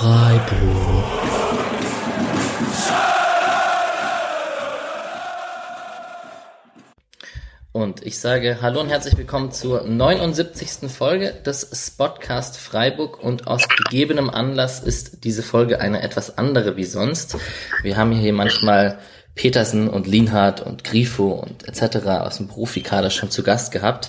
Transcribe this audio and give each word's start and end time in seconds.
Freiburg. 0.00 1.04
Und 7.72 8.06
ich 8.06 8.18
sage 8.18 8.60
Hallo 8.62 8.80
und 8.80 8.88
herzlich 8.88 9.18
willkommen 9.18 9.52
zur 9.52 9.82
79. 9.82 10.90
Folge 10.90 11.34
des 11.44 11.68
Spotcast 11.74 12.56
Freiburg 12.56 13.22
und 13.22 13.46
aus 13.46 13.68
gegebenem 13.68 14.30
Anlass 14.30 14.80
ist 14.80 15.22
diese 15.24 15.42
Folge 15.42 15.82
eine 15.82 16.00
etwas 16.00 16.38
andere 16.38 16.78
wie 16.78 16.84
sonst. 16.84 17.36
Wir 17.82 17.98
haben 17.98 18.12
hier 18.12 18.32
manchmal 18.32 18.98
Petersen 19.34 19.86
und 19.90 20.06
Lienhardt 20.06 20.62
und 20.62 20.82
Grifo 20.82 21.32
und 21.32 21.68
etc. 21.68 22.06
aus 22.06 22.38
dem 22.38 22.48
Profikader 22.48 23.10
schon 23.10 23.30
zu 23.30 23.42
Gast 23.42 23.70
gehabt. 23.70 24.08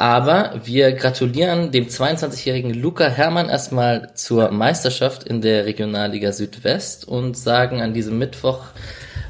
Aber 0.00 0.58
wir 0.64 0.92
gratulieren 0.92 1.72
dem 1.72 1.88
22-jährigen 1.88 2.72
Luca 2.72 3.06
Hermann 3.06 3.50
erstmal 3.50 4.14
zur 4.14 4.50
Meisterschaft 4.50 5.24
in 5.24 5.42
der 5.42 5.66
Regionalliga 5.66 6.32
Südwest 6.32 7.06
und 7.06 7.36
sagen 7.36 7.82
an 7.82 7.92
diesem 7.92 8.18
Mittwoch 8.18 8.68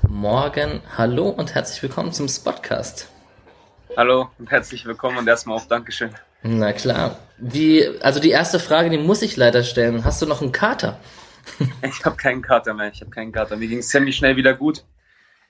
morgen 0.09 0.81
Hallo 0.97 1.29
und 1.29 1.57
herzlich 1.57 1.83
willkommen 1.83 2.13
zum 2.13 2.29
Spotcast. 2.29 3.09
Hallo 3.97 4.31
und 4.39 4.49
herzlich 4.53 4.87
willkommen 4.87 5.19
und 5.19 5.27
erstmal 5.27 5.57
auch 5.57 5.67
Dankeschön. 5.67 6.15
Na 6.45 6.73
klar. 6.73 7.19
Wie, 7.39 7.89
also 8.01 8.21
die 8.21 8.31
erste 8.31 8.61
Frage, 8.61 8.91
die 8.91 8.99
muss 8.99 9.23
ich 9.23 9.37
leider 9.37 9.65
stellen. 9.65 10.05
Hast 10.05 10.23
du 10.23 10.27
noch 10.27 10.41
einen 10.41 10.53
Kater? 10.53 11.01
Ich 11.83 12.05
habe 12.05 12.15
keinen 12.15 12.43
Kater 12.43 12.75
mehr. 12.75 12.93
Ich 12.93 13.01
habe 13.01 13.11
keinen 13.11 13.33
Kater. 13.33 13.57
Mir 13.57 13.67
ging 13.67 13.79
es 13.79 13.89
ziemlich 13.89 14.17
schnell 14.17 14.37
wieder 14.37 14.55
gut. 14.55 14.85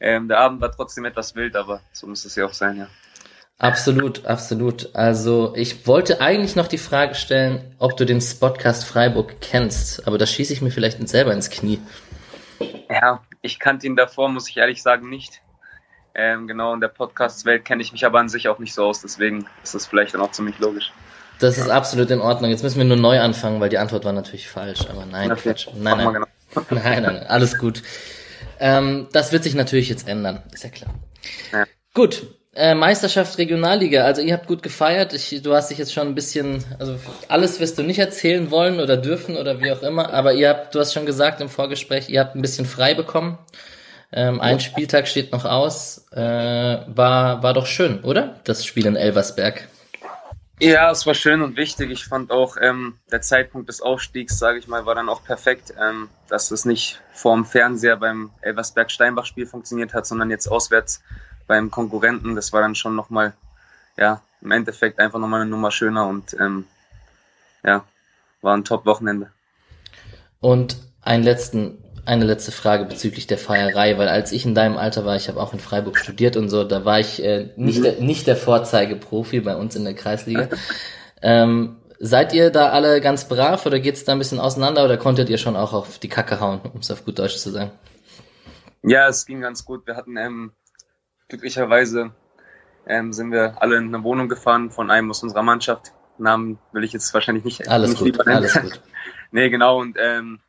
Ähm, 0.01 0.29
der 0.29 0.39
Abend 0.39 0.63
war 0.63 0.73
trotzdem 0.73 1.05
etwas 1.05 1.35
wild, 1.35 1.57
aber 1.57 1.83
so 1.93 2.07
muss 2.07 2.25
es 2.25 2.37
ja 2.37 2.47
auch 2.47 2.55
sein, 2.55 2.79
ja. 2.79 2.87
Absolut, 3.61 4.25
absolut. 4.25 4.89
Also 4.95 5.53
ich 5.55 5.87
wollte 5.87 6.23
eigentlich 6.23 6.57
noch 6.57 6.67
die 6.67 6.79
Frage 6.79 7.15
stellen, 7.15 7.75
ob 7.79 7.95
du 7.99 8.07
den 8.07 8.23
Spotcast 8.23 8.87
Freiburg 8.87 9.43
kennst, 9.43 10.07
aber 10.07 10.17
da 10.17 10.25
schieße 10.25 10.55
ich 10.55 10.63
mir 10.63 10.71
vielleicht 10.71 11.07
selber 11.07 11.35
ins 11.35 11.51
Knie. 11.51 11.79
Ja, 12.89 13.21
ich 13.43 13.59
kannte 13.59 13.87
ihn 13.87 13.97
davor, 13.97 14.31
muss 14.31 14.49
ich 14.49 14.57
ehrlich 14.57 14.83
sagen, 14.83 15.11
nicht. 15.11 15.43
Ähm, 16.15 16.49
genau, 16.49 16.73
in 16.73 16.81
der 16.81 16.89
Podcast-Welt 16.89 17.67
kenne 17.67 17.83
ich 17.83 17.93
mich 17.93 18.07
aber 18.07 18.19
an 18.19 18.31
sich 18.31 18.49
auch 18.49 18.59
nicht 18.59 18.73
so 18.73 18.87
aus, 18.87 19.03
deswegen 19.03 19.47
ist 19.63 19.75
das 19.75 19.87
vielleicht 19.87 20.15
dann 20.15 20.23
auch 20.23 20.31
ziemlich 20.31 20.59
logisch. 20.59 20.91
Das 21.39 21.59
ist 21.59 21.69
absolut 21.69 22.11
in 22.11 22.21
Ordnung. 22.21 22.51
Jetzt 22.51 22.63
müssen 22.63 22.79
wir 22.79 22.87
nur 22.87 22.97
neu 22.97 23.21
anfangen, 23.21 23.61
weil 23.61 23.69
die 23.69 23.79
Antwort 23.79 24.07
war 24.07 24.13
natürlich 24.13 24.49
falsch. 24.49 24.87
Aber 24.89 25.05
nein, 25.05 25.31
okay. 25.33 25.51
Quatsch. 25.51 25.69
Nein, 25.75 25.99
nein. 25.99 26.13
Genau. 26.15 26.27
nein, 26.71 27.03
nein, 27.03 27.03
nein, 27.03 27.27
alles 27.27 27.59
gut. 27.59 27.83
Ähm, 28.59 29.09
das 29.13 29.33
wird 29.33 29.45
sich 29.45 29.55
natürlich 29.55 29.91
jetzt 29.91 30.09
ändern, 30.09 30.43
ist 30.51 30.65
ja 30.65 30.71
klar. 30.71 30.95
Ja. 31.53 31.65
Gut, 31.93 32.27
äh, 32.55 32.75
Meisterschaft 32.75 33.39
Regionalliga, 33.39 34.05
also 34.05 34.23
ihr 34.23 34.35
habt 34.35 34.47
gut 34.47 34.63
gefeiert. 34.63 35.13
Ich, 35.13 35.41
du 35.43 35.55
hast 35.55 35.71
dich 35.71 35.79
jetzt 35.79 35.93
schon 35.93 36.09
ein 36.09 36.15
bisschen, 36.15 36.65
also 36.79 36.99
alles 37.29 37.61
wirst 37.61 37.79
du 37.79 37.83
nicht 37.83 37.99
erzählen 37.99 38.51
wollen 38.51 38.81
oder 38.81 38.97
dürfen 38.97 39.37
oder 39.37 39.61
wie 39.61 39.71
auch 39.71 39.83
immer, 39.83 40.13
aber 40.13 40.33
ihr 40.33 40.49
habt, 40.49 40.75
du 40.75 40.81
hast 40.81 40.93
schon 40.93 41.07
gesagt 41.07 41.41
im 41.41 41.49
Vorgespräch, 41.49 42.09
ihr 42.09 42.21
habt 42.21 42.35
ein 42.35 42.43
bisschen 42.43 42.67
frei 42.67 42.95
bekommen. 42.95 43.39
Ähm, 44.13 44.41
ein 44.41 44.59
Spieltag 44.59 45.07
steht 45.07 45.31
noch 45.31 45.45
aus. 45.45 46.07
Äh, 46.13 46.19
war, 46.21 47.43
war 47.45 47.55
doch 47.55 47.67
schön, 47.67 48.01
oder? 48.01 48.41
Das 48.43 48.67
Spiel 48.67 48.87
in 48.87 48.97
Elversberg. 48.97 49.69
Ja, 50.59 50.91
es 50.91 51.07
war 51.07 51.15
schön 51.15 51.41
und 51.41 51.57
wichtig. 51.57 51.91
Ich 51.91 52.05
fand 52.05 52.31
auch 52.31 52.57
ähm, 52.61 52.99
der 53.11 53.23
Zeitpunkt 53.23 53.69
des 53.69 53.81
Aufstiegs, 53.81 54.39
sage 54.39 54.59
ich 54.59 54.69
mal, 54.69 54.85
war 54.85 54.95
dann 54.95 55.09
auch 55.09 55.25
perfekt, 55.25 55.73
ähm, 55.81 56.11
dass 56.29 56.51
es 56.51 56.67
nicht 56.67 57.01
vorm 57.13 57.47
Fernseher 57.47 57.97
beim 57.97 58.31
Elversberg-Steinbach-Spiel 58.43 59.47
funktioniert 59.47 59.95
hat, 59.95 60.07
sondern 60.07 60.29
jetzt 60.29 60.49
auswärts 60.49 61.03
beim 61.51 61.73
Konkurrenten. 61.73 62.37
Das 62.37 62.53
war 62.53 62.61
dann 62.61 62.77
schon 62.77 62.95
nochmal, 62.95 63.33
ja, 63.97 64.23
im 64.41 64.53
Endeffekt 64.53 65.01
einfach 65.01 65.19
nochmal 65.19 65.41
eine 65.41 65.51
Nummer 65.51 65.73
schöner 65.73 66.07
und 66.07 66.33
ähm, 66.35 66.65
ja, 67.65 67.85
war 68.41 68.57
ein 68.57 68.65
Top-Wochenende. 68.65 69.33
Und 70.39 70.77
einen 71.03 71.25
letzten, 71.25 71.83
eine 72.07 72.25
letzte 72.25 72.53
Frage 72.53 72.85
bezüglich 72.85 73.27
der 73.27 73.37
Feierei, 73.37 73.99
weil 73.99 74.07
als 74.07 74.31
ich 74.31 74.47
in 74.47 74.55
deinem 74.55 74.79
Alter 74.79 75.05
war, 75.05 75.17
ich 75.17 75.29
habe 75.29 75.41
auch 75.41 75.53
in 75.53 75.59
Freiburg 75.59 75.99
studiert 75.99 76.37
und 76.37 76.51
so, 76.51 76.63
da 76.63 76.85
war 76.85 77.01
ich 77.01 77.21
äh, 77.21 77.51
nicht, 77.57 77.81
mhm. 77.81 77.83
der, 77.83 78.01
nicht 78.01 78.29
der 78.29 78.37
Vorzeigeprofi 78.37 79.41
bei 79.41 79.57
uns 79.57 79.75
in 79.75 79.83
der 79.83 79.95
Kreisliga. 79.95 80.49
ähm, 81.21 81.79
seid 81.99 82.33
ihr 82.33 82.51
da 82.51 82.69
alle 82.69 83.01
ganz 83.01 83.27
brav 83.27 83.67
oder 83.67 83.81
geht's 83.81 84.05
da 84.05 84.13
ein 84.13 84.19
bisschen 84.19 84.39
auseinander 84.39 84.85
oder 84.85 84.99
konntet 84.99 85.29
ihr 85.29 85.39
schon 85.39 85.57
auch 85.57 85.73
auf 85.73 85.99
die 85.99 86.09
Kacke 86.09 86.39
hauen, 86.39 86.61
um 86.73 86.79
es 86.79 86.93
auf 86.93 87.05
gut 87.05 87.19
Deutsch 87.19 87.39
zu 87.39 87.51
sagen? 87.51 87.73
Ja, 88.83 89.09
es 89.09 89.27
ging 89.27 89.41
ganz 89.41 89.65
gut. 89.65 89.85
Wir 89.89 89.97
hatten 89.97 90.17
ähm, 90.17 90.53
glücklicherweise 91.31 92.13
ähm, 92.87 93.13
sind 93.13 93.33
wir 93.33 93.63
alle 93.63 93.77
in 93.77 93.95
eine 93.95 94.05
Wohnung 94.05 94.29
gefahren 94.29 94.71
von 94.71 94.91
einem 94.91 95.11
aus 95.11 95.23
unserer 95.23 95.43
Mannschaft. 95.43 95.93
Namen 96.19 96.59
will 96.73 96.85
ich 96.85 96.93
jetzt 96.93 97.15
wahrscheinlich 97.15 97.45
nicht. 97.45 97.69
Alles 97.69 98.01
nicht 98.01 98.17
gut, 98.17 98.27
alles 98.27 98.61
gut. 98.61 98.83
nee, 99.31 99.49
genau. 99.49 99.81
Und 99.81 99.97
ähm, 99.99 100.41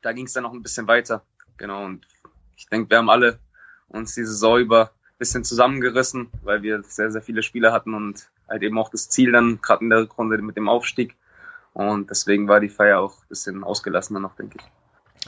da 0.00 0.12
ging 0.12 0.24
es 0.24 0.32
dann 0.32 0.44
noch 0.44 0.52
ein 0.52 0.62
bisschen 0.62 0.88
weiter. 0.88 1.22
Genau. 1.58 1.84
Und 1.84 2.06
ich 2.56 2.66
denke, 2.68 2.88
wir 2.88 2.98
haben 2.98 3.10
alle 3.10 3.38
uns 3.88 4.14
die 4.14 4.24
Saison 4.24 4.58
über 4.58 4.84
ein 4.84 5.18
bisschen 5.18 5.44
zusammengerissen, 5.44 6.30
weil 6.42 6.62
wir 6.62 6.82
sehr, 6.82 7.10
sehr 7.10 7.22
viele 7.22 7.42
Spieler 7.42 7.72
hatten 7.72 7.94
und 7.94 8.30
halt 8.48 8.62
eben 8.62 8.78
auch 8.78 8.88
das 8.88 9.08
Ziel 9.10 9.32
dann, 9.32 9.60
gerade 9.60 9.84
in 9.84 9.90
der 9.90 10.00
Rückrunde 10.00 10.38
mit 10.38 10.56
dem 10.56 10.68
Aufstieg. 10.68 11.16
Und 11.74 12.10
deswegen 12.10 12.48
war 12.48 12.60
die 12.60 12.70
Feier 12.70 13.00
auch 13.00 13.18
ein 13.18 13.28
bisschen 13.28 13.64
ausgelassener 13.64 14.20
noch, 14.20 14.34
denke 14.36 14.58
ich. 14.58 14.64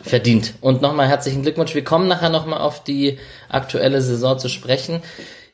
Verdient. 0.03 0.55
Und 0.61 0.83
nochmal 0.83 1.09
herzlichen 1.09 1.43
Glückwunsch. 1.43 1.75
Wir 1.75 1.85
kommen 1.85 2.09
nachher 2.09 2.31
nochmal 2.31 2.61
auf 2.61 2.85
die 2.85 3.19
aktuelle 3.49 4.01
Saison 4.01 4.39
zu 4.39 4.49
sprechen. 4.49 5.03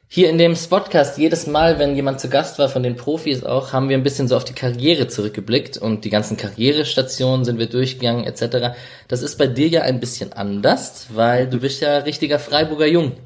Hier 0.06 0.30
in 0.30 0.38
dem 0.38 0.54
Spotcast, 0.54 1.18
jedes 1.18 1.48
Mal, 1.48 1.78
wenn 1.80 1.96
jemand 1.96 2.20
zu 2.20 2.28
Gast 2.28 2.58
war, 2.58 2.68
von 2.68 2.84
den 2.84 2.94
Profis 2.94 3.42
auch, 3.42 3.72
haben 3.72 3.88
wir 3.88 3.96
ein 3.96 4.04
bisschen 4.04 4.28
so 4.28 4.36
auf 4.36 4.44
die 4.44 4.52
Karriere 4.52 5.08
zurückgeblickt 5.08 5.76
und 5.76 6.04
die 6.04 6.10
ganzen 6.10 6.36
Karrierestationen 6.36 7.44
sind 7.44 7.58
wir 7.58 7.66
durchgegangen 7.66 8.24
etc. 8.24 8.76
Das 9.08 9.22
ist 9.22 9.38
bei 9.38 9.48
dir 9.48 9.66
ja 9.66 9.82
ein 9.82 9.98
bisschen 9.98 10.32
anders, 10.32 11.08
weil 11.12 11.48
du 11.48 11.58
bist 11.58 11.80
ja 11.80 11.98
richtiger 11.98 12.38
Freiburger 12.38 12.86
Jung. 12.86 13.16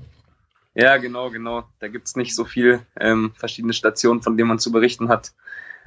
Ja, 0.74 0.96
genau, 0.96 1.28
genau. 1.28 1.64
Da 1.80 1.88
gibt's 1.88 2.16
nicht 2.16 2.34
so 2.34 2.44
viel 2.44 2.80
ähm, 2.98 3.32
verschiedene 3.36 3.74
Stationen, 3.74 4.22
von 4.22 4.36
denen 4.36 4.48
man 4.48 4.58
zu 4.58 4.72
berichten 4.72 5.08
hat. 5.08 5.32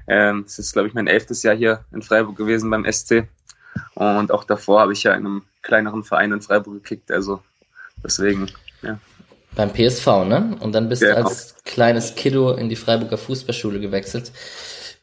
Ähm, 0.07 0.43
es 0.45 0.59
ist, 0.59 0.73
glaube 0.73 0.87
ich, 0.87 0.93
mein 0.93 1.07
elftes 1.07 1.43
Jahr 1.43 1.55
hier 1.55 1.85
in 1.91 2.01
Freiburg 2.01 2.35
gewesen 2.35 2.69
beim 2.69 2.85
SC. 2.85 3.27
Und 3.95 4.31
auch 4.31 4.43
davor 4.43 4.81
habe 4.81 4.93
ich 4.93 5.03
ja 5.03 5.13
in 5.13 5.25
einem 5.25 5.41
kleineren 5.61 6.03
Verein 6.03 6.31
in 6.31 6.41
Freiburg 6.41 6.83
gekickt. 6.83 7.11
Also 7.11 7.41
deswegen, 8.03 8.47
ja. 8.81 8.99
Beim 9.55 9.71
PSV, 9.73 10.07
ne? 10.25 10.55
Und 10.59 10.73
dann 10.73 10.87
bist 10.87 11.01
ja, 11.01 11.15
du 11.15 11.25
als 11.25 11.55
kleines 11.65 12.15
Kiddo 12.15 12.53
in 12.53 12.69
die 12.69 12.77
Freiburger 12.77 13.17
Fußballschule 13.17 13.79
gewechselt. 13.79 14.31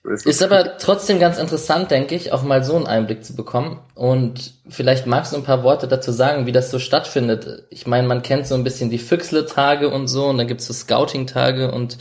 Ist, 0.05 0.27
ist 0.27 0.43
aber 0.43 0.79
trotzdem 0.79 1.19
ganz 1.19 1.39
interessant, 1.39 1.91
denke 1.91 2.15
ich, 2.15 2.33
auch 2.33 2.43
mal 2.43 2.65
so 2.65 2.77
einen 2.77 2.87
Einblick 2.87 3.25
zu 3.25 3.35
bekommen. 3.35 3.81
Und 3.95 4.55
vielleicht 4.69 5.07
magst 5.07 5.33
du 5.33 5.37
ein 5.37 5.43
paar 5.43 5.65
Worte 5.65 5.87
dazu 5.87 6.13
sagen, 6.13 6.47
wie 6.47 6.53
das 6.53 6.71
so 6.71 6.79
stattfindet. 6.79 7.65
Ich 7.69 7.87
meine, 7.87 8.09
man 8.09 8.23
kennt 8.23 8.47
so 8.47 8.55
ein 8.55 8.65
bisschen 8.65 8.91
die 8.91 8.99
Füchsle-Tage 8.99 9.91
und 9.91 10.09
so, 10.09 10.27
und 10.27 10.39
dann 10.39 10.47
gibt's 10.47 10.67
so 10.67 10.73
Scouting-Tage. 10.73 11.73
Und 11.73 11.99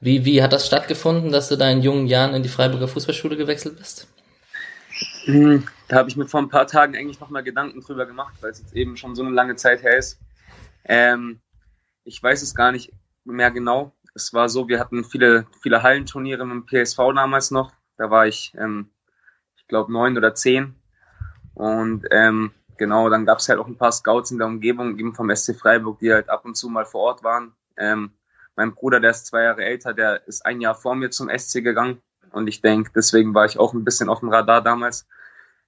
wie, 0.00 0.24
wie 0.24 0.42
hat 0.42 0.52
das 0.52 0.66
stattgefunden, 0.66 1.30
dass 1.30 1.48
du 1.48 1.56
da 1.56 1.70
in 1.70 1.82
jungen 1.82 2.06
Jahren 2.06 2.34
in 2.34 2.42
die 2.42 2.48
Freiburger 2.48 2.88
Fußballschule 2.88 3.36
gewechselt 3.36 3.76
bist? 3.76 4.08
Hm, 5.24 5.66
da 5.88 5.96
habe 5.96 6.08
ich 6.08 6.16
mir 6.16 6.26
vor 6.26 6.40
ein 6.40 6.48
paar 6.48 6.66
Tagen 6.66 6.96
eigentlich 6.96 7.20
nochmal 7.20 7.42
Gedanken 7.42 7.80
drüber 7.80 8.06
gemacht, 8.06 8.34
weil 8.40 8.50
es 8.50 8.60
jetzt 8.60 8.74
eben 8.74 8.96
schon 8.96 9.14
so 9.14 9.22
eine 9.22 9.34
lange 9.34 9.56
Zeit 9.56 9.82
her 9.82 9.96
ist. 9.96 10.20
Ähm, 10.84 11.40
ich 12.04 12.22
weiß 12.22 12.42
es 12.42 12.54
gar 12.54 12.72
nicht 12.72 12.92
mehr 13.24 13.50
genau. 13.50 13.92
Es 14.14 14.32
war 14.32 14.48
so, 14.48 14.68
wir 14.68 14.78
hatten 14.78 15.04
viele, 15.04 15.46
viele 15.62 15.82
Hallenturniere 15.82 16.46
mit 16.46 16.54
dem 16.54 16.66
PSV 16.66 16.98
damals 17.14 17.50
noch. 17.50 17.72
Da 17.96 18.10
war 18.10 18.26
ich, 18.26 18.54
ähm, 18.58 18.90
ich 19.56 19.66
glaube, 19.66 19.92
neun 19.92 20.16
oder 20.16 20.34
zehn. 20.34 20.74
Und 21.54 22.06
ähm, 22.10 22.52
genau, 22.76 23.08
dann 23.08 23.26
gab 23.26 23.38
es 23.38 23.48
halt 23.48 23.58
auch 23.58 23.66
ein 23.66 23.78
paar 23.78 23.92
Scouts 23.92 24.30
in 24.30 24.38
der 24.38 24.46
Umgebung, 24.46 24.98
eben 24.98 25.14
vom 25.14 25.34
SC 25.34 25.56
Freiburg, 25.56 25.98
die 26.00 26.12
halt 26.12 26.28
ab 26.28 26.44
und 26.44 26.56
zu 26.56 26.68
mal 26.68 26.84
vor 26.84 27.02
Ort 27.02 27.24
waren. 27.24 27.54
Ähm, 27.76 28.12
mein 28.56 28.74
Bruder, 28.74 29.00
der 29.00 29.10
ist 29.10 29.26
zwei 29.26 29.44
Jahre 29.44 29.64
älter, 29.64 29.94
der 29.94 30.26
ist 30.28 30.44
ein 30.46 30.60
Jahr 30.60 30.74
vor 30.74 30.94
mir 30.94 31.10
zum 31.10 31.28
SC 31.28 31.62
gegangen. 31.62 32.00
Und 32.34 32.48
ich 32.48 32.60
denke, 32.60 32.90
deswegen 32.94 33.34
war 33.34 33.44
ich 33.44 33.58
auch 33.58 33.72
ein 33.72 33.84
bisschen 33.84 34.08
auf 34.08 34.20
dem 34.20 34.28
Radar 34.28 34.62
damals. 34.62 35.06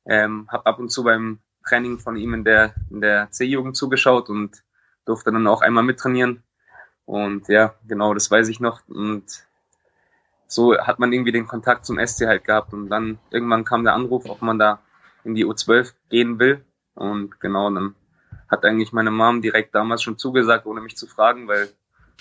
Ähm, 0.04 0.46
habe 0.50 0.66
ab 0.66 0.78
und 0.78 0.90
zu 0.90 1.04
beim 1.04 1.38
Training 1.66 1.98
von 1.98 2.16
ihm 2.16 2.34
in 2.34 2.44
der, 2.44 2.74
in 2.90 3.00
der 3.00 3.30
C-Jugend 3.30 3.76
zugeschaut 3.76 4.28
und 4.28 4.62
durfte 5.04 5.32
dann 5.32 5.46
auch 5.46 5.62
einmal 5.62 5.84
mittrainieren. 5.84 6.42
Und 7.04 7.48
ja, 7.48 7.74
genau, 7.86 8.14
das 8.14 8.30
weiß 8.30 8.48
ich 8.48 8.60
noch. 8.60 8.80
Und 8.88 9.24
so 10.46 10.76
hat 10.76 10.98
man 10.98 11.12
irgendwie 11.12 11.32
den 11.32 11.46
Kontakt 11.46 11.86
zum 11.86 12.04
SC 12.04 12.26
halt 12.26 12.44
gehabt. 12.44 12.72
Und 12.72 12.88
dann 12.88 13.18
irgendwann 13.30 13.64
kam 13.64 13.84
der 13.84 13.94
Anruf, 13.94 14.28
ob 14.28 14.42
man 14.42 14.58
da 14.58 14.80
in 15.24 15.34
die 15.34 15.46
U12 15.46 15.92
gehen 16.08 16.38
will. 16.38 16.64
Und 16.94 17.40
genau, 17.40 17.70
dann 17.70 17.94
hat 18.48 18.64
eigentlich 18.64 18.92
meine 18.92 19.10
Mom 19.10 19.42
direkt 19.42 19.74
damals 19.74 20.02
schon 20.02 20.18
zugesagt, 20.18 20.66
ohne 20.66 20.80
mich 20.80 20.96
zu 20.96 21.06
fragen, 21.06 21.48
weil 21.48 21.68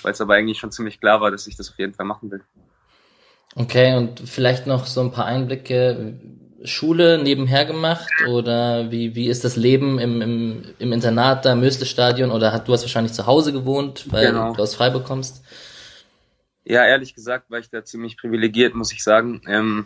weil 0.04 0.12
es 0.12 0.22
aber 0.22 0.36
eigentlich 0.36 0.60
schon 0.60 0.72
ziemlich 0.72 1.00
klar 1.00 1.22
war, 1.22 1.32
dass 1.32 1.48
ich 1.48 1.56
das 1.56 1.70
auf 1.70 1.80
jeden 1.80 1.94
Fall 1.94 2.06
machen 2.06 2.32
will. 2.32 2.44
Okay, 3.56 3.96
und 3.96 4.20
vielleicht 4.20 4.68
noch 4.68 4.86
so 4.86 5.02
ein 5.02 5.12
paar 5.12 5.26
Einblicke. 5.26 6.20
Schule 6.66 7.22
nebenher 7.22 7.66
gemacht 7.66 8.10
oder 8.28 8.92
wie, 8.92 9.14
wie 9.14 9.30
ist 9.30 9.44
das 9.44 9.56
Leben 9.56 10.00
im, 10.00 10.22
im, 10.22 10.64
im 10.80 10.94
Internat 10.94 11.46
da 11.46 11.54
im 11.54 11.60
Mösle-Stadion 11.60 12.32
oder 12.32 12.52
hat, 12.52 12.68
du 12.68 12.74
hast 12.74 12.82
wahrscheinlich 12.82 13.14
zu 13.14 13.28
Hause 13.28 13.54
gewohnt, 13.54 14.12
weil 14.12 14.28
genau. 14.28 14.52
du 14.54 14.64
aus 14.64 14.74
Freiburg 14.74 15.06
kommst? 15.06 15.44
Ja, 16.64 16.84
ehrlich 16.84 17.14
gesagt 17.14 17.52
war 17.52 17.60
ich 17.60 17.70
da 17.70 17.86
ziemlich 17.86 18.18
privilegiert, 18.18 18.74
muss 18.74 18.92
ich 18.92 19.04
sagen. 19.04 19.42
Ähm, 19.48 19.86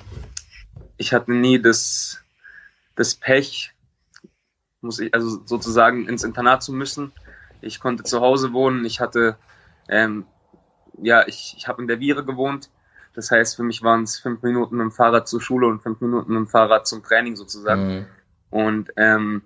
ich 0.98 1.14
hatte 1.14 1.34
nie 1.34 1.62
das, 1.62 2.22
das 2.96 3.16
Pech, 3.16 3.74
muss 4.80 5.00
ich, 5.00 5.14
also 5.14 5.46
sozusagen 5.46 6.08
ins 6.08 6.24
Internat 6.24 6.64
zu 6.64 6.72
müssen. 6.72 7.12
Ich 7.62 7.82
konnte 7.82 8.04
zu 8.04 8.22
Hause 8.22 8.54
wohnen. 8.54 8.86
Ich 8.86 9.02
hatte, 9.02 9.38
ähm, 9.90 10.26
ja, 11.02 11.28
ich, 11.28 11.56
ich 11.58 11.68
habe 11.68 11.82
in 11.82 11.90
der 11.90 12.00
Viere 12.00 12.24
gewohnt. 12.24 12.70
Das 13.20 13.32
heißt, 13.32 13.58
für 13.58 13.64
mich 13.64 13.84
waren 13.84 14.04
es 14.04 14.18
fünf 14.18 14.42
Minuten 14.44 14.78
mit 14.78 14.86
dem 14.86 14.92
Fahrrad 14.92 15.28
zur 15.28 15.42
Schule 15.42 15.68
und 15.68 15.82
fünf 15.84 16.00
Minuten 16.00 16.32
mit 16.32 16.38
dem 16.38 16.48
Fahrrad 16.48 16.88
zum 16.88 17.04
Training 17.04 17.36
sozusagen. 17.36 17.88
Mhm. 17.88 18.06
Und 18.50 18.94
ähm, 18.96 19.42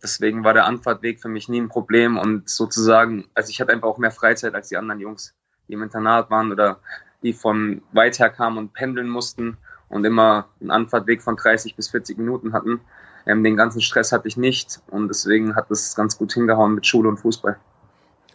deswegen 0.00 0.44
war 0.44 0.54
der 0.54 0.66
Anfahrtweg 0.66 1.20
für 1.20 1.28
mich 1.28 1.48
nie 1.48 1.60
ein 1.60 1.68
Problem 1.68 2.18
und 2.18 2.48
sozusagen, 2.48 3.28
also 3.34 3.50
ich 3.50 3.60
hatte 3.60 3.72
einfach 3.72 3.88
auch 3.88 3.98
mehr 3.98 4.12
Freizeit 4.12 4.54
als 4.54 4.68
die 4.68 4.76
anderen 4.76 5.00
Jungs, 5.00 5.34
die 5.66 5.72
im 5.72 5.82
Internat 5.82 6.30
waren 6.30 6.52
oder 6.52 6.78
die 7.24 7.32
von 7.32 7.82
weit 7.90 8.20
her 8.20 8.30
kamen 8.30 8.58
und 8.58 8.74
pendeln 8.74 9.08
mussten 9.08 9.56
und 9.88 10.04
immer 10.04 10.46
einen 10.60 10.70
Anfahrtweg 10.70 11.20
von 11.20 11.34
30 11.34 11.74
bis 11.74 11.88
40 11.88 12.18
Minuten 12.18 12.52
hatten. 12.52 12.80
Ähm, 13.26 13.42
den 13.42 13.56
ganzen 13.56 13.80
Stress 13.80 14.12
hatte 14.12 14.28
ich 14.28 14.36
nicht 14.36 14.80
und 14.86 15.08
deswegen 15.08 15.56
hat 15.56 15.68
es 15.72 15.96
ganz 15.96 16.16
gut 16.16 16.32
hingehauen 16.32 16.76
mit 16.76 16.86
Schule 16.86 17.08
und 17.08 17.16
Fußball. 17.16 17.58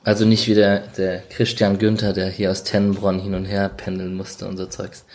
Also 0.03 0.25
nicht 0.25 0.47
wie 0.47 0.55
der, 0.55 0.79
der 0.97 1.19
Christian 1.29 1.77
Günther, 1.77 2.13
der 2.13 2.29
hier 2.29 2.51
aus 2.51 2.63
Tennenbronn 2.63 3.19
hin 3.19 3.35
und 3.35 3.45
her 3.45 3.69
pendeln 3.69 4.15
musste 4.15 4.47
und 4.47 4.57
so 4.57 4.65
Zeugs. 4.65 5.05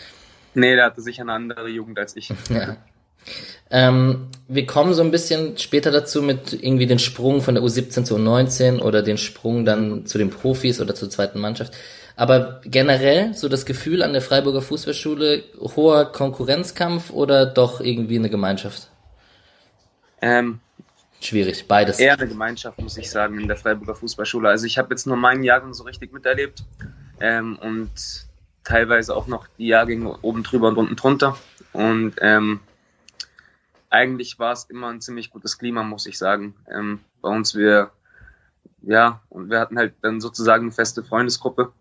Nee, 0.53 0.75
der 0.75 0.85
hatte 0.85 1.01
sicher 1.01 1.23
eine 1.23 1.33
andere 1.33 1.67
Jugend 1.67 1.99
als 1.99 2.15
ich. 2.15 2.29
ja. 2.49 2.77
Ähm, 3.69 4.27
wir 4.47 4.65
kommen 4.65 4.93
so 4.93 5.01
ein 5.01 5.11
bisschen 5.11 5.57
später 5.57 5.91
dazu 5.91 6.21
mit 6.21 6.53
irgendwie 6.53 6.87
den 6.87 6.99
Sprung 6.99 7.41
von 7.41 7.55
der 7.55 7.63
U17 7.63 8.05
zur 8.05 8.17
U19 8.17 8.79
oder 8.79 9.03
den 9.03 9.17
Sprung 9.17 9.65
dann 9.65 10.05
zu 10.05 10.17
den 10.17 10.29
Profis 10.29 10.79
oder 10.79 10.95
zur 10.95 11.09
zweiten 11.09 11.39
Mannschaft. 11.39 11.73
Aber 12.15 12.61
generell 12.63 13.33
so 13.33 13.49
das 13.49 13.65
Gefühl 13.65 14.01
an 14.01 14.13
der 14.13 14.21
Freiburger 14.21 14.61
Fußballschule, 14.61 15.43
hoher 15.75 16.11
Konkurrenzkampf 16.11 17.11
oder 17.11 17.45
doch 17.45 17.81
irgendwie 17.81 18.17
eine 18.17 18.29
Gemeinschaft? 18.29 18.87
Ähm, 20.21 20.59
Schwierig, 21.19 21.67
beides. 21.67 21.99
Eher 21.99 22.13
eine 22.13 22.27
Gemeinschaft, 22.27 22.79
muss 22.79 22.97
ich 22.97 23.09
sagen, 23.09 23.39
in 23.39 23.47
der 23.47 23.57
Freiburger 23.57 23.95
Fußballschule. 23.95 24.49
Also 24.49 24.65
ich 24.65 24.77
habe 24.77 24.89
jetzt 24.91 25.07
nur 25.07 25.17
meinen 25.17 25.43
Jahrgang 25.43 25.73
so 25.73 25.83
richtig 25.83 26.13
miterlebt 26.13 26.63
ähm, 27.19 27.57
und 27.57 27.91
teilweise 28.63 29.15
auch 29.15 29.27
noch 29.27 29.47
die 29.57 29.67
Jahrgänge 29.67 30.17
oben 30.21 30.43
drüber 30.43 30.67
und 30.67 30.77
unten 30.77 30.95
drunter. 30.95 31.37
Und 31.73 32.15
ähm, 32.21 32.59
eigentlich 33.89 34.37
war 34.39 34.53
es 34.53 34.65
immer 34.65 34.89
ein 34.89 35.01
ziemlich 35.01 35.31
gutes 35.31 35.57
Klima, 35.57 35.83
muss 35.83 36.05
ich 36.05 36.17
sagen. 36.17 36.53
Ähm, 36.69 36.99
bei 37.21 37.29
uns 37.29 37.55
wir, 37.55 37.91
ja, 38.81 39.21
und 39.29 39.49
wir 39.49 39.59
hatten 39.59 39.77
halt 39.77 39.93
dann 40.01 40.21
sozusagen 40.21 40.63
eine 40.63 40.71
feste 40.71 41.03
Freundesgruppe. 41.03 41.71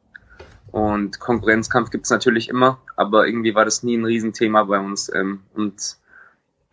Und 0.72 1.20
Konkurrenzkampf 1.20 1.90
gibt's 1.90 2.10
natürlich 2.10 2.48
immer, 2.48 2.78
aber 2.96 3.26
irgendwie 3.26 3.54
war 3.54 3.64
das 3.64 3.82
nie 3.82 3.96
ein 3.96 4.04
Riesenthema 4.04 4.64
bei 4.64 4.78
uns. 4.78 5.12
Ähm, 5.12 5.42
und 5.54 5.96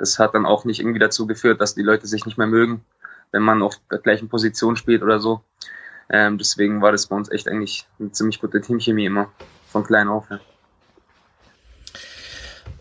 das 0.03 0.19
hat 0.19 0.35
dann 0.35 0.45
auch 0.45 0.65
nicht 0.65 0.81
irgendwie 0.81 0.99
dazu 0.99 1.25
geführt, 1.25 1.61
dass 1.61 1.75
die 1.75 1.81
Leute 1.81 2.07
sich 2.07 2.25
nicht 2.25 2.37
mehr 2.37 2.47
mögen, 2.47 2.83
wenn 3.31 3.41
man 3.41 3.61
auf 3.61 3.79
der 3.89 3.99
gleichen 3.99 4.27
Position 4.27 4.75
spielt 4.75 5.01
oder 5.01 5.19
so. 5.19 5.41
Ähm, 6.09 6.37
deswegen 6.37 6.81
war 6.81 6.91
das 6.91 7.07
bei 7.07 7.15
uns 7.15 7.31
echt 7.31 7.47
eigentlich 7.47 7.87
eine 7.99 8.11
ziemlich 8.11 8.41
gute 8.41 8.59
Teamchemie 8.59 9.05
immer, 9.05 9.31
von 9.71 9.85
klein 9.85 10.09
auf. 10.09 10.25
Ja. 10.29 10.39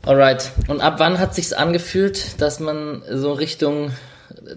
Alright. 0.04 0.50
Und 0.66 0.80
ab 0.80 0.96
wann 0.98 1.20
hat 1.20 1.32
sich's 1.32 1.52
angefühlt, 1.52 2.40
dass 2.40 2.58
man 2.58 3.04
so 3.08 3.32
Richtung 3.32 3.92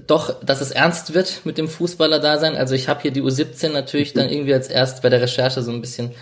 doch, 0.08 0.44
dass 0.44 0.62
es 0.62 0.72
ernst 0.72 1.14
wird 1.14 1.46
mit 1.46 1.60
dem 1.60 1.68
Fußballer-Dasein? 1.68 2.56
Also 2.56 2.74
ich 2.74 2.90
habe 2.90 3.02
hier 3.02 3.12
die 3.12 3.22
U17 3.22 3.70
natürlich 3.70 4.14
dann 4.16 4.30
irgendwie 4.30 4.56
als 4.56 4.70
erst 4.70 5.04
bei 5.04 5.10
der 5.10 5.22
Recherche 5.22 5.62
so 5.62 5.72
ein 5.72 5.82
bisschen 5.82 6.16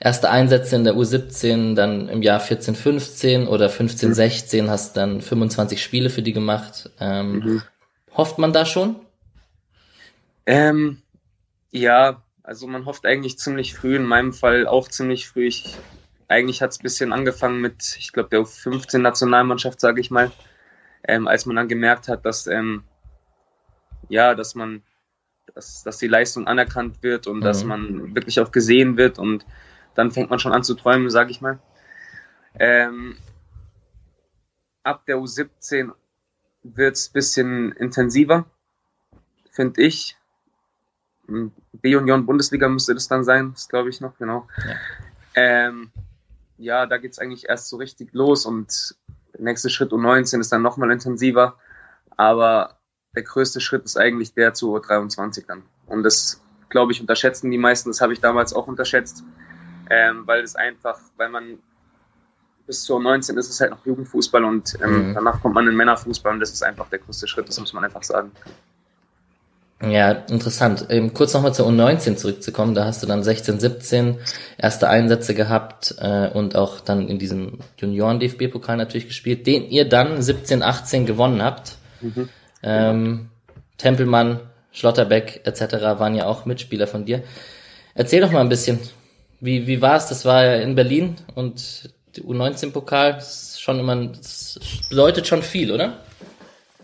erste 0.00 0.30
Einsätze 0.30 0.76
in 0.76 0.84
der 0.84 0.94
U17, 0.94 1.74
dann 1.74 2.08
im 2.08 2.22
Jahr 2.22 2.40
14, 2.40 2.74
15 2.74 3.48
oder 3.48 3.68
15, 3.68 4.14
16 4.14 4.70
hast 4.70 4.96
dann 4.96 5.20
25 5.20 5.82
Spiele 5.82 6.10
für 6.10 6.22
die 6.22 6.32
gemacht. 6.32 6.90
Ähm, 7.00 7.32
mhm. 7.32 7.62
Hofft 8.14 8.38
man 8.38 8.52
da 8.52 8.64
schon? 8.64 8.96
Ähm, 10.46 11.02
ja, 11.70 12.22
also 12.42 12.66
man 12.66 12.86
hofft 12.86 13.04
eigentlich 13.06 13.38
ziemlich 13.38 13.74
früh, 13.74 13.96
in 13.96 14.04
meinem 14.04 14.32
Fall 14.32 14.66
auch 14.66 14.88
ziemlich 14.88 15.28
früh. 15.28 15.46
Ich, 15.46 15.76
eigentlich 16.28 16.62
hat 16.62 16.70
es 16.70 16.80
ein 16.80 16.84
bisschen 16.84 17.12
angefangen 17.12 17.60
mit, 17.60 17.96
ich 17.98 18.12
glaube, 18.12 18.28
der 18.30 18.40
U15 18.40 18.98
Nationalmannschaft, 18.98 19.80
sage 19.80 20.00
ich 20.00 20.10
mal, 20.10 20.30
ähm, 21.06 21.26
als 21.28 21.46
man 21.46 21.56
dann 21.56 21.68
gemerkt 21.68 22.08
hat, 22.08 22.24
dass 22.24 22.46
ähm, 22.46 22.84
ja, 24.08 24.34
dass 24.34 24.54
man, 24.54 24.82
dass, 25.54 25.82
dass 25.82 25.98
die 25.98 26.08
Leistung 26.08 26.46
anerkannt 26.46 27.02
wird 27.02 27.26
und 27.26 27.38
mhm. 27.38 27.42
dass 27.42 27.64
man 27.64 28.14
wirklich 28.14 28.40
auch 28.40 28.52
gesehen 28.52 28.96
wird 28.96 29.18
und 29.18 29.44
dann 29.96 30.10
fängt 30.10 30.30
man 30.30 30.38
schon 30.38 30.52
an 30.52 30.62
zu 30.62 30.74
träumen, 30.74 31.10
sage 31.10 31.30
ich 31.30 31.40
mal. 31.40 31.58
Ähm, 32.58 33.16
ab 34.82 35.04
der 35.06 35.16
U17 35.16 35.92
wird 36.62 36.96
es 36.96 37.08
ein 37.08 37.12
bisschen 37.12 37.72
intensiver, 37.72 38.46
finde 39.50 39.82
ich. 39.82 40.16
B-Union 41.26 42.26
Bundesliga 42.26 42.68
müsste 42.68 42.94
das 42.94 43.08
dann 43.08 43.24
sein, 43.24 43.52
das 43.52 43.68
glaube 43.68 43.88
ich 43.88 44.00
noch, 44.00 44.16
genau. 44.16 44.46
Ja, 44.64 44.74
ähm, 45.34 45.90
ja 46.56 46.86
da 46.86 46.98
geht 46.98 47.12
es 47.12 47.18
eigentlich 47.18 47.48
erst 47.48 47.68
so 47.68 47.76
richtig 47.76 48.12
los 48.12 48.46
und 48.46 48.94
der 49.32 49.44
nächste 49.44 49.70
Schritt 49.70 49.92
U19 49.92 50.40
ist 50.40 50.52
dann 50.52 50.62
nochmal 50.62 50.90
intensiver. 50.90 51.58
Aber 52.16 52.78
der 53.14 53.22
größte 53.22 53.60
Schritt 53.60 53.84
ist 53.84 53.98
eigentlich 53.98 54.34
der 54.34 54.54
zu 54.54 54.76
U23 54.76 55.46
dann. 55.46 55.62
Und 55.86 56.02
das, 56.02 56.42
glaube 56.68 56.92
ich, 56.92 57.00
unterschätzen 57.00 57.50
die 57.50 57.58
meisten, 57.58 57.90
das 57.90 58.00
habe 58.00 58.12
ich 58.12 58.20
damals 58.20 58.54
auch 58.54 58.66
unterschätzt 58.66 59.24
ähm, 59.90 60.26
weil 60.26 60.42
es 60.42 60.56
einfach, 60.56 60.98
weil 61.16 61.28
man 61.28 61.58
bis 62.66 62.82
zur 62.82 63.00
19 63.00 63.36
ist 63.36 63.48
es 63.48 63.60
halt 63.60 63.70
noch 63.70 63.84
Jugendfußball 63.86 64.44
und 64.44 64.76
ähm, 64.82 65.10
mhm. 65.10 65.14
danach 65.14 65.40
kommt 65.40 65.54
man 65.54 65.68
in 65.68 65.76
Männerfußball 65.76 66.32
und 66.32 66.40
das 66.40 66.50
ist 66.50 66.62
einfach 66.62 66.88
der 66.88 66.98
größte 66.98 67.28
Schritt, 67.28 67.48
das 67.48 67.60
muss 67.60 67.72
man 67.72 67.84
einfach 67.84 68.02
sagen. 68.02 68.32
Ja, 69.82 70.10
interessant. 70.10 70.86
Ähm, 70.88 71.12
kurz 71.12 71.34
nochmal 71.34 71.52
zur 71.52 71.68
U19 71.68 72.16
zurückzukommen, 72.16 72.74
da 72.74 72.86
hast 72.86 73.02
du 73.02 73.06
dann 73.06 73.22
16, 73.22 73.60
17 73.60 74.18
erste 74.56 74.88
Einsätze 74.88 75.34
gehabt 75.34 75.94
äh, 75.98 76.28
und 76.28 76.56
auch 76.56 76.80
dann 76.80 77.08
in 77.08 77.18
diesem 77.18 77.58
Junioren-DFB-Pokal 77.76 78.78
natürlich 78.78 79.06
gespielt, 79.06 79.46
den 79.46 79.68
ihr 79.68 79.86
dann 79.86 80.22
17, 80.22 80.62
18 80.62 81.04
gewonnen 81.04 81.42
habt. 81.42 81.76
Mhm. 82.00 82.28
Ähm, 82.62 83.28
Tempelmann, 83.76 84.40
Schlotterbeck 84.72 85.42
etc. 85.44 85.74
waren 85.98 86.14
ja 86.14 86.24
auch 86.24 86.46
Mitspieler 86.46 86.86
von 86.86 87.04
dir. 87.04 87.22
Erzähl 87.94 88.22
doch 88.22 88.32
mal 88.32 88.40
ein 88.40 88.48
bisschen, 88.48 88.78
wie, 89.40 89.66
wie 89.66 89.82
war 89.82 89.96
es? 89.96 90.06
Das 90.06 90.24
war 90.24 90.44
ja 90.44 90.56
in 90.56 90.74
Berlin 90.74 91.16
und 91.34 91.94
die 92.16 92.22
U19-Pokal 92.22 93.18
ist 93.18 93.60
schon 93.60 93.78
immer, 93.78 93.96
das 94.06 94.58
bedeutet 94.88 95.26
schon 95.26 95.42
viel, 95.42 95.72
oder? 95.72 96.00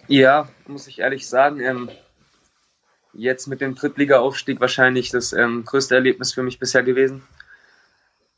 Ja, 0.08 0.48
muss 0.66 0.86
ich 0.86 0.98
ehrlich 0.98 1.28
sagen. 1.28 1.60
Ähm, 1.60 1.90
jetzt 3.14 3.46
mit 3.46 3.60
dem 3.60 3.74
Drittliga-Aufstieg 3.74 4.60
wahrscheinlich 4.60 5.10
das 5.10 5.32
ähm, 5.32 5.64
größte 5.64 5.94
Erlebnis 5.94 6.32
für 6.32 6.42
mich 6.42 6.58
bisher 6.58 6.82
gewesen. 6.82 7.22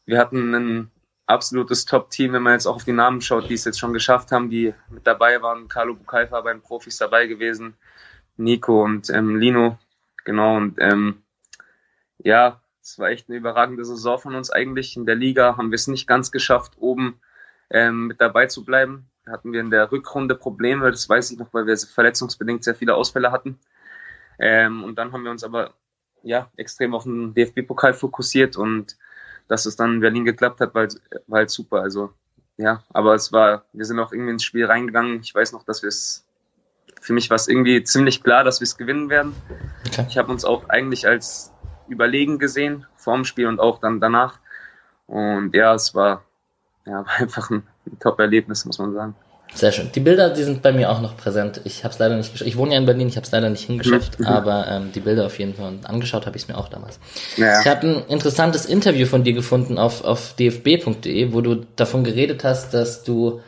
Wir 0.05 0.19
hatten 0.19 0.55
ein 0.55 0.91
absolutes 1.27 1.85
Top-Team, 1.87 2.33
wenn 2.33 2.43
man 2.43 2.55
jetzt 2.55 2.67
auch 2.67 2.77
auf 2.77 2.85
die 2.85 2.93
Namen 2.93 3.21
schaut, 3.21 3.49
die 3.49 3.55
es 3.55 3.65
jetzt 3.65 3.79
schon 3.79 3.93
geschafft 3.93 4.33
haben, 4.33 4.51
die 4.51 4.75
mit 4.91 5.07
dabei 5.07 5.41
waren. 5.43 5.69
Carlo 5.69 5.95
Bukalfa 5.95 6.41
bei 6.43 6.53
den 6.53 6.63
Profis 6.63 6.99
dabei 6.99 7.27
gewesen, 7.27 7.75
Nico 8.37 8.85
und 8.85 9.11
ähm, 9.11 9.37
Lino, 9.37 9.79
genau. 10.25 10.57
Und 10.57 10.77
ähm, 10.79 11.23
ja, 12.19 12.61
es 12.85 12.99
war 12.99 13.09
echt 13.09 13.29
eine 13.29 13.39
überragende 13.39 13.85
Saison 13.85 14.19
von 14.19 14.35
uns 14.35 14.51
eigentlich. 14.51 14.97
In 14.97 15.07
der 15.07 15.15
Liga 15.15 15.57
haben 15.57 15.71
wir 15.71 15.77
es 15.77 15.89
nicht 15.89 16.07
ganz 16.07 16.31
geschafft, 16.31 16.73
oben 16.79 17.19
ähm, 17.71 18.09
mit 18.09 18.21
dabei 18.21 18.47
zu 18.47 18.65
bleiben. 18.65 19.09
Da 19.25 19.33
hatten 19.33 19.53
wir 19.53 19.61
in 19.61 19.71
der 19.71 19.91
Rückrunde 19.91 20.35
Probleme, 20.35 20.91
das 20.91 21.09
weiß 21.09 21.31
ich 21.31 21.39
noch, 21.39 21.53
weil 21.55 21.67
wir 21.67 21.77
verletzungsbedingt 21.79 22.63
sehr 22.63 22.75
viele 22.75 22.95
Ausfälle 22.95 23.33
hatten. 23.33 23.59
Ähm, 24.39 24.85
und 24.85 24.97
dann 24.97 25.13
haben 25.13 25.25
wir 25.25 25.31
uns 25.31 25.45
aber 25.45 25.73
ja 26.23 26.51
extrem 26.57 26.95
auf 26.95 27.05
den 27.05 27.33
DFB-Pokal 27.33 27.95
fokussiert 27.95 28.57
und 28.57 28.99
dass 29.49 29.65
es 29.65 29.77
dann 29.77 29.95
in 29.95 30.01
Berlin 30.01 30.25
geklappt 30.27 30.61
hat, 30.61 30.75
war, 30.75 30.89
war 31.27 31.39
halt 31.39 31.51
super. 31.51 31.81
Also 31.81 32.13
ja, 32.59 32.85
aber 32.93 33.15
es 33.15 33.33
war, 33.33 33.65
wir 33.73 33.87
sind 33.87 33.99
auch 33.99 34.13
irgendwie 34.13 34.33
ins 34.33 34.45
Spiel 34.45 34.67
reingegangen. 34.67 35.21
Ich 35.21 35.35
weiß 35.35 35.53
noch, 35.53 35.65
dass 35.65 35.83
wir 35.83 35.89
es, 35.89 36.27
für 37.01 37.15
mich 37.15 37.31
war 37.31 37.37
es 37.37 37.49
irgendwie 37.49 37.83
ziemlich 37.83 38.23
klar, 38.23 38.45
dass 38.45 38.61
wir 38.61 38.65
es 38.65 38.77
gewinnen 38.77 39.09
werden. 39.09 39.35
Okay. 39.87 40.07
Ich 40.09 40.19
habe 40.19 40.31
uns 40.31 40.45
auch 40.45 40.69
eigentlich 40.69 41.07
als 41.07 41.54
überlegen 41.89 42.39
gesehen, 42.39 42.87
vorm 42.97 43.25
Spiel 43.25 43.47
und 43.47 43.61
auch 43.61 43.81
dann 43.81 44.01
danach. 44.01 44.39
Und 45.07 45.55
ja, 45.55 45.75
es 45.75 45.95
war, 45.95 46.25
ja, 46.87 46.93
war 47.07 47.21
einfach 47.21 47.51
ein, 47.51 47.63
ein 47.87 47.99
Top-Erlebnis, 47.99 48.65
muss 48.65 48.79
man 48.79 48.93
sagen. 48.93 49.15
Sehr 49.53 49.71
schön. 49.71 49.91
Die 49.95 50.01
Bilder, 50.01 50.31
die 50.31 50.43
sind 50.43 50.63
bei 50.63 50.73
mir 50.73 50.91
auch 50.91 51.01
noch 51.01 51.17
präsent. 51.17 51.61
Ich 51.63 51.85
habe 51.85 51.93
es 51.93 52.01
leider 52.01 52.17
nicht 52.17 52.33
geschafft. 52.33 52.49
Ich 52.49 52.57
wohne 52.57 52.73
ja 52.73 52.79
in 52.79 52.87
Berlin, 52.87 53.07
ich 53.07 53.17
habe 53.17 53.25
es 53.25 53.31
leider 53.31 53.51
nicht 53.51 53.65
hingeschafft, 53.65 54.19
mhm. 54.19 54.27
aber 54.27 54.67
ähm, 54.69 54.91
die 54.93 54.99
Bilder 54.99 55.27
auf 55.27 55.39
jeden 55.39 55.55
Fall. 55.55 55.69
Und 55.69 55.89
angeschaut 55.89 56.27
habe 56.27 56.37
ich 56.37 56.43
es 56.43 56.49
mir 56.49 56.59
auch 56.59 56.69
damals. 56.69 56.99
Ja. 57.37 57.61
Ich 57.61 57.67
habe 57.69 57.87
ein 57.87 58.05
interessantes 58.09 58.67
Interview 58.67 59.07
von 59.07 59.23
dir 59.23 59.33
gefunden 59.33 59.79
auf, 59.79 60.03
auf 60.03 60.35
dfb.de, 60.35 61.33
wo 61.33 61.41
du 61.41 61.67
davon 61.77 62.03
geredet 62.03 62.43
hast, 62.43 62.75
dass 62.75 63.05
du 63.05 63.43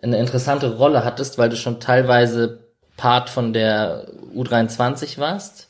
eine 0.00 0.18
interessante 0.18 0.76
Rolle 0.76 1.04
hattest, 1.04 1.38
weil 1.38 1.48
du 1.48 1.56
schon 1.56 1.80
teilweise 1.80 2.60
Part 2.96 3.28
von 3.28 3.52
der 3.52 4.06
U23 4.36 5.18
warst 5.18 5.67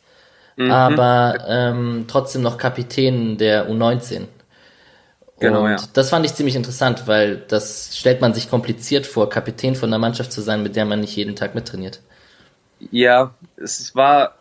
mhm. 0.59 0.71
aber 0.71 1.45
ähm, 1.49 2.05
trotzdem 2.09 2.43
noch 2.43 2.59
Kapitän 2.59 3.38
der 3.38 3.71
U19. 3.71 4.27
Genau, 5.41 5.65
und 5.65 5.71
ja. 5.71 5.77
das 5.93 6.11
fand 6.11 6.27
ich 6.27 6.35
ziemlich 6.35 6.57
interessant, 6.57 7.07
weil 7.07 7.37
das 7.37 7.97
stellt 7.97 8.21
man 8.21 8.35
sich 8.35 8.50
kompliziert 8.50 9.07
vor, 9.07 9.31
Kapitän 9.31 9.77
von 9.77 9.88
einer 9.88 9.99
Mannschaft 9.99 10.33
zu 10.33 10.41
sein, 10.41 10.62
mit 10.62 10.75
der 10.75 10.85
man 10.85 11.00
nicht 11.00 11.15
jeden 11.15 11.37
Tag 11.37 11.55
mittrainiert. 11.55 12.00
Ja, 12.91 13.35
es 13.57 13.95
war 13.95 14.35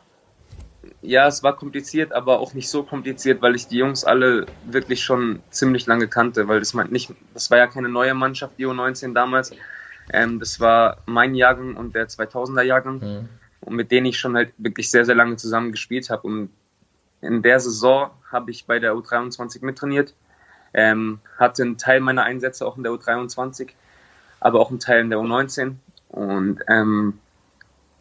ja, 1.01 1.27
es 1.27 1.43
war 1.43 1.55
kompliziert, 1.55 2.11
aber 2.11 2.39
auch 2.39 2.53
nicht 2.53 2.69
so 2.69 2.83
kompliziert, 2.83 3.41
weil 3.41 3.55
ich 3.55 3.67
die 3.67 3.77
Jungs 3.77 4.03
alle 4.03 4.45
wirklich 4.65 5.03
schon 5.03 5.41
ziemlich 5.49 5.85
lange 5.85 6.07
kannte, 6.07 6.47
weil 6.47 6.59
das 6.59 6.73
nicht, 6.73 7.13
das 7.33 7.51
war 7.51 7.57
ja 7.57 7.67
keine 7.67 7.89
neue 7.89 8.13
Mannschaft, 8.13 8.57
die 8.57 8.65
U19 8.65 9.13
damals. 9.13 9.51
Ähm, 10.11 10.39
das 10.39 10.59
war 10.59 10.97
mein 11.05 11.35
Jahrgang 11.35 11.75
und 11.75 11.93
der 11.95 12.07
2000er 12.07 12.61
Jahrgang, 12.61 12.99
mhm. 12.99 13.29
Und 13.61 13.75
mit 13.75 13.91
denen 13.91 14.05
ich 14.05 14.19
schon 14.19 14.35
halt 14.35 14.53
wirklich 14.57 14.89
sehr, 14.89 15.05
sehr 15.05 15.15
lange 15.15 15.35
zusammen 15.37 15.71
gespielt 15.71 16.09
habe. 16.09 16.27
Und 16.27 16.49
in 17.21 17.41
der 17.41 17.59
Saison 17.59 18.11
habe 18.31 18.51
ich 18.51 18.65
bei 18.65 18.79
der 18.79 18.93
U23 18.93 19.63
mittrainiert, 19.65 20.13
ähm, 20.73 21.19
hatte 21.37 21.63
einen 21.63 21.77
Teil 21.77 21.99
meiner 21.99 22.23
Einsätze 22.23 22.65
auch 22.65 22.77
in 22.77 22.83
der 22.83 22.91
U23, 22.91 23.69
aber 24.39 24.59
auch 24.59 24.69
einen 24.69 24.79
Teil 24.79 25.01
in 25.01 25.09
der 25.09 25.19
U19. 25.19 25.75
Und 26.09 26.59
ähm, 26.67 27.19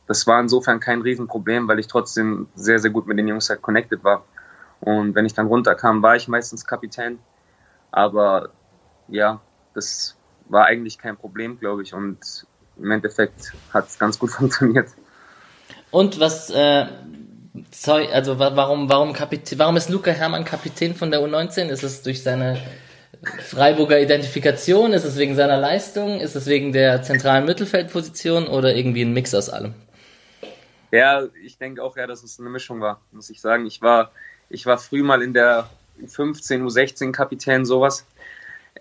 das 0.06 0.26
war 0.26 0.40
insofern 0.40 0.80
kein 0.80 1.02
Riesenproblem, 1.02 1.66
weil 1.68 1.78
ich 1.78 1.88
trotzdem 1.88 2.48
sehr, 2.54 2.78
sehr 2.78 2.90
gut 2.90 3.06
mit 3.06 3.18
den 3.18 3.28
Jungs 3.28 3.50
halt 3.50 3.62
connected 3.62 4.04
war. 4.04 4.24
Und 4.80 5.14
wenn 5.14 5.26
ich 5.26 5.34
dann 5.34 5.46
runterkam, 5.46 6.02
war 6.02 6.16
ich 6.16 6.28
meistens 6.28 6.66
Kapitän. 6.66 7.18
Aber 7.90 8.50
ja, 9.08 9.40
das 9.74 10.16
war 10.48 10.66
eigentlich 10.66 10.98
kein 10.98 11.16
Problem, 11.16 11.58
glaube 11.58 11.82
ich. 11.82 11.94
Und 11.94 12.46
im 12.76 12.90
Endeffekt 12.90 13.52
hat 13.72 13.88
es 13.88 13.98
ganz 13.98 14.18
gut 14.18 14.30
funktioniert. 14.32 14.90
Und 15.90 16.20
was, 16.20 16.50
äh, 16.50 16.86
also 18.12 18.38
warum, 18.38 18.88
warum, 18.88 19.14
warum 19.16 19.76
ist 19.76 19.88
Luca 19.88 20.10
Hermann 20.10 20.44
Kapitän 20.44 20.94
von 20.94 21.10
der 21.10 21.20
U19? 21.20 21.68
Ist 21.68 21.82
es 21.82 22.02
durch 22.02 22.22
seine 22.22 22.58
Freiburger 23.42 24.00
Identifikation? 24.00 24.92
Ist 24.92 25.04
es 25.04 25.16
wegen 25.16 25.34
seiner 25.34 25.56
Leistung? 25.56 26.20
Ist 26.20 26.34
es 26.34 26.46
wegen 26.46 26.72
der 26.72 27.02
zentralen 27.02 27.44
Mittelfeldposition 27.44 28.46
oder 28.46 28.74
irgendwie 28.74 29.02
ein 29.02 29.12
Mix 29.12 29.34
aus 29.34 29.48
allem? 29.48 29.74
Ja, 30.90 31.24
ich 31.42 31.58
denke 31.58 31.82
auch 31.82 31.96
ja, 31.96 32.06
dass 32.06 32.22
es 32.22 32.38
eine 32.38 32.48
Mischung 32.50 32.80
war, 32.80 33.00
muss 33.12 33.30
ich 33.30 33.40
sagen. 33.40 33.66
Ich 33.66 33.82
war, 33.82 34.12
ich 34.48 34.66
war 34.66 34.78
früh 34.78 35.02
mal 35.02 35.22
in 35.22 35.34
der 35.34 35.68
15, 36.06 36.64
U16 36.64 37.12
Kapitän, 37.12 37.64
sowas. 37.64 38.06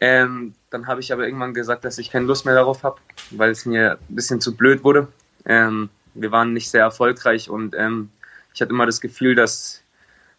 Ähm, 0.01 0.53
dann 0.69 0.87
habe 0.87 0.99
ich 0.99 1.13
aber 1.13 1.25
irgendwann 1.25 1.53
gesagt, 1.53 1.85
dass 1.85 1.97
ich 1.97 2.11
keine 2.11 2.25
Lust 2.25 2.45
mehr 2.45 2.55
darauf 2.55 2.83
habe, 2.83 2.97
weil 3.31 3.51
es 3.51 3.65
mir 3.65 3.93
ein 3.93 4.15
bisschen 4.15 4.41
zu 4.41 4.55
blöd 4.55 4.83
wurde. 4.83 5.07
Ähm, 5.45 5.89
wir 6.15 6.31
waren 6.31 6.53
nicht 6.53 6.69
sehr 6.69 6.81
erfolgreich 6.81 7.49
und 7.49 7.75
ähm, 7.75 8.09
ich 8.53 8.61
hatte 8.61 8.71
immer 8.71 8.85
das 8.85 9.01
Gefühl, 9.01 9.35
dass, 9.35 9.83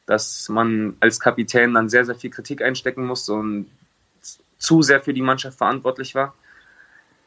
dass 0.06 0.48
man 0.48 0.96
als 1.00 1.20
Kapitän 1.20 1.74
dann 1.74 1.88
sehr, 1.88 2.04
sehr 2.04 2.14
viel 2.14 2.30
Kritik 2.30 2.62
einstecken 2.62 3.06
musste 3.06 3.34
und 3.34 3.70
zu 4.58 4.82
sehr 4.82 5.00
für 5.00 5.12
die 5.12 5.22
Mannschaft 5.22 5.58
verantwortlich 5.58 6.14
war. 6.14 6.34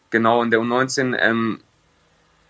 Genau, 0.10 0.42
in 0.42 0.50
der 0.50 0.60
U19 0.60 1.16
ähm, 1.20 1.62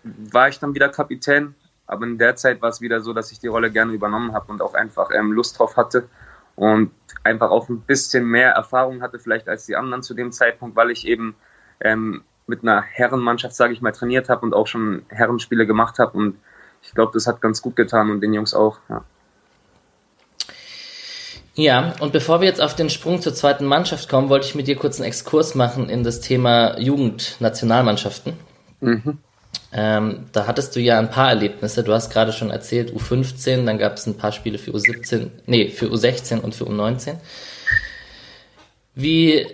war 0.02 0.48
ich 0.48 0.58
dann 0.58 0.74
wieder 0.74 0.88
Kapitän, 0.88 1.54
aber 1.86 2.06
in 2.06 2.16
der 2.16 2.36
Zeit 2.36 2.62
war 2.62 2.70
es 2.70 2.80
wieder 2.80 3.02
so, 3.02 3.12
dass 3.12 3.30
ich 3.30 3.38
die 3.38 3.48
Rolle 3.48 3.70
gerne 3.70 3.92
übernommen 3.92 4.32
habe 4.32 4.50
und 4.50 4.62
auch 4.62 4.74
einfach 4.74 5.10
ähm, 5.12 5.32
Lust 5.32 5.58
drauf 5.58 5.76
hatte 5.76 6.08
und 6.56 6.90
einfach 7.22 7.50
auch 7.50 7.68
ein 7.68 7.82
bisschen 7.82 8.24
mehr 8.24 8.52
Erfahrung 8.52 9.02
hatte, 9.02 9.18
vielleicht 9.18 9.48
als 9.48 9.66
die 9.66 9.76
anderen 9.76 10.02
zu 10.02 10.14
dem 10.14 10.32
Zeitpunkt, 10.32 10.76
weil 10.76 10.90
ich 10.90 11.06
eben 11.06 11.36
ähm, 11.80 12.24
mit 12.50 12.62
einer 12.62 12.82
Herrenmannschaft, 12.82 13.54
sage 13.54 13.72
ich 13.72 13.80
mal, 13.80 13.92
trainiert 13.92 14.28
habe 14.28 14.42
und 14.42 14.52
auch 14.52 14.66
schon 14.66 15.02
Herrenspiele 15.08 15.66
gemacht 15.66 15.98
habe. 15.98 16.18
Und 16.18 16.36
ich 16.82 16.92
glaube, 16.92 17.12
das 17.14 17.26
hat 17.26 17.40
ganz 17.40 17.62
gut 17.62 17.76
getan 17.76 18.10
und 18.10 18.20
den 18.20 18.34
Jungs 18.34 18.52
auch. 18.52 18.78
Ja. 18.90 19.04
Ja, 21.54 21.94
und 22.00 22.12
bevor 22.12 22.40
wir 22.40 22.48
jetzt 22.48 22.60
auf 22.60 22.74
den 22.74 22.90
Sprung 22.90 23.20
zur 23.20 23.34
zweiten 23.34 23.66
Mannschaft 23.66 24.08
kommen, 24.08 24.28
wollte 24.28 24.46
ich 24.46 24.54
mit 24.54 24.66
dir 24.66 24.76
kurz 24.76 24.98
einen 24.98 25.08
Exkurs 25.08 25.54
machen 25.54 25.88
in 25.88 26.04
das 26.04 26.20
Thema 26.20 26.78
Jugendnationalmannschaften. 26.78 28.34
Mhm. 28.80 29.18
Ähm, 29.72 30.26
da 30.32 30.46
hattest 30.46 30.74
du 30.74 30.80
ja 30.80 30.98
ein 30.98 31.10
paar 31.10 31.28
Erlebnisse. 31.28 31.84
Du 31.84 31.92
hast 31.92 32.10
gerade 32.10 32.32
schon 32.32 32.50
erzählt, 32.50 32.92
U15, 32.92 33.66
dann 33.66 33.78
gab 33.78 33.94
es 33.94 34.06
ein 34.06 34.16
paar 34.16 34.32
Spiele 34.32 34.58
für 34.58 34.70
U17, 34.72 35.28
nee, 35.46 35.68
für 35.68 35.86
U16 35.86 36.40
und 36.40 36.54
für 36.54 36.64
U19. 36.64 37.16
Wie, 38.94 39.46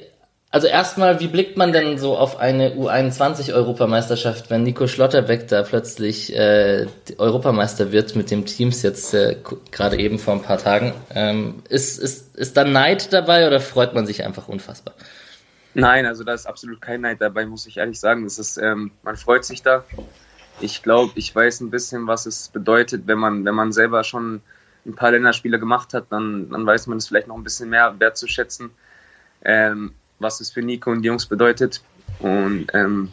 also 0.50 0.68
erstmal, 0.68 1.20
wie 1.20 1.26
blickt 1.26 1.56
man 1.56 1.72
denn 1.72 1.98
so 1.98 2.16
auf 2.16 2.38
eine 2.38 2.70
U21-Europameisterschaft, 2.76 4.48
wenn 4.48 4.62
Nico 4.62 4.86
Schlotterbeck 4.86 5.48
da 5.48 5.62
plötzlich 5.62 6.34
äh, 6.34 6.86
Europameister 7.18 7.92
wird 7.92 8.16
mit 8.16 8.30
dem 8.30 8.46
Teams 8.46 8.82
jetzt 8.82 9.12
äh, 9.12 9.36
gerade 9.70 9.98
eben 9.98 10.18
vor 10.18 10.34
ein 10.34 10.42
paar 10.42 10.58
Tagen? 10.58 10.94
Ähm, 11.14 11.62
ist, 11.68 11.98
ist, 11.98 12.36
ist 12.36 12.56
da 12.56 12.64
Neid 12.64 13.12
dabei 13.12 13.46
oder 13.46 13.60
freut 13.60 13.94
man 13.94 14.06
sich 14.06 14.24
einfach 14.24 14.48
unfassbar? 14.48 14.94
Nein, 15.74 16.06
also 16.06 16.24
da 16.24 16.32
ist 16.32 16.46
absolut 16.46 16.80
kein 16.80 17.02
Neid 17.02 17.20
dabei, 17.20 17.44
muss 17.44 17.66
ich 17.66 17.76
ehrlich 17.76 18.00
sagen. 18.00 18.24
Das 18.24 18.38
ist, 18.38 18.56
ähm, 18.56 18.92
man 19.02 19.16
freut 19.16 19.44
sich 19.44 19.62
da. 19.62 19.84
Ich 20.60 20.82
glaube, 20.82 21.12
ich 21.16 21.34
weiß 21.34 21.60
ein 21.60 21.70
bisschen, 21.70 22.06
was 22.06 22.24
es 22.24 22.48
bedeutet, 22.48 23.02
wenn 23.06 23.18
man, 23.18 23.44
wenn 23.44 23.54
man 23.54 23.72
selber 23.72 24.04
schon 24.04 24.40
ein 24.86 24.94
paar 24.94 25.10
Länderspiele 25.10 25.58
gemacht 25.58 25.92
hat, 25.92 26.06
dann, 26.10 26.48
dann 26.48 26.64
weiß 26.64 26.86
man 26.86 26.96
es 26.96 27.08
vielleicht 27.08 27.26
noch 27.26 27.36
ein 27.36 27.44
bisschen 27.44 27.68
mehr 27.68 27.94
wertzuschätzen, 27.98 28.70
ähm, 29.44 29.92
was 30.18 30.40
es 30.40 30.50
für 30.50 30.62
Nico 30.62 30.90
und 30.90 31.02
die 31.02 31.08
Jungs 31.08 31.26
bedeutet. 31.26 31.82
Und 32.20 32.66
ähm, 32.74 33.12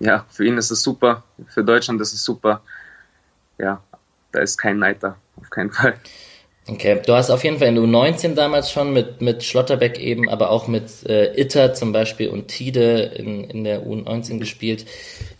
ja, 0.00 0.24
für 0.28 0.46
ihn 0.46 0.58
ist 0.58 0.70
es 0.70 0.82
super, 0.82 1.24
für 1.48 1.64
Deutschland 1.64 2.00
ist 2.00 2.12
es 2.12 2.24
super. 2.24 2.62
Ja, 3.58 3.82
da 4.32 4.40
ist 4.40 4.58
kein 4.58 4.78
Neid 4.78 5.02
da, 5.02 5.16
auf 5.36 5.50
keinen 5.50 5.72
Fall. 5.72 5.94
Okay, 6.70 7.00
du 7.04 7.14
hast 7.14 7.30
auf 7.30 7.44
jeden 7.44 7.58
Fall 7.58 7.68
in 7.68 7.76
der 7.76 7.84
U19 7.84 8.34
damals 8.34 8.70
schon 8.70 8.92
mit, 8.92 9.22
mit 9.22 9.42
Schlotterbeck 9.42 9.98
eben, 9.98 10.28
aber 10.28 10.50
auch 10.50 10.68
mit 10.68 11.06
äh, 11.08 11.40
Itter 11.40 11.72
zum 11.72 11.92
Beispiel 11.92 12.28
und 12.28 12.48
Tide 12.48 13.10
in, 13.16 13.44
in 13.44 13.64
der 13.64 13.86
U19 13.86 14.38
gespielt. 14.38 14.84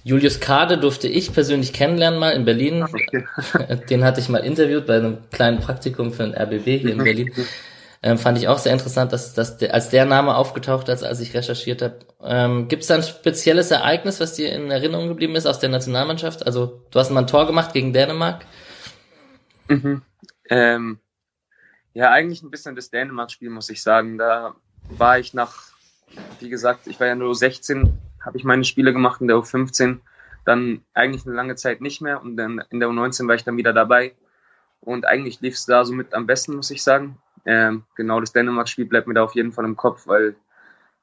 Julius 0.04 0.40
Kade 0.40 0.78
durfte 0.78 1.06
ich 1.06 1.34
persönlich 1.34 1.74
kennenlernen 1.74 2.18
mal 2.18 2.30
in 2.30 2.46
Berlin. 2.46 2.82
Okay. 2.82 3.26
Den 3.90 4.04
hatte 4.04 4.20
ich 4.20 4.30
mal 4.30 4.38
interviewt 4.38 4.86
bei 4.86 4.96
einem 4.96 5.18
kleinen 5.30 5.58
Praktikum 5.58 6.14
für 6.14 6.24
ein 6.24 6.34
RBB 6.34 6.64
hier 6.64 6.92
in 6.92 6.98
Berlin. 7.04 7.30
Ähm, 8.02 8.16
fand 8.16 8.38
ich 8.38 8.46
auch 8.46 8.58
sehr 8.58 8.72
interessant, 8.72 9.12
dass, 9.12 9.34
dass 9.34 9.58
der, 9.58 9.74
als 9.74 9.90
der 9.90 10.04
Name 10.04 10.36
aufgetaucht 10.36 10.88
ist, 10.88 11.02
als 11.02 11.18
ich 11.20 11.34
recherchiert 11.34 11.82
habe. 11.82 11.98
Ähm, 12.22 12.68
Gibt 12.68 12.82
es 12.82 12.88
da 12.88 12.94
ein 12.94 13.02
spezielles 13.02 13.70
Ereignis, 13.72 14.20
was 14.20 14.34
dir 14.34 14.52
in 14.52 14.70
Erinnerung 14.70 15.08
geblieben 15.08 15.34
ist 15.34 15.46
aus 15.46 15.58
der 15.58 15.68
Nationalmannschaft? 15.68 16.46
Also 16.46 16.82
du 16.90 16.98
hast 16.98 17.10
mal 17.10 17.20
ein 17.20 17.26
Tor 17.26 17.46
gemacht 17.46 17.72
gegen 17.72 17.92
Dänemark. 17.92 18.44
Mhm. 19.68 20.02
Ähm 20.48 21.00
ja, 21.94 22.12
eigentlich 22.12 22.42
ein 22.42 22.50
bisschen 22.50 22.76
das 22.76 22.90
Dänemark-Spiel, 22.90 23.50
muss 23.50 23.70
ich 23.70 23.82
sagen. 23.82 24.18
Da 24.18 24.54
war 24.88 25.18
ich 25.18 25.34
nach, 25.34 25.72
wie 26.38 26.48
gesagt, 26.48 26.86
ich 26.86 27.00
war 27.00 27.08
ja 27.08 27.16
nur 27.16 27.34
16, 27.34 27.92
habe 28.24 28.36
ich 28.36 28.44
meine 28.44 28.62
Spiele 28.62 28.92
gemacht 28.92 29.20
in 29.20 29.26
der 29.26 29.38
U15, 29.38 29.98
dann 30.44 30.82
eigentlich 30.94 31.26
eine 31.26 31.34
lange 31.34 31.56
Zeit 31.56 31.80
nicht 31.80 32.00
mehr 32.00 32.22
und 32.22 32.36
dann 32.36 32.62
in 32.70 32.78
der 32.78 32.88
U19 32.88 33.26
war 33.26 33.34
ich 33.34 33.42
dann 33.42 33.56
wieder 33.56 33.72
dabei. 33.72 34.14
Und 34.80 35.06
eigentlich 35.06 35.40
lief 35.40 35.54
es 35.54 35.66
da 35.66 35.84
so 35.84 35.92
mit 35.92 36.14
am 36.14 36.26
besten, 36.26 36.56
muss 36.56 36.70
ich 36.70 36.82
sagen. 36.82 37.18
Ähm, 37.44 37.84
genau, 37.96 38.20
das 38.20 38.32
Dänemark-Spiel 38.32 38.86
bleibt 38.86 39.06
mir 39.06 39.14
da 39.14 39.24
auf 39.24 39.34
jeden 39.34 39.52
Fall 39.52 39.64
im 39.64 39.76
Kopf, 39.76 40.06
weil 40.06 40.36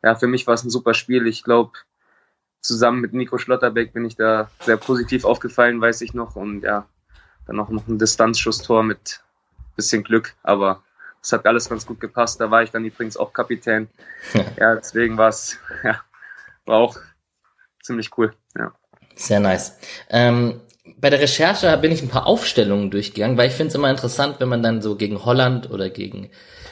ja, 0.03 0.15
für 0.15 0.27
mich 0.27 0.45
war 0.47 0.53
es 0.53 0.63
ein 0.63 0.69
super 0.69 0.93
Spiel. 0.93 1.27
Ich 1.27 1.43
glaube, 1.43 1.71
zusammen 2.61 3.01
mit 3.01 3.13
Nico 3.13 3.37
Schlotterbeck 3.37 3.93
bin 3.93 4.05
ich 4.05 4.15
da 4.15 4.49
sehr 4.61 4.77
positiv 4.77 5.25
aufgefallen, 5.25 5.81
weiß 5.81 6.01
ich 6.01 6.13
noch. 6.13 6.35
Und 6.35 6.61
ja, 6.61 6.87
dann 7.47 7.59
auch 7.59 7.69
noch 7.69 7.87
ein 7.87 7.99
Distanzschusstor 7.99 8.83
mit 8.83 9.21
bisschen 9.75 10.03
Glück, 10.03 10.33
aber 10.43 10.83
es 11.21 11.31
hat 11.31 11.45
alles 11.45 11.69
ganz 11.69 11.85
gut 11.85 11.99
gepasst. 11.99 12.39
Da 12.39 12.49
war 12.51 12.63
ich 12.63 12.71
dann 12.71 12.85
übrigens 12.85 13.17
auch 13.17 13.33
Kapitän. 13.33 13.89
Ja, 14.57 14.75
deswegen 14.75 15.17
war 15.17 15.29
es, 15.29 15.57
ja, 15.83 16.01
war 16.65 16.77
auch 16.77 16.97
ziemlich 17.81 18.17
cool. 18.17 18.33
Ja. 18.57 18.73
Sehr 19.15 19.39
nice. 19.39 19.77
Ähm, 20.09 20.61
bei 20.97 21.09
der 21.09 21.19
Recherche 21.19 21.75
bin 21.77 21.91
ich 21.91 22.01
ein 22.01 22.09
paar 22.09 22.27
Aufstellungen 22.27 22.91
durchgegangen, 22.91 23.37
weil 23.37 23.49
ich 23.49 23.55
finde 23.55 23.69
es 23.69 23.75
immer 23.75 23.89
interessant, 23.89 24.39
wenn 24.39 24.49
man 24.49 24.63
dann 24.63 24.81
so 24.81 24.95
gegen 24.95 25.25
Holland 25.25 25.69
oder 25.69 25.89
gegen 25.89 26.29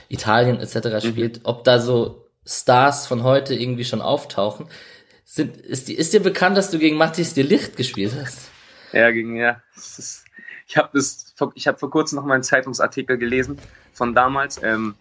Italien 0.10 0.60
etc. 0.60 0.76
Mhm. 0.76 1.10
spielt, 1.12 1.42
ob 1.44 1.64
da 1.64 1.80
so 1.80 2.30
Stars 2.46 3.08
von 3.08 3.24
heute 3.24 3.56
irgendwie 3.56 3.86
schon 3.86 4.02
auftauchen. 4.02 4.68
Sind, 5.26 5.58
ist, 5.58 5.90
ist 5.90 6.14
dir 6.14 6.22
bekannt, 6.22 6.58
dass 6.58 6.70
du 6.70 6.78
gegen 6.78 6.98
Matthias 6.98 7.34
de 7.34 7.44
Licht 7.44 7.76
gespielt 7.76 8.14
hast? 8.20 8.50
Ja, 8.92 9.10
gegen, 9.10 9.36
ja. 9.36 9.62
Ich 10.68 10.78
habe 10.78 10.90
das, 10.94 11.34
ich 11.56 11.68
habe 11.68 11.80
vor 11.80 11.90
kurzem 11.90 12.18
noch 12.18 12.26
mal 12.26 12.36
einen 12.36 12.44
Zeitungsartikel 12.44 13.18
gelesen 13.18 13.58
von 13.94 14.14
damals, 14.14 14.62
ähm, 14.62 14.96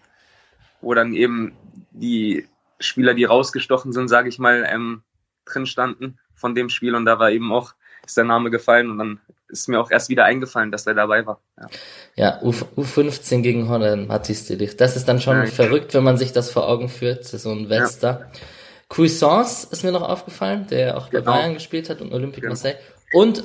wo 0.80 0.94
dann 0.94 1.12
eben 1.12 1.54
die 1.90 2.48
Spieler, 2.80 3.14
die 3.14 3.24
rausgestochen 3.24 3.92
sind, 3.92 4.08
sage 4.08 4.28
ich 4.28 4.38
mal, 4.38 4.66
ähm, 4.68 5.02
drin 5.44 5.66
standen 5.66 6.18
von 6.34 6.54
dem 6.54 6.68
Spiel 6.70 6.94
und 6.94 7.04
da 7.04 7.18
war 7.18 7.30
eben 7.30 7.52
auch 7.52 7.74
ist 8.04 8.16
der 8.16 8.24
Name 8.24 8.50
gefallen 8.50 8.90
und 8.90 8.98
dann 8.98 9.20
ist 9.48 9.68
mir 9.68 9.80
auch 9.80 9.90
erst 9.90 10.08
wieder 10.08 10.24
eingefallen, 10.24 10.72
dass 10.72 10.86
er 10.86 10.94
dabei 10.94 11.26
war. 11.26 11.40
Ja, 11.58 11.68
ja 12.16 12.42
U 12.42 12.50
U15 12.50 13.42
gegen 13.42 13.68
Holland, 13.68 14.08
Mathis 14.08 14.46
Delicht. 14.46 14.80
Das 14.80 14.96
ist 14.96 15.08
dann 15.08 15.20
schon 15.20 15.36
ja, 15.36 15.46
verrückt, 15.46 15.94
wenn 15.94 16.02
man 16.02 16.16
sich 16.16 16.32
das 16.32 16.50
vor 16.50 16.68
Augen 16.68 16.88
führt. 16.88 17.24
So 17.24 17.50
ein 17.50 17.68
Wester. 17.68 18.28
Ja. 18.32 18.40
Cuisance 18.88 19.68
ist 19.70 19.84
mir 19.84 19.92
noch 19.92 20.08
aufgefallen, 20.08 20.66
der 20.68 20.96
auch 20.96 21.08
bei 21.08 21.20
genau. 21.20 21.32
Bayern 21.32 21.54
gespielt 21.54 21.88
hat 21.88 22.00
und 22.00 22.12
Olympique 22.12 22.42
genau. 22.42 22.52
Marseille. 22.52 22.76
Und 23.12 23.44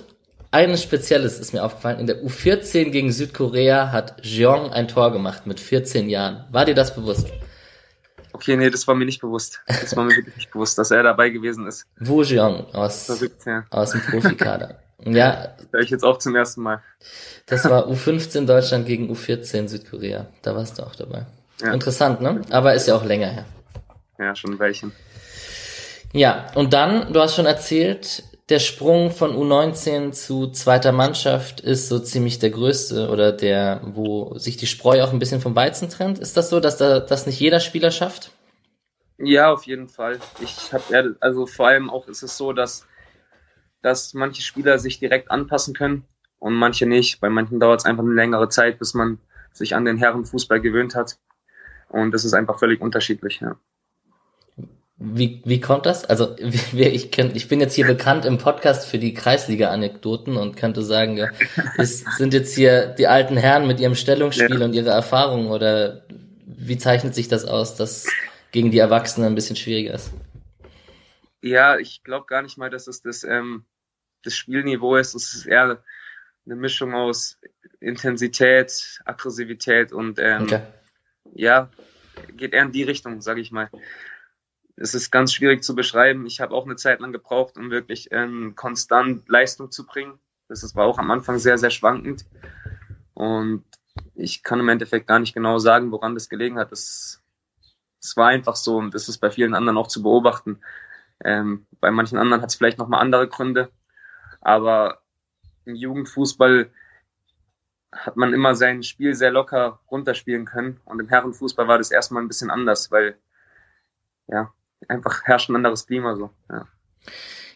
eines 0.52 0.82
Spezielles 0.82 1.40
ist 1.40 1.54
mir 1.54 1.64
aufgefallen. 1.64 2.00
In 2.00 2.08
der 2.08 2.24
U14 2.24 2.90
gegen 2.90 3.12
Südkorea 3.12 3.92
hat 3.92 4.16
Jeong 4.26 4.72
ein 4.72 4.88
Tor 4.88 5.12
gemacht 5.12 5.46
mit 5.46 5.60
14 5.60 6.10
Jahren. 6.10 6.46
War 6.52 6.66
dir 6.66 6.76
das 6.76 6.96
bewusst? 6.96 7.28
Okay, 8.38 8.56
nee, 8.56 8.70
das 8.70 8.88
war 8.88 8.94
mir 8.94 9.06
nicht 9.06 9.20
bewusst. 9.20 9.62
Das 9.66 9.96
war 9.98 10.04
mir 10.04 10.16
wirklich 10.16 10.36
nicht 10.36 10.52
bewusst, 10.52 10.78
dass 10.78 10.92
er 10.92 11.02
dabei 11.02 11.30
gewesen 11.30 11.66
ist. 11.66 11.86
Wu 12.00 12.22
Jiang 12.22 12.66
aus, 12.74 13.08
Verrückt, 13.08 13.46
ja. 13.48 13.64
aus 13.72 13.92
dem 13.92 14.02
Profikader. 14.02 14.80
ja, 15.04 15.48
Das 15.58 15.66
höre 15.72 15.80
ich 15.82 15.90
jetzt 15.90 16.04
auch 16.04 16.20
zum 16.20 16.36
ersten 16.36 16.62
Mal. 16.62 16.84
das 17.48 17.66
war 17.66 17.88
U15 17.88 18.46
Deutschland 18.46 18.86
gegen 18.86 19.12
U14 19.12 19.68
Südkorea. 19.68 20.28
Da 20.44 20.56
warst 20.56 20.78
du 20.78 20.84
auch 20.84 20.96
dabei. 20.96 21.26
Ja. 21.62 21.74
Interessant, 21.74 22.22
ne? 22.22 22.42
Aber 22.52 22.76
ist 22.76 22.88
ja 22.88 22.96
auch 22.96 23.04
länger 23.04 23.28
her. 23.28 23.46
Ja, 24.20 24.36
schon 24.36 24.52
ein 24.54 24.60
Weilchen. 24.60 24.92
Ja, 26.14 26.46
und 26.54 26.74
dann, 26.74 27.12
du 27.12 27.20
hast 27.20 27.36
schon 27.36 27.48
erzählt, 27.48 28.24
der 28.50 28.60
Sprung 28.60 29.12
von 29.12 29.36
U19 29.36 30.14
zu 30.14 30.48
zweiter 30.52 30.94
Mannschaft 30.94 31.60
ist 31.60 31.90
so 31.90 32.00
ziemlich 32.00 32.40
der 32.40 32.50
größte 32.50 33.10
oder 33.10 33.34
der, 33.34 33.82
wo 33.84 34.38
sich 34.38 34.56
die 34.56 34.68
Spreu 34.68 35.04
auch 35.04 35.12
ein 35.12 35.20
bisschen 35.20 35.42
vom 35.42 35.56
Weizen 35.56 35.90
trennt. 35.90 36.18
Ist 36.20 36.38
das 36.38 36.50
so, 36.50 36.60
dass 36.62 36.78
da 36.78 37.02
das 37.02 37.26
nicht 37.26 37.40
jeder 37.40 37.60
Spieler 37.60 37.92
schafft? 37.92 38.32
Ja, 39.18 39.52
auf 39.52 39.64
jeden 39.64 39.90
Fall. 39.90 40.20
Ich 40.40 40.72
habe 40.72 41.18
also 41.20 41.46
vor 41.46 41.68
allem 41.68 41.90
auch 41.90 42.08
ist 42.08 42.24
es 42.24 42.38
so, 42.38 42.54
dass, 42.54 42.88
dass 43.82 44.14
manche 44.14 44.42
Spieler 44.42 44.80
sich 44.80 45.00
direkt 45.00 45.30
anpassen 45.30 45.74
können 45.74 46.06
und 46.40 46.54
manche 46.54 46.86
nicht. 46.86 47.20
Bei 47.20 47.30
manchen 47.30 47.60
dauert 47.60 47.82
es 47.82 47.86
einfach 47.86 48.04
eine 48.04 48.14
längere 48.14 48.48
Zeit, 48.48 48.80
bis 48.80 48.94
man 48.94 49.20
sich 49.52 49.76
an 49.76 49.84
den 49.84 49.98
Herrenfußball 49.98 50.62
gewöhnt 50.62 50.96
hat. 50.96 51.18
Und 51.90 52.12
das 52.12 52.24
ist 52.24 52.34
einfach 52.34 52.60
völlig 52.60 52.80
unterschiedlich, 52.80 53.42
ja. 53.42 53.58
Wie, 55.00 55.42
wie 55.46 55.60
kommt 55.60 55.86
das? 55.86 56.06
Also 56.06 56.36
ich, 56.74 57.12
kenn, 57.12 57.36
ich 57.36 57.48
bin 57.48 57.60
jetzt 57.60 57.76
hier 57.76 57.86
bekannt 57.86 58.26
im 58.26 58.38
Podcast 58.40 58.88
für 58.88 58.98
die 58.98 59.14
Kreisliga-Anekdoten 59.14 60.38
und 60.38 60.58
könnte 60.58 60.82
sagen, 60.82 61.18
ja, 61.18 61.28
es 61.78 62.00
sind 62.18 62.34
jetzt 62.34 62.56
hier 62.56 62.88
die 62.88 63.08
alten 63.08 63.38
Herren 63.38 63.68
mit 63.68 63.80
ihrem 63.80 63.96
Stellungsspiel 63.96 64.60
Ja. 64.60 64.66
und 64.66 64.74
ihrer 64.74 64.92
Erfahrung 64.92 65.48
oder 65.50 66.06
wie 66.46 66.78
zeichnet 66.78 67.14
sich 67.14 67.28
das 67.28 67.46
aus, 67.46 67.76
dass 67.76 68.08
gegen 68.52 68.72
die 68.72 68.80
Erwachsenen 68.80 69.28
ein 69.28 69.36
bisschen 69.36 69.56
schwieriger 69.56 69.94
ist? 69.94 70.12
Ja, 71.42 71.78
ich 71.78 72.04
glaube 72.04 72.26
gar 72.26 72.42
nicht 72.42 72.58
mal, 72.58 72.70
dass 72.72 72.88
es 72.88 73.02
das, 73.04 73.24
ähm, 73.24 73.66
das 74.24 74.36
Spielniveau 74.36 74.96
ist. 74.96 75.14
Es 75.14 75.36
ist 75.36 75.46
eher 75.46 75.84
eine 76.46 76.56
Mischung 76.56 76.96
aus 76.96 77.38
Intensität, 77.80 79.00
Aggressivität 79.06 79.94
und 79.94 80.18
ähm, 80.20 80.44
Okay. 80.44 80.62
ja, 81.36 81.70
geht 82.36 82.54
eher 82.54 82.64
in 82.64 82.72
die 82.72 82.84
Richtung, 82.84 83.22
sage 83.22 83.42
ich 83.42 83.52
mal. 83.52 83.70
Es 84.80 84.94
ist 84.94 85.12
ganz 85.12 85.34
schwierig 85.34 85.64
zu 85.64 85.76
beschreiben. 85.76 86.28
Ich 86.28 86.40
habe 86.40 86.54
auch 86.54 86.66
eine 86.66 86.76
Zeit 86.76 87.00
lang 87.00 87.12
gebraucht, 87.12 87.58
um 87.58 87.72
wirklich 87.72 88.10
ähm, 88.12 88.54
konstant 88.56 89.28
Leistung 89.28 89.72
zu 89.72 89.86
bringen. 89.86 90.20
Das 90.48 90.76
war 90.76 90.86
auch 90.86 91.00
am 91.00 91.12
Anfang 91.12 91.40
sehr, 91.40 91.58
sehr 91.58 91.72
schwankend. 91.72 92.26
Und 93.16 93.66
ich 94.14 94.44
kann 94.44 94.60
im 94.60 94.70
Endeffekt 94.70 95.08
gar 95.08 95.20
nicht 95.20 95.34
genau 95.34 95.58
sagen, 95.58 95.92
woran 95.92 96.14
das 96.14 96.30
gelegen 96.30 96.60
hat. 96.60 96.72
Es, 96.72 97.24
es 98.00 98.16
war 98.16 98.28
einfach 98.28 98.56
so 98.56 98.78
und 98.78 98.94
das 98.94 99.10
ist 99.10 99.18
bei 99.18 99.32
vielen 99.32 99.56
anderen 99.56 99.78
auch 99.78 99.88
zu 99.88 100.04
beobachten. 100.04 100.60
Ähm, 101.24 101.66
bei 101.80 101.90
manchen 101.90 102.20
anderen 102.20 102.44
hat 102.44 102.52
es 102.52 102.56
vielleicht 102.56 102.78
nochmal 102.78 103.02
andere 103.02 103.28
Gründe. 103.28 103.72
Aber 104.42 105.02
im 105.66 105.74
Jugendfußball 105.74 106.72
hat 107.92 108.16
man 108.16 108.34
immer 108.34 108.54
sein 108.54 108.84
Spiel 108.84 109.16
sehr 109.16 109.32
locker 109.32 109.80
runterspielen 109.90 110.46
können. 110.46 110.80
Und 110.86 111.00
im 111.00 111.10
Herrenfußball 111.10 111.68
war 111.68 111.80
das 111.80 111.90
erstmal 111.90 112.22
ein 112.22 112.28
bisschen 112.28 112.52
anders, 112.52 112.92
weil 112.92 113.18
ja, 114.28 114.54
einfach 114.88 115.24
herrscht 115.24 115.50
ein 115.50 115.56
anderes 115.56 115.88
Klima 115.88 116.16
so. 116.16 116.30
Ja. 116.50 116.68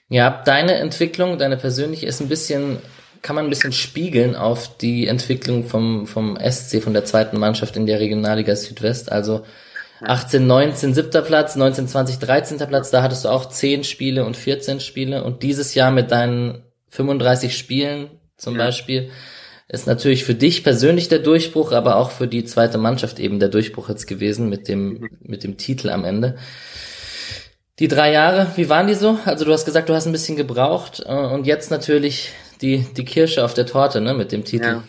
Ja, 0.10 0.42
deine 0.44 0.74
Entwicklung, 0.76 1.38
deine 1.38 1.56
persönliche 1.56 2.06
ist 2.06 2.20
ein 2.20 2.28
bisschen, 2.28 2.80
kann 3.22 3.36
man 3.38 3.46
ein 3.46 3.50
bisschen 3.50 3.72
spiegeln 3.72 4.36
auf 4.36 4.78
die 4.78 5.08
Entwicklung 5.08 5.64
vom, 5.64 6.06
vom 6.06 6.38
SC, 6.38 6.84
von 6.84 6.94
der 6.94 7.06
zweiten 7.06 7.40
Mannschaft 7.40 7.78
in 7.78 7.86
der 7.86 8.02
Regionalliga 8.02 8.56
Südwest. 8.56 9.10
Also 9.10 9.46
18, 10.02 10.46
19, 10.46 10.94
siebter 10.94 11.22
Platz, 11.22 11.56
19, 11.56 11.88
20, 11.88 12.20
13. 12.20 12.58
Platz, 12.58 12.92
da 12.92 13.04
hattest 13.04 13.24
du 13.24 13.30
auch 13.30 13.48
10 13.48 13.84
Spiele 13.84 14.26
und 14.26 14.36
14 14.36 14.80
Spiele. 14.80 15.24
Und 15.24 15.44
dieses 15.44 15.76
Jahr 15.76 15.92
mit 15.92 16.12
deinen 16.12 16.64
35 16.90 17.58
Spielen 17.58 18.10
zum 18.36 18.56
Ja. 18.58 18.66
Beispiel 18.66 19.12
ist 19.70 19.88
natürlich 19.88 20.26
für 20.26 20.36
dich 20.36 20.64
persönlich 20.64 21.08
der 21.08 21.20
Durchbruch, 21.20 21.72
aber 21.72 21.96
auch 21.96 22.12
für 22.12 22.28
die 22.28 22.44
zweite 22.44 22.78
Mannschaft 22.78 23.20
eben 23.20 23.40
der 23.40 23.48
Durchbruch 23.48 23.88
jetzt 23.88 24.08
gewesen 24.08 24.50
mit 24.50 24.68
dem, 24.68 25.10
mit 25.22 25.46
dem 25.46 25.56
Titel 25.58 25.90
am 25.90 26.04
Ende. 26.04 26.36
Die 27.82 27.88
drei 27.88 28.12
Jahre, 28.12 28.52
wie 28.58 28.70
waren 28.70 28.86
die 28.86 28.94
so? 28.94 29.18
Also 29.26 29.44
du 29.44 29.52
hast 29.52 29.66
gesagt, 29.66 29.90
du 29.90 29.96
hast 29.96 30.06
ein 30.06 30.12
bisschen 30.12 30.38
gebraucht 30.38 31.02
äh, 31.04 31.12
und 31.12 31.48
jetzt 31.48 31.72
natürlich 31.72 32.32
die, 32.62 32.86
die 32.96 33.06
Kirsche 33.06 33.44
auf 33.44 33.56
der 33.56 33.66
Torte, 33.66 34.02
ne, 34.02 34.14
mit 34.14 34.32
dem 34.32 34.46
Titel. 34.46 34.66
Ja. 34.66 34.84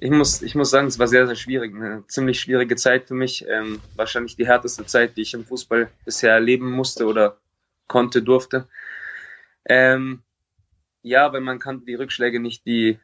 Ich 0.00 0.10
muss, 0.10 0.42
ich 0.42 0.56
muss 0.56 0.70
sagen, 0.70 0.88
es 0.88 0.98
war 0.98 1.06
sehr, 1.06 1.28
sehr 1.28 1.36
schwierig. 1.36 1.76
Eine 1.76 2.02
ziemlich 2.08 2.40
schwierige 2.40 2.74
Zeit 2.74 3.06
für 3.06 3.14
mich. 3.14 3.46
Ähm, 3.48 3.80
wahrscheinlich 3.94 4.34
die 4.34 4.48
härteste 4.48 4.84
Zeit, 4.84 5.16
die 5.16 5.22
ich 5.22 5.34
im 5.34 5.44
Fußball 5.44 5.88
bisher 6.04 6.32
erleben 6.32 6.72
musste 6.72 7.06
oder 7.06 7.36
konnte, 7.86 8.20
durfte. 8.20 8.66
Ähm, 9.64 10.24
ja, 11.02 11.32
weil 11.32 11.40
man 11.40 11.60
kannte 11.60 11.86
die 11.86 11.94
Rückschläge 11.94 12.40
nicht, 12.40 12.66
die, 12.66 12.98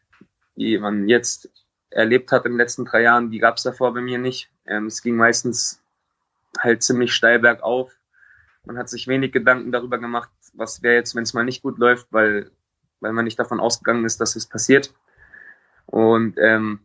die 0.56 0.76
man 0.78 1.06
jetzt 1.06 1.48
erlebt 1.88 2.32
hat 2.32 2.46
in 2.46 2.52
den 2.54 2.58
letzten 2.58 2.84
drei 2.84 3.02
Jahren, 3.02 3.30
die 3.30 3.38
gab 3.38 3.58
es 3.58 3.62
davor 3.62 3.94
bei 3.94 4.00
mir 4.00 4.18
nicht. 4.18 4.50
Ähm, 4.66 4.86
es 4.86 5.02
ging 5.02 5.14
meistens 5.14 5.80
halt 6.58 6.82
ziemlich 6.82 7.14
steil 7.14 7.38
bergauf. 7.38 7.92
Man 8.64 8.78
hat 8.78 8.88
sich 8.88 9.08
wenig 9.08 9.32
Gedanken 9.32 9.72
darüber 9.72 9.98
gemacht, 9.98 10.30
was 10.54 10.82
wäre 10.82 10.94
jetzt, 10.94 11.14
wenn 11.14 11.24
es 11.24 11.34
mal 11.34 11.44
nicht 11.44 11.62
gut 11.62 11.78
läuft, 11.78 12.06
weil, 12.10 12.50
weil 13.00 13.12
man 13.12 13.24
nicht 13.24 13.38
davon 13.38 13.60
ausgegangen 13.60 14.04
ist, 14.04 14.20
dass 14.20 14.36
es 14.36 14.46
passiert. 14.46 14.94
Und 15.86 16.38
ähm, 16.38 16.80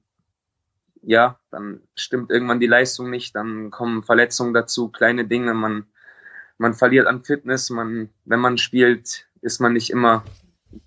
ja, 1.04 1.40
dann 1.52 1.82
stimmt 1.96 2.32
irgendwann 2.32 2.60
die 2.60 2.68
Leistung 2.68 3.10
nicht, 3.10 3.36
dann 3.36 3.72
kommen 3.72 4.04
Verletzungen 4.04 4.54
dazu, 4.54 4.90
kleine 4.90 5.26
Dinge, 5.26 5.54
man, 5.54 5.86
man 6.58 6.74
verliert 6.74 7.08
an 7.08 7.24
Fitness, 7.24 7.70
man, 7.70 8.10
wenn 8.26 8.40
man 8.40 8.58
spielt, 8.58 9.28
ist 9.42 9.62
man 9.62 9.74
nicht 9.74 9.92
immer 9.92 10.24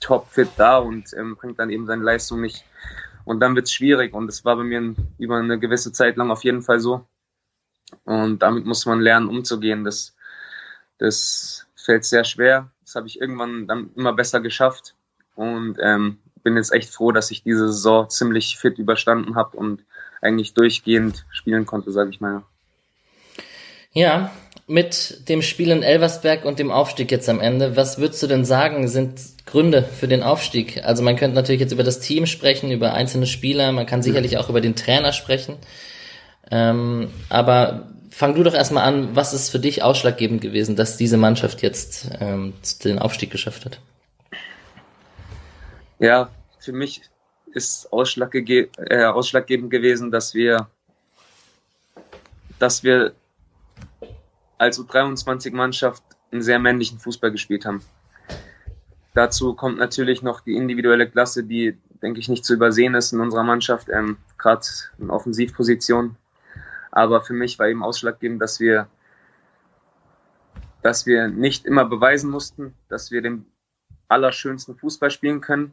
topfit 0.00 0.50
da 0.56 0.78
und 0.78 1.14
ähm, 1.14 1.36
bringt 1.36 1.58
dann 1.58 1.70
eben 1.70 1.86
seine 1.86 2.02
Leistung 2.02 2.40
nicht. 2.40 2.64
Und 3.24 3.40
dann 3.40 3.54
wird's 3.54 3.72
schwierig 3.72 4.12
und 4.12 4.28
es 4.28 4.44
war 4.44 4.56
bei 4.56 4.64
mir 4.64 4.94
über 5.18 5.36
eine 5.36 5.58
gewisse 5.58 5.92
Zeit 5.92 6.16
lang 6.16 6.30
auf 6.30 6.44
jeden 6.44 6.62
Fall 6.62 6.80
so. 6.80 7.06
Und 8.04 8.40
damit 8.42 8.66
muss 8.66 8.86
man 8.86 9.00
lernen, 9.00 9.28
umzugehen. 9.28 9.84
Das, 9.84 10.16
das 11.00 11.66
fällt 11.74 12.04
sehr 12.04 12.24
schwer. 12.24 12.70
Das 12.84 12.94
habe 12.94 13.08
ich 13.08 13.20
irgendwann 13.20 13.66
dann 13.66 13.90
immer 13.96 14.12
besser 14.12 14.40
geschafft. 14.40 14.94
Und 15.34 15.78
ähm, 15.82 16.18
bin 16.42 16.56
jetzt 16.56 16.72
echt 16.72 16.90
froh, 16.90 17.12
dass 17.12 17.30
ich 17.30 17.42
diese 17.42 17.68
Saison 17.68 18.08
ziemlich 18.08 18.58
fit 18.58 18.78
überstanden 18.78 19.34
habe 19.34 19.56
und 19.56 19.84
eigentlich 20.22 20.54
durchgehend 20.54 21.24
spielen 21.30 21.66
konnte, 21.66 21.92
sage 21.92 22.10
ich 22.10 22.20
mal. 22.20 22.42
Ja, 23.92 24.30
mit 24.66 25.28
dem 25.28 25.42
Spiel 25.42 25.70
in 25.70 25.82
Elversberg 25.82 26.44
und 26.44 26.58
dem 26.58 26.70
Aufstieg 26.70 27.10
jetzt 27.10 27.28
am 27.28 27.40
Ende, 27.40 27.74
was 27.76 27.98
würdest 27.98 28.22
du 28.22 28.28
denn 28.28 28.44
sagen, 28.44 28.86
sind 28.86 29.20
Gründe 29.46 29.82
für 29.82 30.06
den 30.06 30.22
Aufstieg? 30.22 30.84
Also 30.84 31.02
man 31.02 31.16
könnte 31.16 31.34
natürlich 31.34 31.60
jetzt 31.60 31.72
über 31.72 31.82
das 31.82 31.98
Team 31.98 32.26
sprechen, 32.26 32.70
über 32.70 32.94
einzelne 32.94 33.26
Spieler, 33.26 33.72
man 33.72 33.86
kann 33.86 34.02
sicherlich 34.02 34.38
auch 34.38 34.48
über 34.48 34.60
den 34.60 34.76
Trainer 34.76 35.12
sprechen. 35.12 35.56
Ähm, 36.52 37.08
aber 37.28 37.88
fang 38.10 38.34
du 38.34 38.42
doch 38.42 38.54
erstmal 38.54 38.84
an, 38.84 39.14
was 39.14 39.32
ist 39.32 39.50
für 39.50 39.58
dich 39.58 39.82
ausschlaggebend 39.82 40.40
gewesen, 40.40 40.76
dass 40.76 40.96
diese 40.96 41.16
Mannschaft 41.16 41.62
jetzt 41.62 42.10
ähm, 42.20 42.54
den 42.84 42.98
Aufstieg 42.98 43.30
geschafft 43.30 43.64
hat? 43.64 43.80
Ja, 45.98 46.30
für 46.58 46.72
mich 46.72 47.02
ist 47.52 47.92
ausschlaggege 47.92 48.68
äh, 48.78 49.04
ausschlaggebend 49.04 49.70
gewesen, 49.70 50.10
dass 50.10 50.34
wir, 50.34 50.68
dass 52.58 52.82
wir 52.82 53.12
als 54.58 54.78
U23-Mannschaft 54.78 56.02
einen 56.30 56.42
sehr 56.42 56.58
männlichen 56.58 56.98
Fußball 56.98 57.32
gespielt 57.32 57.64
haben. 57.64 57.82
Dazu 59.14 59.54
kommt 59.54 59.78
natürlich 59.78 60.22
noch 60.22 60.40
die 60.40 60.54
individuelle 60.54 61.08
Klasse, 61.08 61.42
die, 61.42 61.76
denke 62.02 62.20
ich, 62.20 62.28
nicht 62.28 62.44
zu 62.44 62.54
übersehen 62.54 62.94
ist 62.94 63.12
in 63.12 63.20
unserer 63.20 63.42
Mannschaft, 63.42 63.88
ähm, 63.88 64.18
gerade 64.38 64.62
in 64.98 65.10
Offensivposition. 65.10 66.16
Aber 66.90 67.22
für 67.22 67.34
mich 67.34 67.58
war 67.58 67.68
eben 67.68 67.82
ausschlaggebend, 67.82 68.40
dass 68.40 68.60
wir, 68.60 68.88
dass 70.82 71.06
wir 71.06 71.28
nicht 71.28 71.66
immer 71.66 71.84
beweisen 71.84 72.30
mussten, 72.30 72.74
dass 72.88 73.10
wir 73.10 73.22
den 73.22 73.46
allerschönsten 74.08 74.76
Fußball 74.76 75.10
spielen 75.10 75.40
können, 75.40 75.72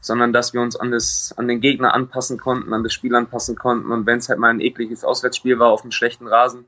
sondern 0.00 0.32
dass 0.32 0.54
wir 0.54 0.60
uns 0.60 0.76
an, 0.76 0.90
das, 0.90 1.34
an 1.36 1.48
den 1.48 1.60
Gegner 1.60 1.94
anpassen 1.94 2.38
konnten, 2.38 2.72
an 2.72 2.82
das 2.82 2.92
Spiel 2.92 3.14
anpassen 3.14 3.56
konnten. 3.56 3.90
Und 3.90 4.06
wenn 4.06 4.18
es 4.18 4.28
halt 4.28 4.38
mal 4.38 4.50
ein 4.50 4.60
ekliges 4.60 5.04
Auswärtsspiel 5.04 5.58
war 5.58 5.68
auf 5.68 5.82
einem 5.82 5.92
schlechten 5.92 6.26
Rasen, 6.26 6.66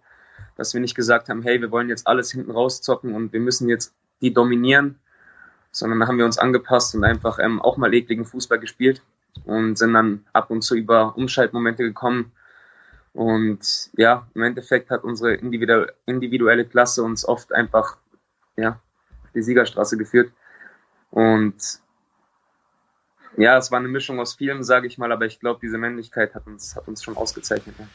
dass 0.57 0.75
wir 0.75 0.81
nicht 0.81 0.97
gesagt 0.97 1.29
haben, 1.29 1.43
hey, 1.43 1.61
wir 1.61 1.71
wollen 1.71 1.89
jetzt 1.89 2.07
alles 2.07 2.33
hinten 2.33 2.51
rauszocken 2.51 3.15
und 3.15 3.33
wir 3.33 3.41
müssen 3.41 3.69
jetzt 3.69 3.95
die 4.21 4.35
dominieren, 4.35 4.99
sondern 5.71 6.01
da 6.01 6.09
haben 6.09 6.19
wir 6.19 6.25
uns 6.25 6.39
angepasst 6.39 6.95
und 6.95 7.05
einfach 7.05 7.39
ähm, 7.39 7.63
auch 7.63 7.77
mal 7.77 7.95
ekligen 7.95 8.25
Fußball 8.25 8.59
gespielt 8.59 9.03
und 9.45 9.79
sind 9.79 9.95
dann 9.95 10.25
ab 10.33 10.51
und 10.51 10.63
zu 10.63 10.75
über 10.75 11.17
Umschaltmomente 11.17 11.85
gekommen. 11.85 12.33
Und 13.19 13.91
ja, 13.97 14.29
im 14.37 14.45
Endeffekt 14.45 14.91
hat 14.91 15.03
unsere 15.03 15.35
individuelle, 15.35 16.65
Klasse 16.67 17.03
uns 17.03 17.27
oft 17.27 17.53
einfach 17.53 17.97
ja, 18.57 18.79
die 19.35 19.43
Siegerstraße 19.43 19.97
geführt. 19.97 20.31
Und 21.11 21.57
ja, 23.37 23.59
es 23.59 23.73
war 23.73 23.81
eine 23.81 23.89
Mischung 23.89 24.21
aus 24.21 24.35
vielem, 24.35 24.63
sage 24.63 24.87
ich 24.87 24.99
mal, 24.99 25.11
aber 25.11 25.27
ich 25.27 25.41
glaube, 25.41 25.59
diese 25.61 25.79
Männlichkeit 25.79 26.37
hat 26.37 26.47
uns, 26.47 26.77
hat 26.77 26.87
uns 26.87 27.03
schon 27.03 27.17
ausgezeichnet. 27.17 27.75
Ja. 27.81 27.89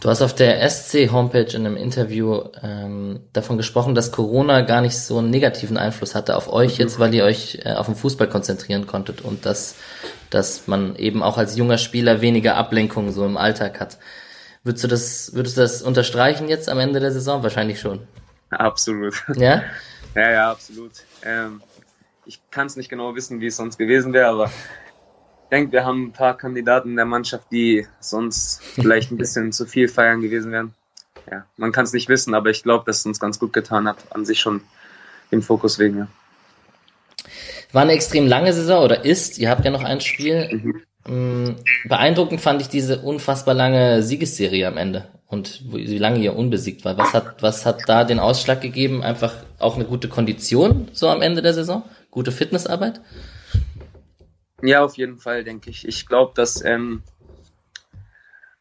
Du 0.00 0.10
hast 0.10 0.20
auf 0.20 0.34
der 0.34 0.68
SC-Homepage 0.68 1.56
in 1.56 1.64
einem 1.64 1.78
Interview 1.78 2.42
ähm, 2.62 3.20
davon 3.32 3.56
gesprochen, 3.56 3.94
dass 3.94 4.12
Corona 4.12 4.60
gar 4.60 4.82
nicht 4.82 4.98
so 4.98 5.16
einen 5.16 5.30
negativen 5.30 5.78
Einfluss 5.78 6.14
hatte 6.14 6.36
auf 6.36 6.52
euch 6.52 6.74
mhm. 6.74 6.84
jetzt, 6.84 6.98
weil 6.98 7.14
ihr 7.14 7.24
euch 7.24 7.60
äh, 7.64 7.72
auf 7.72 7.86
den 7.86 7.94
Fußball 7.94 8.28
konzentrieren 8.28 8.86
konntet 8.86 9.22
und 9.22 9.46
dass, 9.46 9.76
dass 10.28 10.66
man 10.66 10.94
eben 10.96 11.22
auch 11.22 11.38
als 11.38 11.56
junger 11.56 11.78
Spieler 11.78 12.20
weniger 12.20 12.56
Ablenkung 12.56 13.12
so 13.12 13.24
im 13.24 13.38
Alltag 13.38 13.80
hat. 13.80 13.96
Würdest 14.66 14.82
du 14.82 14.88
das, 14.88 15.32
würdest 15.32 15.56
du 15.56 15.60
das 15.60 15.80
unterstreichen 15.80 16.48
jetzt 16.48 16.68
am 16.68 16.80
Ende 16.80 16.98
der 16.98 17.12
Saison? 17.12 17.44
Wahrscheinlich 17.44 17.78
schon. 17.78 18.00
Absolut. 18.50 19.14
Ja? 19.36 19.62
Ja, 20.16 20.30
ja, 20.32 20.50
absolut. 20.50 20.90
Ähm, 21.22 21.62
ich 22.24 22.40
kann 22.50 22.66
es 22.66 22.74
nicht 22.74 22.88
genau 22.88 23.14
wissen, 23.14 23.40
wie 23.40 23.46
es 23.46 23.56
sonst 23.56 23.78
gewesen 23.78 24.12
wäre, 24.12 24.26
aber 24.26 24.46
ich 24.46 25.50
denke, 25.52 25.70
wir 25.70 25.84
haben 25.84 26.06
ein 26.06 26.12
paar 26.12 26.36
Kandidaten 26.36 26.90
in 26.90 26.96
der 26.96 27.04
Mannschaft, 27.04 27.44
die 27.52 27.86
sonst 28.00 28.60
vielleicht 28.74 29.12
ein 29.12 29.18
bisschen 29.18 29.52
zu 29.52 29.66
viel 29.66 29.86
feiern 29.86 30.20
gewesen 30.20 30.50
wären. 30.50 30.74
Ja, 31.30 31.46
man 31.56 31.70
kann 31.70 31.84
es 31.84 31.92
nicht 31.92 32.08
wissen, 32.08 32.34
aber 32.34 32.50
ich 32.50 32.64
glaube, 32.64 32.86
dass 32.86 32.98
es 32.98 33.06
uns 33.06 33.20
ganz 33.20 33.38
gut 33.38 33.52
getan 33.52 33.86
hat, 33.86 33.98
an 34.10 34.24
sich 34.24 34.40
schon 34.40 34.62
den 35.30 35.42
Fokus 35.42 35.78
wegen. 35.78 35.98
Ja. 35.98 36.08
War 37.70 37.82
eine 37.82 37.92
extrem 37.92 38.26
lange 38.26 38.52
Saison 38.52 38.82
oder 38.82 39.04
ist, 39.04 39.38
ihr 39.38 39.48
habt 39.48 39.64
ja 39.64 39.70
noch 39.70 39.84
ein 39.84 40.00
Spiel. 40.00 40.48
Mhm. 40.52 40.82
Mm, 41.06 41.54
beeindruckend 41.88 42.40
fand 42.40 42.60
ich 42.60 42.68
diese 42.68 43.00
unfassbar 43.00 43.54
lange 43.54 44.02
Siegesserie 44.02 44.66
am 44.66 44.76
Ende 44.76 45.08
und 45.28 45.62
wie 45.72 45.98
lange 45.98 46.18
ihr 46.18 46.36
unbesiegt 46.36 46.84
war. 46.84 46.98
Was 46.98 47.14
hat, 47.14 47.42
was 47.42 47.66
hat 47.66 47.88
da 47.88 48.04
den 48.04 48.18
Ausschlag 48.18 48.60
gegeben? 48.60 49.02
Einfach 49.02 49.34
auch 49.58 49.76
eine 49.76 49.84
gute 49.84 50.08
Kondition 50.08 50.88
so 50.92 51.08
am 51.08 51.22
Ende 51.22 51.42
der 51.42 51.54
Saison? 51.54 51.84
Gute 52.10 52.32
Fitnessarbeit? 52.32 53.00
Ja, 54.62 54.84
auf 54.84 54.96
jeden 54.96 55.18
Fall, 55.18 55.44
denke 55.44 55.70
ich. 55.70 55.86
Ich 55.86 56.06
glaube, 56.06 56.32
dass, 56.34 56.64
ähm, 56.64 57.02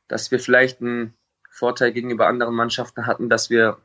dass 0.07 0.31
wir 0.31 0.39
vielleicht 0.39 0.81
einen 0.81 1.13
Vorteil 1.49 1.93
gegenüber 1.93 2.27
anderen 2.27 2.53
Mannschaften 2.53 3.07
hatten, 3.07 3.29
dass 3.29 3.49
wir 3.49 3.77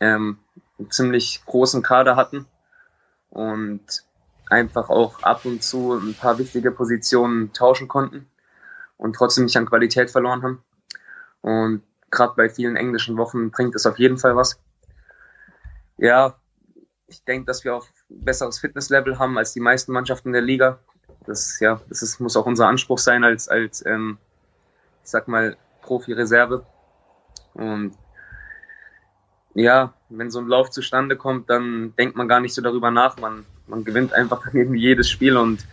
ähm, 0.00 0.38
einen 0.78 0.90
ziemlich 0.90 1.42
großen 1.44 1.82
Kader 1.82 2.16
hatten 2.16 2.46
und 3.30 4.04
einfach 4.52 4.90
auch 4.90 5.22
ab 5.22 5.44
und 5.44 5.62
zu 5.64 5.94
ein 5.94 6.14
paar 6.14 6.38
wichtige 6.38 6.70
Positionen 6.70 7.52
tauschen 7.52 7.88
konnten 7.88 8.30
und 8.98 9.16
trotzdem 9.16 9.44
nicht 9.44 9.56
an 9.56 9.66
Qualität 9.66 10.10
verloren 10.10 10.42
haben. 10.42 10.62
Und 11.40 11.82
gerade 12.10 12.34
bei 12.36 12.48
vielen 12.48 12.76
englischen 12.76 13.16
Wochen 13.16 13.50
bringt 13.50 13.74
es 13.74 13.86
auf 13.86 13.98
jeden 13.98 14.18
Fall 14.18 14.36
was. 14.36 14.60
Ja, 15.96 16.36
ich 17.06 17.24
denke, 17.24 17.46
dass 17.46 17.64
wir 17.64 17.74
auch 17.74 17.86
ein 18.10 18.24
besseres 18.24 18.58
Fitnesslevel 18.58 19.18
haben 19.18 19.38
als 19.38 19.52
die 19.52 19.60
meisten 19.60 19.92
Mannschaften 19.92 20.32
der 20.32 20.42
Liga. 20.42 20.78
Das, 21.26 21.58
ja, 21.60 21.80
das 21.88 22.02
ist, 22.02 22.20
muss 22.20 22.36
auch 22.36 22.46
unser 22.46 22.68
Anspruch 22.68 22.98
sein 22.98 23.24
als, 23.24 23.48
als 23.48 23.84
ähm, 23.86 24.18
ich 25.02 25.10
sag 25.10 25.28
mal, 25.28 25.56
Profi-Reserve. 25.82 26.66
Und 27.54 27.96
ja, 29.54 29.94
wenn 30.08 30.30
so 30.30 30.40
ein 30.40 30.48
Lauf 30.48 30.70
zustande 30.70 31.16
kommt, 31.16 31.50
dann 31.50 31.94
denkt 31.96 32.16
man 32.16 32.28
gar 32.28 32.40
nicht 32.40 32.54
so 32.54 32.62
darüber 32.62 32.90
nach. 32.90 33.18
Man, 33.18 33.46
man 33.66 33.84
gewinnt 33.84 34.12
einfach 34.12 34.42
irgendwie 34.52 34.80
jedes 34.80 35.10
Spiel 35.10 35.36
und 35.36 35.64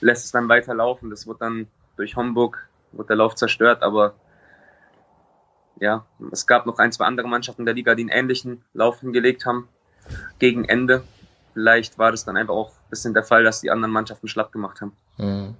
lässt 0.00 0.24
es 0.24 0.32
dann 0.32 0.48
weiterlaufen. 0.48 1.10
Das 1.10 1.26
wird 1.26 1.40
dann 1.40 1.66
durch 1.96 2.16
Homburg, 2.16 2.68
wird 2.92 3.08
der 3.08 3.16
Lauf 3.16 3.34
zerstört, 3.34 3.82
aber 3.82 4.14
ja, 5.78 6.06
es 6.32 6.46
gab 6.46 6.66
noch 6.66 6.78
ein, 6.78 6.92
zwei 6.92 7.04
andere 7.04 7.28
Mannschaften 7.28 7.64
der 7.64 7.74
Liga, 7.74 7.94
die 7.94 8.02
einen 8.02 8.10
ähnlichen 8.10 8.62
Lauf 8.72 9.00
hingelegt 9.00 9.44
haben 9.44 9.68
gegen 10.38 10.64
Ende. 10.64 11.02
Vielleicht 11.52 11.98
war 11.98 12.10
das 12.10 12.24
dann 12.24 12.36
einfach 12.36 12.54
auch 12.54 12.70
ein 12.70 12.90
bisschen 12.90 13.14
der 13.14 13.24
Fall, 13.24 13.44
dass 13.44 13.60
die 13.60 13.70
anderen 13.70 13.92
Mannschaften 13.92 14.28
schlapp 14.28 14.52
gemacht 14.52 14.80
haben. 14.80 14.92
Mhm. 15.18 15.54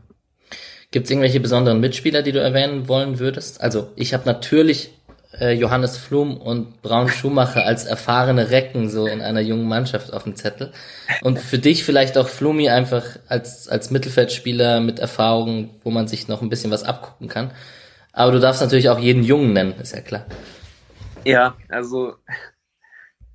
Gibt 0.90 1.07
es 1.07 1.11
irgendwelche 1.11 1.40
besonderen 1.40 1.81
Mitspieler, 1.81 2.22
die 2.22 2.33
du 2.33 2.40
erwähnen 2.40 2.88
wollen 2.88 3.18
würdest? 3.18 3.61
Also 3.61 3.90
ich 3.96 4.14
habe 4.14 4.25
natürlich 4.25 4.96
äh, 5.40 5.53
Johannes 5.53 5.96
Flum 5.96 6.37
und 6.37 6.83
Braun 6.83 7.09
Schumacher 7.09 7.64
als 7.64 7.85
erfahrene 7.85 8.51
Recken 8.51 8.88
so 8.88 9.07
in 9.07 9.20
einer 9.22 9.40
jungen 9.40 9.68
Mannschaft 9.68 10.12
auf 10.12 10.25
dem 10.25 10.37
Zettel. 10.37 10.72
Und 11.22 11.38
für 11.38 11.59
dich 11.59 11.85
vielleicht 11.85 12.16
auch 12.18 12.29
Flumi 12.29 12.68
einfach 12.68 13.05
als, 13.29 13.68
als 13.68 13.90
Mittelfeldspieler 13.90 14.81
mit 14.81 14.99
Erfahrung, 14.99 15.70
wo 15.83 15.90
man 15.90 16.09
sich 16.09 16.29
noch 16.29 16.42
ein 16.42 16.49
bisschen 16.49 16.70
was 16.70 16.85
abgucken 16.85 17.29
kann. 17.29 17.53
Aber 18.12 18.33
du 18.33 18.40
darfst 18.40 18.62
natürlich 18.62 18.88
auch 18.88 18.99
jeden 18.99 19.22
Jungen 19.22 19.53
nennen, 19.53 19.75
ist 19.81 19.94
ja 19.94 20.01
klar. 20.01 20.27
Ja, 21.25 21.57
also 21.68 22.14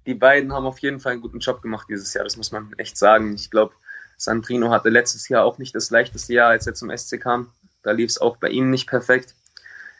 die 0.05 0.15
beiden 0.15 0.53
haben 0.53 0.65
auf 0.65 0.79
jeden 0.79 0.99
Fall 0.99 1.13
einen 1.13 1.21
guten 1.21 1.39
Job 1.39 1.61
gemacht 1.61 1.87
dieses 1.89 2.13
Jahr, 2.13 2.23
das 2.23 2.37
muss 2.37 2.51
man 2.51 2.73
echt 2.77 2.97
sagen. 2.97 3.35
Ich 3.35 3.51
glaube, 3.51 3.73
Sandrino 4.17 4.71
hatte 4.71 4.89
letztes 4.89 5.29
Jahr 5.29 5.45
auch 5.45 5.57
nicht 5.57 5.75
das 5.75 5.91
leichteste 5.91 6.33
Jahr, 6.33 6.49
als 6.49 6.67
er 6.67 6.73
zum 6.73 6.95
SC 6.95 7.19
kam. 7.19 7.51
Da 7.83 7.91
lief 7.91 8.09
es 8.09 8.21
auch 8.21 8.37
bei 8.37 8.49
ihm 8.49 8.69
nicht 8.69 8.87
perfekt. 8.87 9.35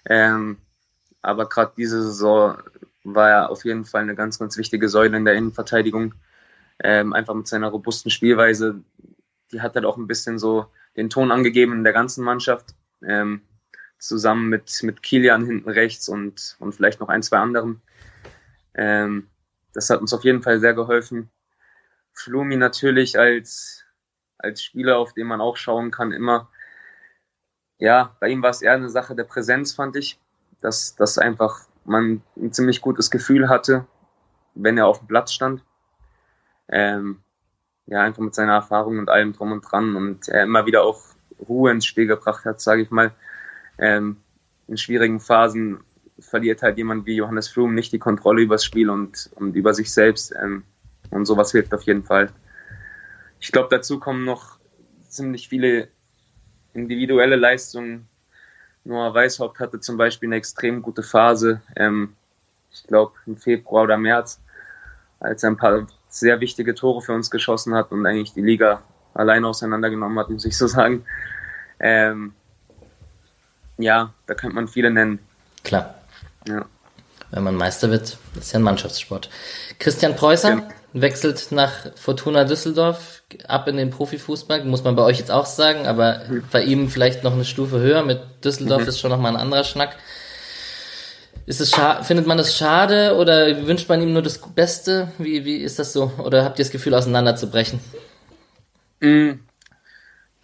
Ähm, 0.05 0.57
aber 1.21 1.47
gerade 1.47 1.73
diese 1.77 2.01
Saison 2.03 2.57
war 3.03 3.29
er 3.29 3.49
auf 3.49 3.65
jeden 3.65 3.86
Fall 3.86 4.01
eine 4.01 4.15
ganz, 4.15 4.39
ganz 4.39 4.57
wichtige 4.57 4.89
Säule 4.89 5.17
in 5.17 5.25
der 5.25 5.36
Innenverteidigung. 5.36 6.13
Ähm, 6.84 7.13
einfach 7.13 7.34
mit 7.34 7.47
seiner 7.47 7.69
robusten 7.69 8.10
Spielweise. 8.10 8.81
Die 9.51 9.62
hat 9.62 9.75
halt 9.75 9.86
auch 9.86 9.97
ein 9.97 10.07
bisschen 10.07 10.39
so 10.39 10.67
den 10.95 11.10
Ton 11.10 11.31
angegeben 11.31 11.73
in 11.73 11.84
der 11.84 11.93
ganzen 11.93 12.23
Mannschaft. 12.23 12.73
Ähm, 13.03 13.41
zusammen 14.01 14.49
mit, 14.49 14.81
mit 14.84 15.03
Kilian 15.03 15.45
hinten 15.45 15.69
rechts 15.69 16.10
und, 16.10 16.55
und 16.60 16.73
vielleicht 16.73 16.99
noch 16.99 17.10
ein, 17.10 17.21
zwei 17.21 17.38
anderen. 17.38 17.81
Ähm, 18.73 19.27
das 19.73 19.89
hat 19.89 20.01
uns 20.01 20.13
auf 20.13 20.23
jeden 20.23 20.41
Fall 20.41 20.60
sehr 20.60 20.73
geholfen. 20.73 21.29
Flumi 22.13 22.57
natürlich 22.57 23.17
als, 23.17 23.86
als 24.38 24.63
Spieler, 24.63 24.97
auf 24.97 25.13
den 25.13 25.27
man 25.27 25.39
auch 25.39 25.55
schauen 25.55 25.91
kann, 25.91 26.12
immer. 26.12 26.49
Ja, 27.77 28.15
bei 28.19 28.29
ihm 28.29 28.41
war 28.41 28.49
es 28.49 28.62
eher 28.62 28.73
eine 28.73 28.89
Sache 28.89 29.15
der 29.15 29.23
Präsenz, 29.23 29.73
fand 29.73 29.95
ich. 29.95 30.19
Dass, 30.62 30.95
dass 30.95 31.17
einfach 31.17 31.62
man 31.86 32.21
ein 32.38 32.54
ziemlich 32.54 32.82
gutes 32.82 33.12
Gefühl 33.12 33.50
hatte, 33.50 33.86
wenn 34.54 34.78
er 34.78 34.88
auf 34.88 35.00
dem 35.00 35.08
Platz 35.08 35.34
stand. 35.34 35.63
Ähm, 36.69 37.19
ja, 37.88 38.02
einfach 38.02 38.21
mit 38.21 38.36
seiner 38.36 38.54
Erfahrung 38.54 39.00
und 39.00 39.10
allem 39.10 39.34
drum 39.34 39.52
und 39.52 39.62
dran 39.62 39.95
und 39.95 40.30
er 40.30 40.43
immer 40.43 40.65
wieder 40.65 40.84
auch 40.84 41.02
Ruhe 41.47 41.71
ins 41.71 41.86
Spiel 41.86 42.08
gebracht 42.08 42.45
hat, 42.45 42.62
sage 42.62 42.84
ich 42.84 42.91
mal 42.91 43.12
ähm, 43.82 44.17
in 44.67 44.78
schwierigen 44.78 45.19
Phasen 45.19 45.80
verliert 46.19 46.62
halt 46.62 46.78
jemand 46.78 47.06
wie 47.06 47.15
Johannes 47.15 47.50
Flum 47.50 47.74
nicht 47.74 47.91
die 47.91 48.00
Kontrolle 48.00 48.43
über 48.43 48.56
das 48.56 48.63
Spiel 48.63 48.89
und, 48.89 49.30
und 49.36 49.56
über 49.56 49.74
sich 49.74 49.91
selbst. 49.91 50.34
Ähm, 50.41 50.63
und 51.10 51.26
sowas 51.26 51.52
hilft 51.52 51.74
auf 51.74 51.82
jeden 51.84 52.04
Fall. 52.04 52.32
Ich 53.39 53.52
glaube, 53.52 53.67
dazu 53.71 54.00
kommen 54.00 54.24
noch 54.24 54.60
ziemlich 55.10 55.50
viele 55.50 55.89
individuelle 56.74 57.36
Leistungen. 57.36 58.08
Noah 58.83 59.13
Weishaupt 59.13 59.59
hatte 59.59 59.79
zum 59.79 59.97
Beispiel 59.97 60.29
eine 60.29 60.37
extrem 60.37 60.81
gute 60.81 61.03
Phase, 61.03 61.61
ähm, 61.75 62.15
ich 62.71 62.83
glaube 62.83 63.13
im 63.25 63.37
Februar 63.37 63.83
oder 63.83 63.97
März, 63.97 64.39
als 65.19 65.43
er 65.43 65.51
ein 65.51 65.57
paar 65.57 65.87
sehr 66.09 66.39
wichtige 66.39 66.73
Tore 66.73 67.01
für 67.01 67.13
uns 67.13 67.29
geschossen 67.29 67.75
hat 67.75 67.91
und 67.91 68.05
eigentlich 68.05 68.33
die 68.33 68.41
Liga 68.41 68.81
alleine 69.13 69.47
auseinandergenommen 69.47 70.17
hat, 70.19 70.29
muss 70.29 70.45
ich 70.45 70.57
so 70.57 70.67
sagen. 70.67 71.05
Ähm, 71.79 72.33
ja, 73.77 74.13
da 74.25 74.33
könnte 74.33 74.55
man 74.55 74.67
viele 74.67 74.91
nennen. 74.91 75.19
Klar. 75.63 75.95
Ja. 76.47 76.65
Wenn 77.31 77.43
man 77.43 77.55
Meister 77.55 77.89
wird, 77.89 78.17
ist 78.39 78.51
ja 78.51 78.59
ein 78.59 78.63
Mannschaftssport. 78.63 79.29
Christian 79.79 80.15
Preußer 80.15 80.49
ja. 80.49 80.67
wechselt 80.93 81.51
nach 81.51 81.71
Fortuna 81.95 82.43
Düsseldorf 82.43 83.23
ab 83.47 83.67
in 83.69 83.77
den 83.77 83.89
Profifußball, 83.89 84.65
muss 84.65 84.83
man 84.83 84.95
bei 84.95 85.03
euch 85.03 85.17
jetzt 85.17 85.31
auch 85.31 85.45
sagen, 85.45 85.87
aber 85.87 86.21
mhm. 86.27 86.43
bei 86.51 86.63
ihm 86.63 86.89
vielleicht 86.89 87.23
noch 87.23 87.33
eine 87.33 87.45
Stufe 87.45 87.79
höher. 87.79 88.03
Mit 88.03 88.19
Düsseldorf 88.43 88.83
mhm. 88.83 88.87
ist 88.89 88.99
schon 88.99 89.11
nochmal 89.11 89.33
ein 89.33 89.41
anderer 89.41 89.63
Schnack. 89.63 89.95
Ist 91.45 91.61
es 91.61 91.73
findet 92.03 92.27
man 92.27 92.37
das 92.37 92.55
schade 92.55 93.15
oder 93.15 93.65
wünscht 93.65 93.89
man 93.89 94.01
ihm 94.01 94.13
nur 94.13 94.21
das 94.21 94.37
Beste? 94.37 95.11
Wie, 95.17 95.43
wie 95.43 95.57
ist 95.57 95.79
das 95.79 95.91
so? 95.91 96.11
Oder 96.17 96.45
habt 96.45 96.59
ihr 96.59 96.65
das 96.65 96.71
Gefühl, 96.71 96.93
auseinanderzubrechen? 96.93 97.79
Mhm. 98.99 99.39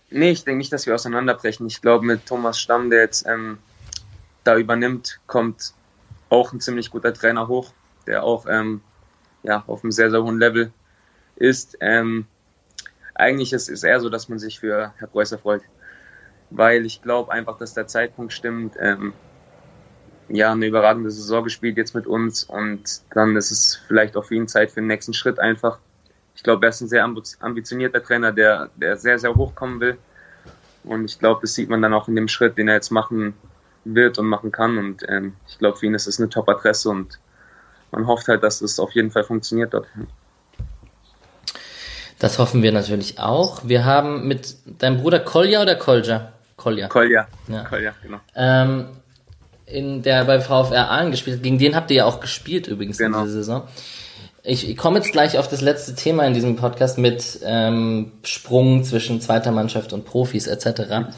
Nee, 0.09 0.31
ich 0.31 0.43
denke 0.43 0.57
nicht, 0.57 0.71
dass 0.71 0.85
wir 0.85 0.95
auseinanderbrechen. 0.95 1.67
Ich 1.67 1.81
glaube, 1.81 2.05
mit 2.05 2.25
Thomas 2.25 2.59
Stamm, 2.59 2.89
der 2.89 3.01
jetzt 3.01 3.27
ähm, 3.27 3.57
da 4.43 4.55
übernimmt, 4.55 5.19
kommt 5.27 5.73
auch 6.29 6.53
ein 6.53 6.59
ziemlich 6.59 6.91
guter 6.91 7.13
Trainer 7.13 7.47
hoch, 7.47 7.73
der 8.05 8.23
auch 8.23 8.45
ähm, 8.49 8.81
ja, 9.43 9.63
auf 9.67 9.83
einem 9.83 9.91
sehr, 9.91 10.11
sehr 10.11 10.23
hohen 10.23 10.39
Level 10.39 10.71
ist. 11.35 11.77
Ähm, 11.81 12.25
eigentlich 13.15 13.53
ist 13.53 13.69
es 13.69 13.83
eher 13.83 13.99
so, 13.99 14.09
dass 14.09 14.29
man 14.29 14.39
sich 14.39 14.59
für 14.59 14.93
Herr 14.97 15.07
Preußer 15.07 15.37
freut, 15.37 15.61
weil 16.49 16.85
ich 16.85 17.01
glaube 17.01 17.31
einfach, 17.31 17.57
dass 17.57 17.73
der 17.73 17.87
Zeitpunkt 17.87 18.33
stimmt. 18.33 18.75
Ähm, 18.79 19.13
ja, 20.29 20.51
eine 20.51 20.65
überragende 20.65 21.09
Saison 21.09 21.43
gespielt 21.43 21.77
jetzt 21.77 21.95
mit 21.95 22.05
uns 22.05 22.43
und 22.43 23.01
dann 23.11 23.37
ist 23.37 23.49
es 23.49 23.79
vielleicht 23.87 24.17
auch 24.17 24.25
für 24.25 24.35
ihn 24.35 24.49
Zeit 24.49 24.71
für 24.71 24.81
den 24.81 24.87
nächsten 24.87 25.13
Schritt 25.13 25.39
einfach 25.39 25.79
ich 26.37 26.43
glaube, 26.43 26.67
er 26.67 26.69
ist 26.69 26.81
ein 26.81 26.87
sehr 26.87 27.03
ambitionierter 27.03 28.01
Trainer, 28.01 28.31
der, 28.31 28.69
der 28.75 28.95
sehr, 28.95 29.17
sehr 29.17 29.33
hoch 29.33 29.55
kommen 29.55 29.79
will. 29.79 29.97
Und 30.83 31.05
ich 31.05 31.17
glaube, 31.17 31.41
das 31.41 31.55
sieht 31.55 31.67
man 31.67 31.81
dann 31.81 31.95
auch 31.95 32.07
in 32.07 32.15
dem 32.15 32.27
Schritt, 32.27 32.59
den 32.59 32.67
er 32.67 32.75
jetzt 32.75 32.91
machen 32.91 33.33
wird 33.95 34.17
und 34.19 34.25
machen 34.25 34.51
kann. 34.51 34.77
Und 34.77 35.03
ähm, 35.07 35.33
ich 35.47 35.57
glaube, 35.57 35.77
für 35.77 35.85
ihn 35.85 35.93
ist 35.93 36.07
es 36.07 36.19
eine 36.19 36.29
Top-Adresse 36.29 36.89
und 36.89 37.19
man 37.91 38.07
hofft 38.07 38.27
halt, 38.27 38.43
dass 38.43 38.61
es 38.61 38.79
auf 38.79 38.91
jeden 38.91 39.11
Fall 39.11 39.23
funktioniert 39.23 39.73
dort. 39.73 39.87
Das 42.19 42.39
hoffen 42.39 42.63
wir 42.63 42.71
natürlich 42.71 43.19
auch. 43.19 43.61
Wir 43.63 43.85
haben 43.85 44.27
mit 44.27 44.55
deinem 44.65 44.97
Bruder 44.97 45.19
Kolja 45.19 45.61
oder 45.61 45.75
Kolja? 45.75 46.33
Kolja. 46.55 46.87
Kolja, 46.87 47.27
ja. 47.47 47.63
Kolja 47.65 47.93
genau. 48.01 48.17
Ähm, 48.35 48.87
in 49.67 50.01
der 50.01 50.25
bei 50.25 50.39
VfR 50.39 50.89
Aalen 50.89 51.11
gespielt 51.11 51.37
hat. 51.37 51.43
Gegen 51.43 51.59
den 51.59 51.75
habt 51.75 51.91
ihr 51.91 51.97
ja 51.97 52.05
auch 52.05 52.19
gespielt 52.19 52.67
übrigens 52.67 52.97
genau. 52.97 53.19
in 53.19 53.25
dieser 53.25 53.37
Saison. 53.37 53.67
Ich, 54.43 54.67
ich 54.67 54.77
komme 54.77 54.97
jetzt 54.97 55.11
gleich 55.11 55.37
auf 55.37 55.47
das 55.49 55.61
letzte 55.61 55.93
Thema 55.93 56.25
in 56.25 56.33
diesem 56.33 56.55
Podcast 56.55 56.97
mit 56.97 57.39
ähm, 57.43 58.13
Sprung 58.23 58.83
zwischen 58.83 59.19
zweiter 59.21 59.51
Mannschaft 59.51 59.93
und 59.93 60.05
Profis 60.05 60.47
etc. 60.47 61.11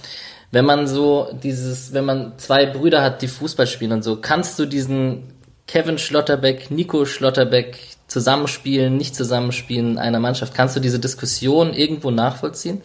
Wenn 0.51 0.65
man 0.65 0.87
so 0.87 1.29
dieses, 1.43 1.93
wenn 1.93 2.05
man 2.05 2.37
zwei 2.37 2.65
Brüder 2.65 3.03
hat, 3.03 3.21
die 3.21 3.27
Fußball 3.27 3.67
spielen 3.67 3.91
und 3.91 4.03
so, 4.03 4.15
kannst 4.15 4.57
du 4.57 4.65
diesen 4.65 5.33
Kevin 5.67 5.99
Schlotterbeck, 5.99 6.71
Nico 6.71 7.05
Schlotterbeck 7.05 7.77
zusammenspielen, 8.07 8.97
nicht 8.97 9.15
zusammenspielen 9.15 9.91
in 9.91 9.97
einer 9.99 10.19
Mannschaft? 10.19 10.55
Kannst 10.55 10.75
du 10.75 10.79
diese 10.79 10.99
Diskussion 10.99 11.73
irgendwo 11.73 12.09
nachvollziehen? 12.09 12.81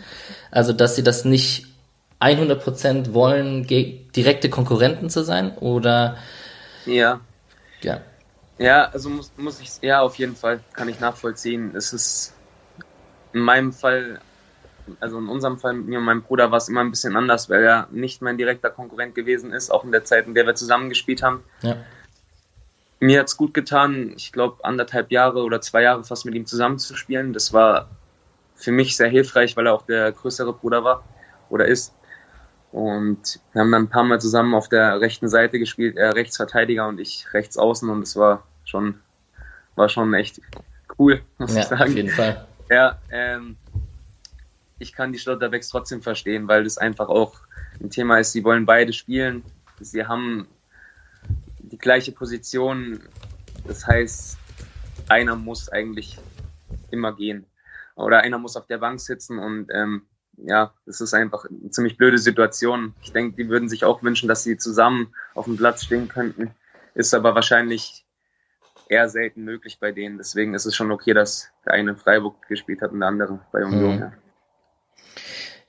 Also, 0.51 0.73
dass 0.73 0.97
sie 0.97 1.03
das 1.03 1.25
nicht 1.25 1.67
100% 2.21 3.13
wollen, 3.13 3.67
direkte 3.67 4.51
Konkurrenten 4.51 5.11
zu 5.11 5.25
sein 5.25 5.57
oder? 5.59 6.17
Ja. 6.87 7.21
Ja. 7.83 8.01
Ja, 8.59 8.85
also 8.93 9.11
muss, 9.11 9.33
muss 9.37 9.61
ich, 9.61 9.71
ja, 9.83 10.01
auf 10.01 10.15
jeden 10.17 10.37
Fall 10.37 10.61
kann 10.75 10.89
ich 10.89 11.01
nachvollziehen. 11.01 11.75
Es 11.75 11.93
ist 11.93 12.35
in 13.33 13.41
meinem 13.41 13.73
Fall, 13.73 14.21
also 15.01 15.19
in 15.19 15.29
unserem 15.29 15.59
Fall 15.59 15.75
mit 15.75 15.87
mir 15.87 15.99
und 15.99 16.05
meinem 16.05 16.23
Bruder 16.23 16.51
war 16.51 16.59
es 16.59 16.69
immer 16.69 16.81
ein 16.81 16.91
bisschen 16.91 17.17
anders, 17.17 17.49
weil 17.49 17.63
er 17.63 17.89
nicht 17.91 18.23
mein 18.23 18.37
direkter 18.37 18.71
Konkurrent 18.71 19.15
gewesen 19.15 19.53
ist, 19.53 19.71
auch 19.71 19.85
in 19.85 19.93
der 19.93 20.05
Zeit, 20.05 20.27
in 20.27 20.35
der 20.35 20.47
wir 20.47 20.55
zusammengespielt 20.55 21.23
haben. 21.23 21.43
Ja. 21.63 21.77
Mir 23.01 23.21
hat 23.21 23.29
es 23.29 23.37
gut 23.37 23.55
getan, 23.55 24.13
ich 24.17 24.33
glaube, 24.33 24.65
anderthalb 24.65 25.11
Jahre 25.11 25.43
oder 25.43 25.61
zwei 25.61 25.83
Jahre 25.83 26.05
fast 26.05 26.25
mit 26.27 26.35
ihm 26.35 26.47
zusammenzuspielen. 26.47 27.33
Das 27.33 27.53
war 27.53 27.89
für 28.55 28.73
mich 28.73 28.97
sehr 28.97 29.09
hilfreich, 29.09 29.57
weil 29.57 29.67
er 29.67 29.75
auch 29.75 29.83
der 29.83 30.13
größere 30.13 30.53
Bruder 30.53 30.85
war 30.85 31.05
oder 31.51 31.67
ist. 31.67 31.95
Und 32.73 33.41
wir 33.53 33.61
haben 33.61 33.71
dann 33.71 33.85
ein 33.85 33.89
paar 33.89 34.05
Mal 34.05 34.21
zusammen 34.21 34.55
auf 34.55 34.69
der 34.69 35.01
rechten 35.01 35.29
Seite 35.29 35.59
gespielt, 35.59 35.97
er 35.97 36.15
Rechtsverteidiger 36.15 36.89
und 36.89 36.99
ich 36.99 37.27
rechts 37.33 37.57
außen 37.57 37.89
und 37.89 38.03
es 38.03 38.17
war 38.17 38.43
schon, 38.65 39.01
war 39.77 39.89
schon 39.89 40.13
echt 40.15 40.41
cool, 40.99 41.23
muss 41.39 41.55
ja, 41.55 41.61
ich 41.61 41.67
sagen. 41.67 41.83
Auf 41.83 41.95
jeden 41.97 42.09
Fall. 42.09 42.47
Ja, 42.71 42.99
ähm, 43.11 43.57
ich 44.85 44.93
kann 44.93 45.13
die 45.13 45.19
Schlotterbecks 45.19 45.69
trotzdem 45.69 46.03
verstehen, 46.03 46.47
weil 46.47 46.65
das 46.65 46.77
einfach 46.77 47.09
auch 47.09 47.41
ein 47.81 47.89
Thema 47.91 48.19
ist, 48.19 48.33
sie 48.33 48.45
wollen 48.45 48.67
beide 48.67 48.93
spielen. 48.93 49.43
Sie 49.81 50.07
haben 50.07 50.47
die 51.59 51.79
gleiche 51.79 52.13
Position. 52.13 53.01
Das 53.67 53.87
heißt, 53.87 54.37
einer 55.09 55.37
muss 55.37 55.71
eigentlich 55.71 56.19
immer 56.91 57.17
gehen. 57.17 57.47
Oder 57.97 58.21
einer 58.21 58.39
muss 58.39 58.57
auf 58.57 58.67
der 58.67 58.79
Bank 58.79 59.01
sitzen 59.01 59.39
und 59.39 59.69
ähm, 59.73 60.03
ja, 60.37 60.75
das 60.85 61.01
ist 61.01 61.15
einfach 61.15 61.45
eine 61.45 61.71
ziemlich 61.71 61.97
blöde 61.97 62.19
Situation. 62.19 62.95
Ich 63.03 63.13
denke, 63.13 63.37
die 63.37 63.49
würden 63.49 63.69
sich 63.69 63.85
auch 63.85 64.03
wünschen, 64.03 64.29
dass 64.29 64.43
sie 64.43 64.59
zusammen 64.59 65.15
auf 65.35 65.47
dem 65.47 65.57
Platz 65.57 65.85
stehen 65.85 66.09
könnten. 66.09 66.51
Ist 66.95 67.15
aber 67.15 67.35
wahrscheinlich 67.35 68.05
eher 68.89 69.09
selten 69.09 69.45
möglich 69.45 69.79
bei 69.81 69.93
denen. 69.93 70.19
Deswegen 70.19 70.55
ist 70.55 70.67
es 70.67 70.75
schon 70.75 70.91
okay, 70.91 71.15
dass 71.15 71.51
der 71.65 71.75
eine 71.75 71.93
in 71.93 71.97
Freiburg 71.97 72.47
gespielt 72.49 72.83
hat 72.83 72.91
und 72.91 73.01
der 73.01 73.09
andere 73.09 73.41
bei 73.53 73.65
Union. 73.65 73.97
Mhm. 73.97 74.24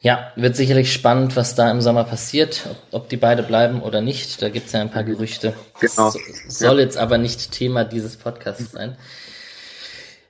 Ja. 0.05 0.31
Wird 0.35 0.55
sicherlich 0.55 0.93
spannend, 0.93 1.35
was 1.35 1.55
da 1.55 1.71
im 1.71 1.81
Sommer 1.81 2.03
passiert, 2.03 2.67
ob, 2.69 3.01
ob 3.01 3.09
die 3.09 3.17
beide 3.17 3.41
bleiben 3.41 3.81
oder 3.81 4.01
nicht. 4.01 4.39
Da 4.39 4.49
gibt 4.49 4.67
es 4.67 4.73
ja 4.73 4.81
ein 4.81 4.91
paar 4.91 5.03
Gerüchte. 5.03 5.55
Genau. 5.79 6.13
Das 6.13 6.59
soll 6.59 6.77
ja. 6.77 6.83
jetzt 6.83 6.95
aber 6.95 7.17
nicht 7.17 7.51
Thema 7.51 7.83
dieses 7.85 8.15
Podcasts 8.15 8.71
sein. 8.71 8.97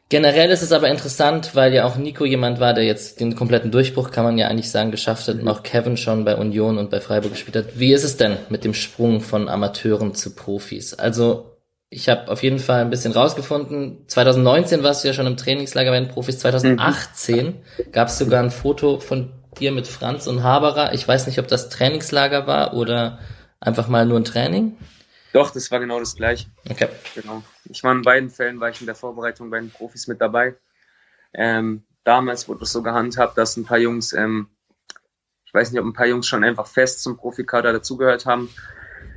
Generell 0.08 0.50
ist 0.50 0.62
es 0.62 0.72
aber 0.72 0.88
interessant, 0.88 1.56
weil 1.56 1.74
ja 1.74 1.84
auch 1.84 1.98
Nico 1.98 2.24
jemand 2.24 2.62
war, 2.62 2.74
der 2.74 2.86
jetzt 2.86 3.20
den 3.20 3.36
kompletten 3.36 3.70
Durchbruch, 3.70 4.12
kann 4.12 4.24
man 4.24 4.38
ja 4.38 4.48
eigentlich 4.48 4.72
sagen, 4.72 4.92
geschafft 4.92 5.28
hat 5.28 5.42
und 5.42 5.48
auch 5.50 5.62
Kevin 5.62 5.98
schon 5.98 6.24
bei 6.24 6.38
Union 6.38 6.78
und 6.78 6.90
bei 6.90 7.02
Freiburg 7.02 7.34
gespielt 7.34 7.58
hat. 7.58 7.78
Wie 7.78 7.92
ist 7.92 8.06
es 8.06 8.16
denn 8.16 8.38
mit 8.48 8.64
dem 8.64 8.74
Sprung 8.74 9.20
von 9.20 9.50
Amateuren 9.50 10.16
zu 10.16 10.36
Profis? 10.36 10.94
Also 10.94 11.58
ich 11.90 12.08
habe 12.08 12.32
auf 12.32 12.44
jeden 12.44 12.60
Fall 12.60 12.80
ein 12.80 12.90
bisschen 12.90 13.12
rausgefunden. 13.12 14.06
2019 14.08 14.84
warst 14.84 15.04
du 15.04 15.10
ja 15.10 15.14
schon 15.14 15.28
im 15.28 15.36
Trainingslager 15.36 15.92
bei 15.92 16.00
den 16.00 16.10
Profis. 16.10 16.40
2018 16.40 17.46
mhm. 17.46 17.92
gab 17.92 18.08
es 18.08 18.18
sogar 18.18 18.42
ein 18.42 18.52
Foto 18.52 19.00
von 19.00 19.34
dir 19.60 19.72
mit 19.72 19.88
Franz 19.88 20.28
und 20.28 20.44
Haberer. 20.44 20.94
Ich 20.94 21.08
weiß 21.08 21.28
nicht, 21.28 21.40
ob 21.40 21.48
das 21.48 21.70
Trainingslager 21.70 22.48
war 22.48 22.74
oder 22.74 23.20
einfach 23.60 23.88
mal 23.88 24.06
nur 24.06 24.20
ein 24.20 24.26
Training. 24.26 24.78
Doch, 25.34 25.52
das 25.52 25.70
war 25.70 25.80
genau 25.80 26.00
das 26.00 26.16
gleiche. 26.16 26.48
Okay. 26.70 26.88
Genau. 27.14 27.44
Ich 27.66 27.84
war 27.84 27.92
in 27.92 28.04
beiden 28.04 28.30
Fällen, 28.30 28.60
war 28.60 28.70
ich 28.70 28.80
in 28.80 28.86
der 28.86 28.96
Vorbereitung 28.96 29.50
bei 29.50 29.60
den 29.60 29.70
Profis 29.70 30.08
mit 30.08 30.22
dabei. 30.22 30.56
Ähm, 31.34 31.84
damals 32.06 32.48
wurde 32.48 32.64
es 32.64 32.72
so 32.72 32.82
gehandhabt, 32.82 33.38
dass 33.38 33.58
ein 33.58 33.66
paar 33.66 33.78
Jungs, 33.78 34.14
ähm, 34.14 34.48
ich 35.46 35.54
weiß 35.54 35.72
nicht, 35.72 35.82
ob 35.82 35.86
ein 35.86 35.94
paar 35.94 36.08
Jungs 36.08 36.28
schon 36.28 36.44
einfach 36.44 36.68
fest 36.68 37.04
zum 37.04 37.18
Profikader 37.18 37.74
dazugehört 37.74 38.26
haben. 38.26 38.50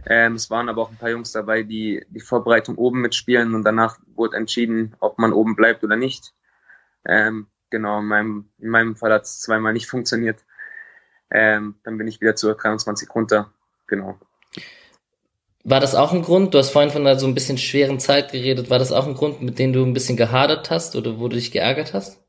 Ähm, 0.07 0.35
es 0.35 0.51
waren 0.51 0.69
aber 0.69 0.83
auch 0.83 0.91
ein 0.91 0.97
paar 0.97 1.11
Jungs 1.11 1.33
dabei, 1.33 1.63
die 1.63 2.05
die 2.09 2.21
Vorbereitung 2.21 2.77
oben 2.77 3.01
mitspielen 3.01 3.55
und 3.55 3.63
danach 3.63 3.99
wurde 4.15 4.37
entschieden, 4.37 4.97
ob 5.01 5.19
man 5.19 5.33
oben 5.33 5.55
bleibt 5.55 5.85
oder 5.85 5.97
nicht. 5.97 6.33
Ähm, 7.05 7.47
genau, 7.71 8.01
in 8.01 8.07
meinem, 8.07 8.49
in 8.59 8.69
meinem 8.69 8.97
Fall 8.97 9.13
hat 9.13 9.25
es 9.25 9.41
zweimal 9.41 9.73
nicht 9.73 9.89
funktioniert. 9.89 10.45
Ähm, 11.31 11.77
dann 11.85 11.99
bin 11.99 12.09
ich 12.09 12.21
wieder 12.21 12.37
zur 12.37 12.55
23 12.55 13.15
runter. 13.15 13.53
Genau. 13.87 14.19
War 15.65 15.81
das 15.81 15.95
auch 15.95 16.13
ein 16.13 16.23
Grund? 16.23 16.55
Du 16.55 16.59
hast 16.59 16.71
vorhin 16.71 16.91
von 16.91 17.07
einer 17.07 17.19
so 17.19 17.27
ein 17.27 17.35
bisschen 17.35 17.59
schweren 17.59 18.01
Zeit 18.01 18.33
geredet. 18.33 18.71
War 18.71 18.79
das 18.79 18.93
auch 18.93 19.07
ein 19.07 19.15
Grund, 19.15 19.43
mit 19.43 19.59
dem 19.59 19.73
du 19.73 19.85
ein 19.85 19.93
bisschen 19.93 20.17
gehadert 20.17 20.71
hast 20.71 20.97
oder 20.97 21.19
wo 21.19 21.29
du 21.29 21.37
dich 21.37 21.51
geärgert 21.51 21.93
hast? 21.93 22.23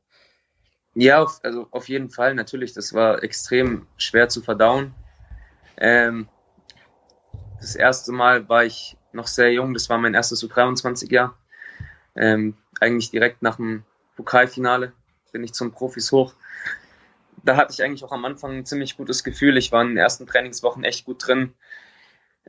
Ja, 0.94 1.22
auf, 1.22 1.40
also 1.42 1.66
auf 1.70 1.88
jeden 1.88 2.10
Fall 2.10 2.34
natürlich. 2.34 2.74
Das 2.74 2.92
war 2.92 3.22
extrem 3.22 3.86
schwer 3.96 4.28
zu 4.28 4.42
verdauen. 4.42 4.94
Ähm, 5.78 6.28
das 7.60 7.76
erste 7.76 8.12
Mal 8.12 8.48
war 8.48 8.64
ich 8.64 8.96
noch 9.12 9.26
sehr 9.26 9.52
jung. 9.52 9.72
Das 9.72 9.88
war 9.88 9.98
mein 9.98 10.14
erstes 10.14 10.44
U23-Jahr. 10.44 11.36
Ähm, 12.16 12.56
eigentlich 12.80 13.10
direkt 13.10 13.42
nach 13.42 13.56
dem 13.56 13.84
Pokalfinale 14.16 14.92
bin 15.32 15.44
ich 15.44 15.52
zum 15.52 15.72
Profis 15.72 16.12
hoch. 16.12 16.34
Da 17.42 17.56
hatte 17.56 17.72
ich 17.72 17.82
eigentlich 17.82 18.04
auch 18.04 18.12
am 18.12 18.24
Anfang 18.24 18.52
ein 18.52 18.66
ziemlich 18.66 18.96
gutes 18.96 19.24
Gefühl. 19.24 19.56
Ich 19.56 19.72
war 19.72 19.82
in 19.82 19.88
den 19.88 19.96
ersten 19.96 20.26
Trainingswochen 20.26 20.84
echt 20.84 21.04
gut 21.04 21.26
drin. 21.26 21.54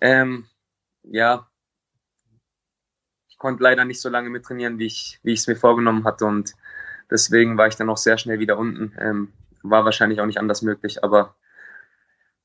Ähm, 0.02 0.48
ja, 1.04 1.48
ich 3.30 3.38
konnte 3.38 3.64
leider 3.64 3.86
nicht 3.86 4.02
so 4.02 4.10
lange 4.10 4.30
mittrainieren, 4.30 4.80
wie 4.80 4.88
ich 4.88 5.20
wie 5.24 5.34
ich 5.34 5.40
es 5.40 5.48
mir 5.48 5.56
vorgenommen 5.56 6.04
hatte 6.04 6.26
und 6.26 6.54
deswegen 7.10 7.58
war 7.58 7.68
ich 7.68 7.76
dann 7.76 7.90
auch 7.90 7.98
sehr 7.98 8.18
schnell 8.18 8.40
wieder 8.40 8.58
unten. 8.58 8.96
Ähm, 9.00 9.34
war 9.64 9.86
wahrscheinlich 9.86 10.22
auch 10.22 10.26
nicht 10.26 10.40
anders 10.40 10.62
möglich, 10.62 11.04
aber 11.04 11.36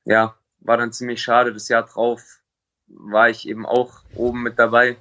ja, 0.05 0.37
war 0.59 0.77
dann 0.77 0.93
ziemlich 0.93 1.21
schade. 1.21 1.53
Das 1.53 1.67
Jahr 1.67 1.83
drauf 1.83 2.41
war 2.87 3.29
ich 3.29 3.47
eben 3.47 3.65
auch 3.65 4.03
oben 4.15 4.43
mit 4.43 4.57
dabei. 4.59 4.97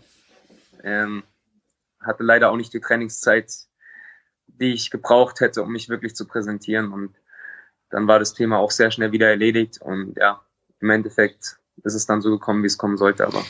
Ähm, 0.82 1.22
hatte 2.00 2.22
leider 2.22 2.50
auch 2.50 2.56
nicht 2.56 2.72
die 2.72 2.80
Trainingszeit, 2.80 3.52
die 4.60 4.72
ich 4.72 4.90
gebraucht 4.90 5.40
hätte, 5.40 5.62
um 5.62 5.72
mich 5.72 5.88
wirklich 5.88 6.14
zu 6.14 6.26
präsentieren. 6.26 6.92
Und 6.92 7.14
dann 7.90 8.06
war 8.06 8.18
das 8.18 8.34
Thema 8.34 8.58
auch 8.58 8.70
sehr 8.70 8.90
schnell 8.90 9.12
wieder 9.12 9.28
erledigt. 9.28 9.80
Und 9.80 10.16
ja, 10.16 10.42
im 10.80 10.90
Endeffekt 10.90 11.58
ist 11.84 11.94
es 11.94 12.06
dann 12.06 12.22
so 12.22 12.30
gekommen, 12.30 12.62
wie 12.62 12.68
es 12.68 12.78
kommen 12.78 12.96
sollte, 12.96 13.26
aber 13.26 13.44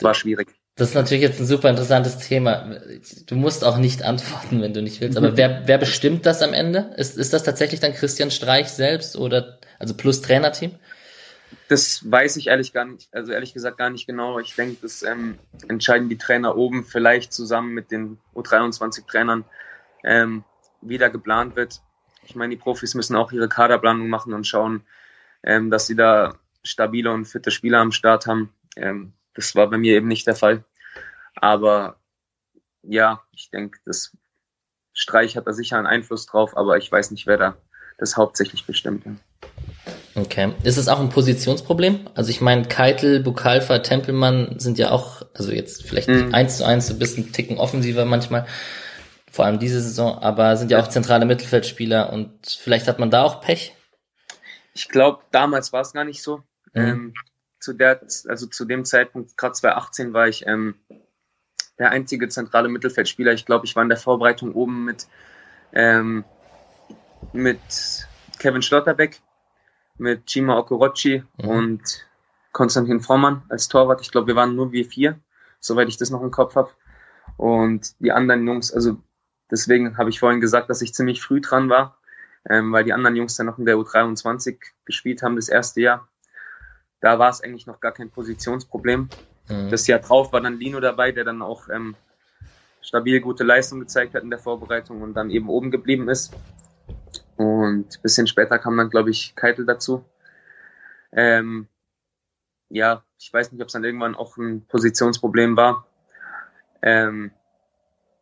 war 0.00 0.14
schwierig. 0.14 0.48
Das 0.76 0.90
ist 0.90 0.94
natürlich 0.94 1.22
jetzt 1.22 1.40
ein 1.40 1.46
super 1.46 1.68
interessantes 1.68 2.18
Thema. 2.18 2.80
Du 3.26 3.34
musst 3.34 3.64
auch 3.64 3.76
nicht 3.76 4.02
antworten, 4.02 4.62
wenn 4.62 4.72
du 4.72 4.80
nicht 4.80 5.00
willst. 5.00 5.18
Aber 5.18 5.36
wer, 5.36 5.62
wer 5.66 5.76
bestimmt 5.76 6.24
das 6.24 6.40
am 6.40 6.54
Ende? 6.54 6.94
Ist, 6.96 7.18
ist 7.18 7.32
das 7.32 7.42
tatsächlich 7.42 7.80
dann 7.80 7.92
Christian 7.92 8.30
Streich 8.30 8.68
selbst 8.68 9.16
oder 9.16 9.58
also 9.78 9.94
plus 9.94 10.22
Trainerteam? 10.22 10.76
Das 11.68 12.10
weiß 12.10 12.36
ich 12.36 12.46
ehrlich 12.46 12.72
gar 12.72 12.84
nicht, 12.84 13.12
also 13.12 13.32
ehrlich 13.32 13.52
gesagt 13.52 13.76
gar 13.76 13.90
nicht 13.90 14.06
genau. 14.06 14.38
Ich 14.38 14.54
denke, 14.54 14.78
das 14.80 15.02
ähm, 15.02 15.38
entscheiden 15.68 16.08
die 16.08 16.16
Trainer 16.18 16.56
oben 16.56 16.84
vielleicht 16.84 17.32
zusammen 17.32 17.74
mit 17.74 17.90
den 17.90 18.18
U23-Trainern, 18.34 19.44
ähm, 20.04 20.44
wie 20.80 20.98
da 20.98 21.08
geplant 21.08 21.56
wird. 21.56 21.80
Ich 22.24 22.34
meine, 22.34 22.54
die 22.54 22.60
Profis 22.60 22.94
müssen 22.94 23.16
auch 23.16 23.32
ihre 23.32 23.48
Kaderplanung 23.48 24.08
machen 24.08 24.32
und 24.34 24.46
schauen, 24.46 24.82
ähm, 25.42 25.70
dass 25.70 25.86
sie 25.86 25.96
da 25.96 26.34
stabile 26.62 27.12
und 27.12 27.24
fitte 27.24 27.50
Spieler 27.50 27.78
am 27.78 27.92
Start 27.92 28.26
haben. 28.26 28.52
Ähm, 28.76 29.12
das 29.34 29.54
war 29.54 29.68
bei 29.70 29.78
mir 29.78 29.94
eben 29.94 30.08
nicht 30.08 30.26
der 30.26 30.36
Fall. 30.36 30.64
Aber 31.34 31.96
ja, 32.82 33.22
ich 33.32 33.50
denke, 33.50 33.78
das 33.84 34.16
Streich 34.92 35.36
hat 35.36 35.46
da 35.46 35.52
sicher 35.52 35.78
einen 35.78 35.86
Einfluss 35.86 36.26
drauf, 36.26 36.56
aber 36.56 36.76
ich 36.76 36.90
weiß 36.90 37.10
nicht, 37.10 37.26
wer 37.26 37.38
da 37.38 37.56
das 37.98 38.16
hauptsächlich 38.16 38.64
bestimmt. 38.64 39.04
Okay. 40.14 40.52
Ist 40.64 40.78
es 40.78 40.88
auch 40.88 40.98
ein 40.98 41.10
Positionsproblem? 41.10 42.08
Also 42.14 42.30
ich 42.30 42.40
meine, 42.40 42.66
Keitel, 42.66 43.20
Bukalfa, 43.20 43.78
Tempelmann 43.78 44.58
sind 44.58 44.78
ja 44.78 44.90
auch, 44.90 45.22
also 45.34 45.52
jetzt 45.52 45.84
vielleicht 45.84 46.08
mhm. 46.08 46.34
eins 46.34 46.58
zu 46.58 46.66
eins, 46.66 46.88
so 46.88 46.94
ein 46.94 46.98
bisschen 46.98 47.32
Ticken 47.32 47.58
offensiver 47.58 48.04
manchmal, 48.04 48.46
vor 49.30 49.44
allem 49.44 49.58
diese 49.58 49.80
Saison, 49.80 50.18
aber 50.18 50.56
sind 50.56 50.70
ja 50.70 50.80
auch 50.80 50.88
zentrale 50.88 51.24
Mittelfeldspieler 51.24 52.12
und 52.12 52.58
vielleicht 52.60 52.88
hat 52.88 52.98
man 52.98 53.10
da 53.10 53.22
auch 53.22 53.40
Pech? 53.40 53.74
Ich 54.74 54.88
glaube, 54.88 55.22
damals 55.30 55.72
war 55.72 55.82
es 55.82 55.92
gar 55.92 56.04
nicht 56.04 56.22
so. 56.22 56.38
Mhm. 56.72 56.82
Ähm, 56.82 57.14
zu 57.60 57.74
der, 57.74 58.00
also 58.28 58.46
zu 58.46 58.64
dem 58.64 58.84
Zeitpunkt, 58.84 59.36
gerade 59.36 59.52
2018, 59.52 60.12
war 60.12 60.28
ich 60.28 60.46
ähm, 60.46 60.74
der 61.78 61.90
einzige 61.90 62.28
zentrale 62.28 62.68
Mittelfeldspieler. 62.68 63.32
Ich 63.32 63.46
glaube, 63.46 63.66
ich 63.66 63.76
war 63.76 63.82
in 63.82 63.88
der 63.88 63.98
Vorbereitung 63.98 64.54
oben 64.54 64.84
mit, 64.84 65.06
ähm, 65.72 66.24
mit 67.32 67.60
Kevin 68.38 68.62
Schlotterbeck, 68.62 69.20
mit 69.98 70.26
Chima 70.26 70.58
Okorochi 70.58 71.22
mhm. 71.38 71.48
und 71.48 72.06
Konstantin 72.52 73.00
Vormann 73.00 73.42
als 73.48 73.68
Torwart. 73.68 74.00
Ich 74.00 74.10
glaube, 74.10 74.28
wir 74.28 74.36
waren 74.36 74.56
nur 74.56 74.72
wir 74.72 74.84
vier, 74.84 75.20
soweit 75.60 75.88
ich 75.88 75.98
das 75.98 76.10
noch 76.10 76.22
im 76.22 76.30
Kopf 76.30 76.56
habe. 76.56 76.70
Und 77.36 77.94
die 78.00 78.12
anderen 78.12 78.46
Jungs, 78.46 78.72
also 78.72 78.98
deswegen 79.50 79.98
habe 79.98 80.10
ich 80.10 80.20
vorhin 80.20 80.40
gesagt, 80.40 80.70
dass 80.70 80.82
ich 80.82 80.94
ziemlich 80.94 81.22
früh 81.22 81.40
dran 81.40 81.68
war, 81.68 81.98
ähm, 82.48 82.72
weil 82.72 82.84
die 82.84 82.92
anderen 82.92 83.16
Jungs 83.16 83.36
dann 83.36 83.46
noch 83.46 83.58
in 83.58 83.66
der 83.66 83.76
U23 83.76 84.58
gespielt 84.84 85.22
haben 85.22 85.36
das 85.36 85.48
erste 85.48 85.80
Jahr. 85.80 86.08
Da 87.00 87.18
war 87.18 87.30
es 87.30 87.42
eigentlich 87.42 87.66
noch 87.66 87.80
gar 87.80 87.92
kein 87.92 88.10
Positionsproblem. 88.10 89.08
Mhm. 89.48 89.70
Das 89.70 89.86
Jahr 89.86 90.00
drauf 90.00 90.32
war 90.32 90.40
dann 90.40 90.58
Lino 90.58 90.80
dabei, 90.80 91.12
der 91.12 91.24
dann 91.24 91.42
auch 91.42 91.68
ähm, 91.68 91.96
stabil 92.80 93.20
gute 93.20 93.44
Leistung 93.44 93.80
gezeigt 93.80 94.14
hat 94.14 94.22
in 94.22 94.30
der 94.30 94.38
Vorbereitung 94.38 95.02
und 95.02 95.14
dann 95.14 95.30
eben 95.30 95.48
oben 95.48 95.70
geblieben 95.70 96.08
ist. 96.08 96.32
Und 97.36 97.96
ein 97.96 98.02
bisschen 98.02 98.26
später 98.26 98.58
kam 98.58 98.76
dann, 98.76 98.90
glaube 98.90 99.10
ich, 99.10 99.34
Keitel 99.34 99.64
dazu. 99.64 100.04
Ähm, 101.12 101.68
ja, 102.68 103.02
ich 103.18 103.32
weiß 103.32 103.50
nicht, 103.50 103.60
ob 103.60 103.68
es 103.68 103.72
dann 103.72 103.84
irgendwann 103.84 104.14
auch 104.14 104.36
ein 104.36 104.66
Positionsproblem 104.66 105.56
war. 105.56 105.86
Ähm, 106.82 107.32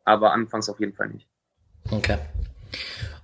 aber 0.08 0.32
anfangs 0.32 0.68
auf 0.68 0.80
jeden 0.80 0.94
Fall 0.94 1.08
nicht. 1.08 1.26
Okay. 1.90 2.18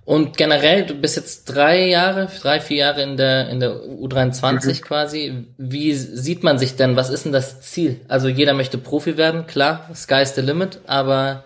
Und 0.05 0.37
generell, 0.37 0.85
du 0.85 0.93
bist 0.93 1.15
jetzt 1.15 1.45
drei 1.45 1.87
Jahre, 1.87 2.27
drei, 2.39 2.61
vier 2.61 2.77
Jahre 2.77 3.01
in 3.01 3.17
der, 3.17 3.49
in 3.49 3.59
der 3.59 3.71
U23 3.71 4.67
mhm. 4.67 4.81
quasi. 4.81 5.47
Wie 5.57 5.93
sieht 5.93 6.43
man 6.43 6.59
sich 6.59 6.75
denn? 6.75 6.95
Was 6.95 7.09
ist 7.09 7.25
denn 7.25 7.31
das 7.31 7.61
Ziel? 7.61 7.99
Also 8.07 8.27
jeder 8.27 8.53
möchte 8.53 8.77
Profi 8.77 9.17
werden, 9.17 9.47
klar, 9.47 9.89
sky's 9.95 10.35
the 10.35 10.41
limit, 10.41 10.79
aber 10.85 11.43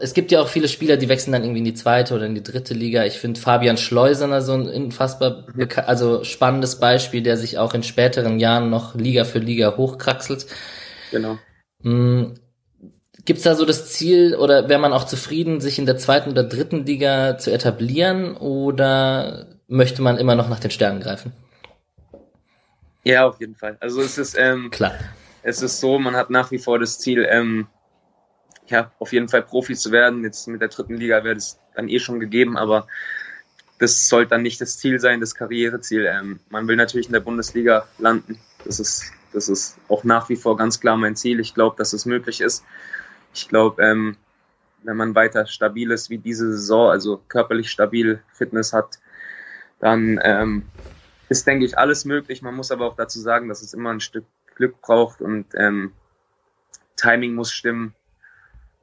es 0.00 0.12
gibt 0.12 0.32
ja 0.32 0.40
auch 0.40 0.48
viele 0.48 0.68
Spieler, 0.68 0.98
die 0.98 1.08
wechseln 1.08 1.32
dann 1.32 1.44
irgendwie 1.44 1.60
in 1.60 1.64
die 1.64 1.74
zweite 1.74 2.14
oder 2.14 2.26
in 2.26 2.34
die 2.34 2.42
dritte 2.42 2.74
Liga. 2.74 3.04
Ich 3.04 3.18
finde 3.18 3.40
Fabian 3.40 3.78
Schleusener 3.78 4.42
so 4.42 4.52
ein 4.52 4.68
unfassbar, 4.68 5.46
also 5.86 6.24
spannendes 6.24 6.78
Beispiel, 6.78 7.22
der 7.22 7.38
sich 7.38 7.56
auch 7.56 7.72
in 7.72 7.84
späteren 7.84 8.38
Jahren 8.38 8.68
noch 8.68 8.94
Liga 8.94 9.24
für 9.24 9.38
Liga 9.38 9.76
hochkraxelt. 9.76 10.46
Genau. 11.10 11.38
Gibt 13.26 13.38
es 13.38 13.42
da 13.42 13.56
so 13.56 13.64
das 13.64 13.92
Ziel 13.92 14.36
oder 14.36 14.68
wäre 14.68 14.78
man 14.80 14.92
auch 14.92 15.04
zufrieden, 15.04 15.60
sich 15.60 15.80
in 15.80 15.84
der 15.86 15.98
zweiten 15.98 16.30
oder 16.30 16.44
dritten 16.44 16.86
Liga 16.86 17.38
zu 17.38 17.52
etablieren 17.52 18.36
oder 18.36 19.48
möchte 19.66 20.00
man 20.00 20.16
immer 20.16 20.36
noch 20.36 20.48
nach 20.48 20.60
den 20.60 20.70
Sternen 20.70 21.00
greifen? 21.00 21.32
Ja, 23.02 23.26
auf 23.26 23.40
jeden 23.40 23.56
Fall. 23.56 23.76
Also 23.80 24.00
es 24.00 24.16
ist 24.16 24.36
ähm, 24.38 24.70
klar. 24.70 24.94
Es 25.42 25.60
ist 25.60 25.80
so, 25.80 25.98
man 25.98 26.14
hat 26.14 26.30
nach 26.30 26.52
wie 26.52 26.58
vor 26.58 26.78
das 26.78 27.00
Ziel, 27.00 27.26
ähm, 27.28 27.66
ja, 28.68 28.92
auf 29.00 29.12
jeden 29.12 29.28
Fall 29.28 29.42
Profi 29.42 29.74
zu 29.74 29.90
werden. 29.90 30.22
Jetzt 30.22 30.46
mit 30.46 30.60
der 30.60 30.68
dritten 30.68 30.96
Liga 30.96 31.24
wäre 31.24 31.34
das 31.34 31.58
dann 31.74 31.88
eh 31.88 31.98
schon 31.98 32.20
gegeben, 32.20 32.56
aber 32.56 32.86
das 33.78 34.08
sollte 34.08 34.30
dann 34.30 34.42
nicht 34.42 34.60
das 34.60 34.78
Ziel 34.78 35.00
sein, 35.00 35.18
das 35.18 35.34
Karriereziel. 35.34 36.06
Ähm, 36.06 36.38
man 36.48 36.68
will 36.68 36.76
natürlich 36.76 37.06
in 37.06 37.12
der 37.12 37.20
Bundesliga 37.20 37.86
landen. 37.98 38.38
Das 38.64 38.78
ist, 38.78 39.12
das 39.32 39.48
ist 39.48 39.78
auch 39.88 40.04
nach 40.04 40.28
wie 40.28 40.36
vor 40.36 40.56
ganz 40.56 40.80
klar 40.80 40.96
mein 40.96 41.16
Ziel. 41.16 41.40
Ich 41.40 41.54
glaube, 41.54 41.74
dass 41.76 41.92
es 41.92 42.06
möglich 42.06 42.40
ist. 42.40 42.64
Ich 43.36 43.48
glaube, 43.48 43.82
ähm, 43.82 44.16
wenn 44.82 44.96
man 44.96 45.14
weiter 45.14 45.46
stabil 45.46 45.90
ist 45.90 46.08
wie 46.08 46.16
diese 46.16 46.50
Saison, 46.52 46.90
also 46.90 47.20
körperlich 47.28 47.70
stabil 47.70 48.22
Fitness 48.32 48.72
hat, 48.72 48.98
dann 49.78 50.18
ähm, 50.22 50.62
ist, 51.28 51.46
denke 51.46 51.66
ich, 51.66 51.76
alles 51.76 52.06
möglich. 52.06 52.40
Man 52.40 52.54
muss 52.54 52.70
aber 52.70 52.86
auch 52.86 52.96
dazu 52.96 53.20
sagen, 53.20 53.48
dass 53.48 53.60
es 53.60 53.74
immer 53.74 53.90
ein 53.90 54.00
Stück 54.00 54.24
Glück 54.54 54.80
braucht 54.80 55.20
und 55.20 55.44
ähm, 55.54 55.92
Timing 56.96 57.34
muss 57.34 57.52
stimmen. 57.52 57.94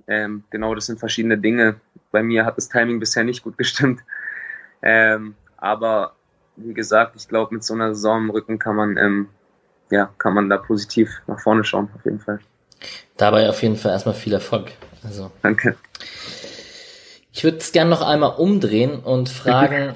Ähm, 0.06 0.44
genau, 0.52 0.76
das 0.76 0.86
sind 0.86 1.00
verschiedene 1.00 1.39
Dinge. 1.39 1.82
Bei 2.12 2.22
mir 2.22 2.46
hat 2.46 2.58
das 2.58 2.70
Timing 2.70 3.00
bisher 3.00 3.24
nicht 3.24 3.42
gut 3.44 3.58
gestimmt. 3.58 4.04
Ähm, 4.84 5.34
aber 5.58 6.16
wie 6.58 6.76
gesagt, 6.76 7.16
ich 7.16 7.28
glaube, 7.28 7.56
mit 7.56 7.63
so 7.63 7.74
einer 7.74 7.96
Saison 7.96 8.26
im 8.26 8.30
Rücken 8.30 8.60
kann 8.60 8.76
man, 8.76 8.98
ähm, 8.98 9.30
ja, 9.89 10.13
kann 10.20 10.36
man 10.36 10.48
da 10.48 10.58
positiv 10.58 11.24
nach 11.26 11.39
vorne 11.39 11.63
schauen, 11.63 11.89
auf 11.96 12.06
jeden 12.06 12.20
Fall. 12.20 12.39
Dabei 13.17 13.50
auf 13.50 13.62
jeden 13.62 13.76
Fall 13.76 13.91
erstmal 13.91 14.15
viel 14.15 14.34
Erfolg. 14.34 14.72
Also. 15.04 15.32
Danke. 15.41 15.76
Ich 17.32 17.43
würde 17.43 17.58
es 17.58 17.72
gerne 17.72 17.89
noch 17.89 18.02
einmal 18.02 18.36
umdrehen 18.38 19.00
und 19.00 19.30
fragen, 19.30 19.96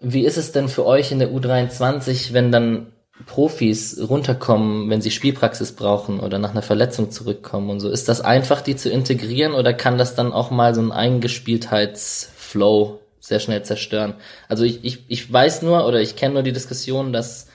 wie 0.00 0.26
ist 0.26 0.36
es 0.36 0.52
denn 0.52 0.68
für 0.68 0.84
euch 0.84 1.12
in 1.12 1.20
der 1.20 1.30
U23, 1.30 2.32
wenn 2.32 2.50
dann 2.50 2.92
Profis 3.26 4.00
runterkommen, 4.08 4.88
wenn 4.90 5.00
sie 5.00 5.12
Spielpraxis 5.12 5.72
brauchen 5.72 6.20
oder 6.20 6.38
nach 6.38 6.50
einer 6.50 6.62
Verletzung 6.62 7.10
zurückkommen 7.10 7.70
und 7.70 7.80
so? 7.80 7.88
Ist 7.88 8.08
das 8.08 8.20
einfach, 8.20 8.60
die 8.60 8.76
zu 8.76 8.90
integrieren 8.90 9.54
oder 9.54 9.72
kann 9.72 9.96
das 9.98 10.16
dann 10.16 10.32
auch 10.32 10.50
mal 10.50 10.74
so 10.74 10.80
ein 10.80 10.90
Eingespieltheitsflow 10.90 12.98
sehr 13.20 13.38
schnell 13.38 13.62
zerstören? 13.62 14.14
Also 14.48 14.64
ich, 14.64 14.84
ich, 14.84 15.04
ich 15.08 15.32
weiß 15.32 15.62
nur 15.62 15.86
oder 15.86 16.00
ich 16.00 16.16
kenne 16.16 16.34
nur 16.34 16.42
die 16.42 16.52
Diskussion, 16.52 17.12
dass 17.12 17.46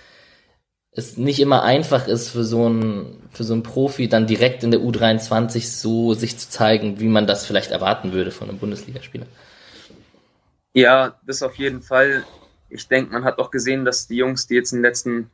es 0.98 1.16
nicht 1.16 1.40
immer 1.40 1.64
einfach 1.64 2.08
ist 2.08 2.30
für 2.30 2.44
so 2.44 2.68
ein 2.68 3.22
für 3.32 3.44
so 3.44 3.54
ein 3.54 3.62
Profi 3.62 4.10
dann 4.10 4.26
direkt 4.26 4.64
in 4.64 4.72
der 4.72 4.80
U23 4.80 5.68
so 5.68 6.16
sich 6.16 6.40
zu 6.40 6.50
zeigen, 6.50 7.00
wie 7.00 7.08
man 7.08 7.28
das 7.28 7.46
vielleicht 7.46 7.70
erwarten 7.70 8.14
würde 8.14 8.32
von 8.32 8.50
einem 8.50 8.58
Bundesligaspieler. 8.58 9.28
Ja, 10.74 11.20
das 11.24 11.44
auf 11.44 11.56
jeden 11.56 11.84
Fall. 11.84 12.24
Ich 12.70 12.88
denke, 12.88 13.14
man 13.14 13.24
hat 13.24 13.38
auch 13.38 13.52
gesehen, 13.52 13.86
dass 13.86 14.08
die 14.08 14.18
Jungs, 14.18 14.48
die 14.48 14.56
jetzt 14.56 14.72
in 14.72 14.80
den 14.80 14.86
letzten 14.86 15.30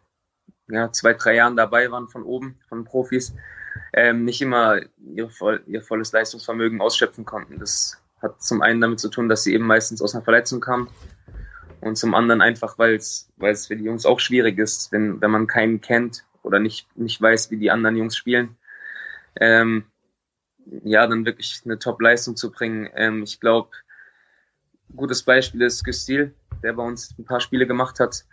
ja, 0.67 0.91
zwei, 0.91 1.13
drei 1.13 1.35
Jahren 1.35 1.55
dabei 1.55 1.89
waren 1.91 2.09
von 2.09 2.23
oben, 2.23 2.59
von 2.67 2.83
Profis, 2.83 3.33
ähm, 3.93 4.25
nicht 4.25 4.41
immer 4.41 4.81
ihr, 5.15 5.29
voll, 5.29 5.63
ihr 5.65 5.81
volles 5.81 6.11
Leistungsvermögen 6.11 6.81
ausschöpfen 6.81 7.23
konnten. 7.23 7.57
Das 7.59 7.97
hat 8.21 8.41
zum 8.43 8.61
einen 8.61 8.81
damit 8.81 8.99
zu 8.99 9.09
tun, 9.09 9.29
dass 9.29 9.43
sie 9.43 9.53
eben 9.53 9.65
meistens 9.65 10.01
aus 10.01 10.13
einer 10.13 10.23
Verletzung 10.25 10.59
kamen 10.59 10.89
und 11.83 11.97
zum 11.97 12.15
anderen 12.15 12.41
einfach, 12.41 12.77
weil 12.77 12.95
es 12.95 13.27
für 13.67 13.75
die 13.75 13.83
Jungs 13.83 14.05
auch 14.05 14.19
schwierig 14.19 14.57
ist, 14.57 14.91
wenn, 14.91 15.21
wenn 15.21 15.31
man 15.31 15.47
keinen 15.47 15.81
kennt 15.81 16.25
oder 16.41 16.59
nicht, 16.59 16.87
nicht 16.97 17.21
weiß, 17.21 17.51
wie 17.51 17.57
die 17.57 17.71
anderen 17.71 17.97
Jungs 17.97 18.15
spielen. 18.15 18.57
Ähm, 19.39 19.85
ja, 20.83 21.05
dann 21.07 21.25
wirklich 21.25 21.61
eine 21.65 21.79
Top-Leistung 21.79 22.35
zu 22.35 22.51
bringen. 22.51 22.89
Ähm, 22.95 23.23
ich 23.23 23.39
glaube, 23.39 23.71
gutes 24.95 25.23
Beispiel 25.23 25.61
ist 25.61 25.83
Gustil, 25.83 26.33
der 26.61 26.73
bei 26.73 26.83
uns 26.83 27.17
ein 27.17 27.25
paar 27.25 27.41
Spiele 27.41 27.67
gemacht 27.67 27.99
hat, 27.99 28.25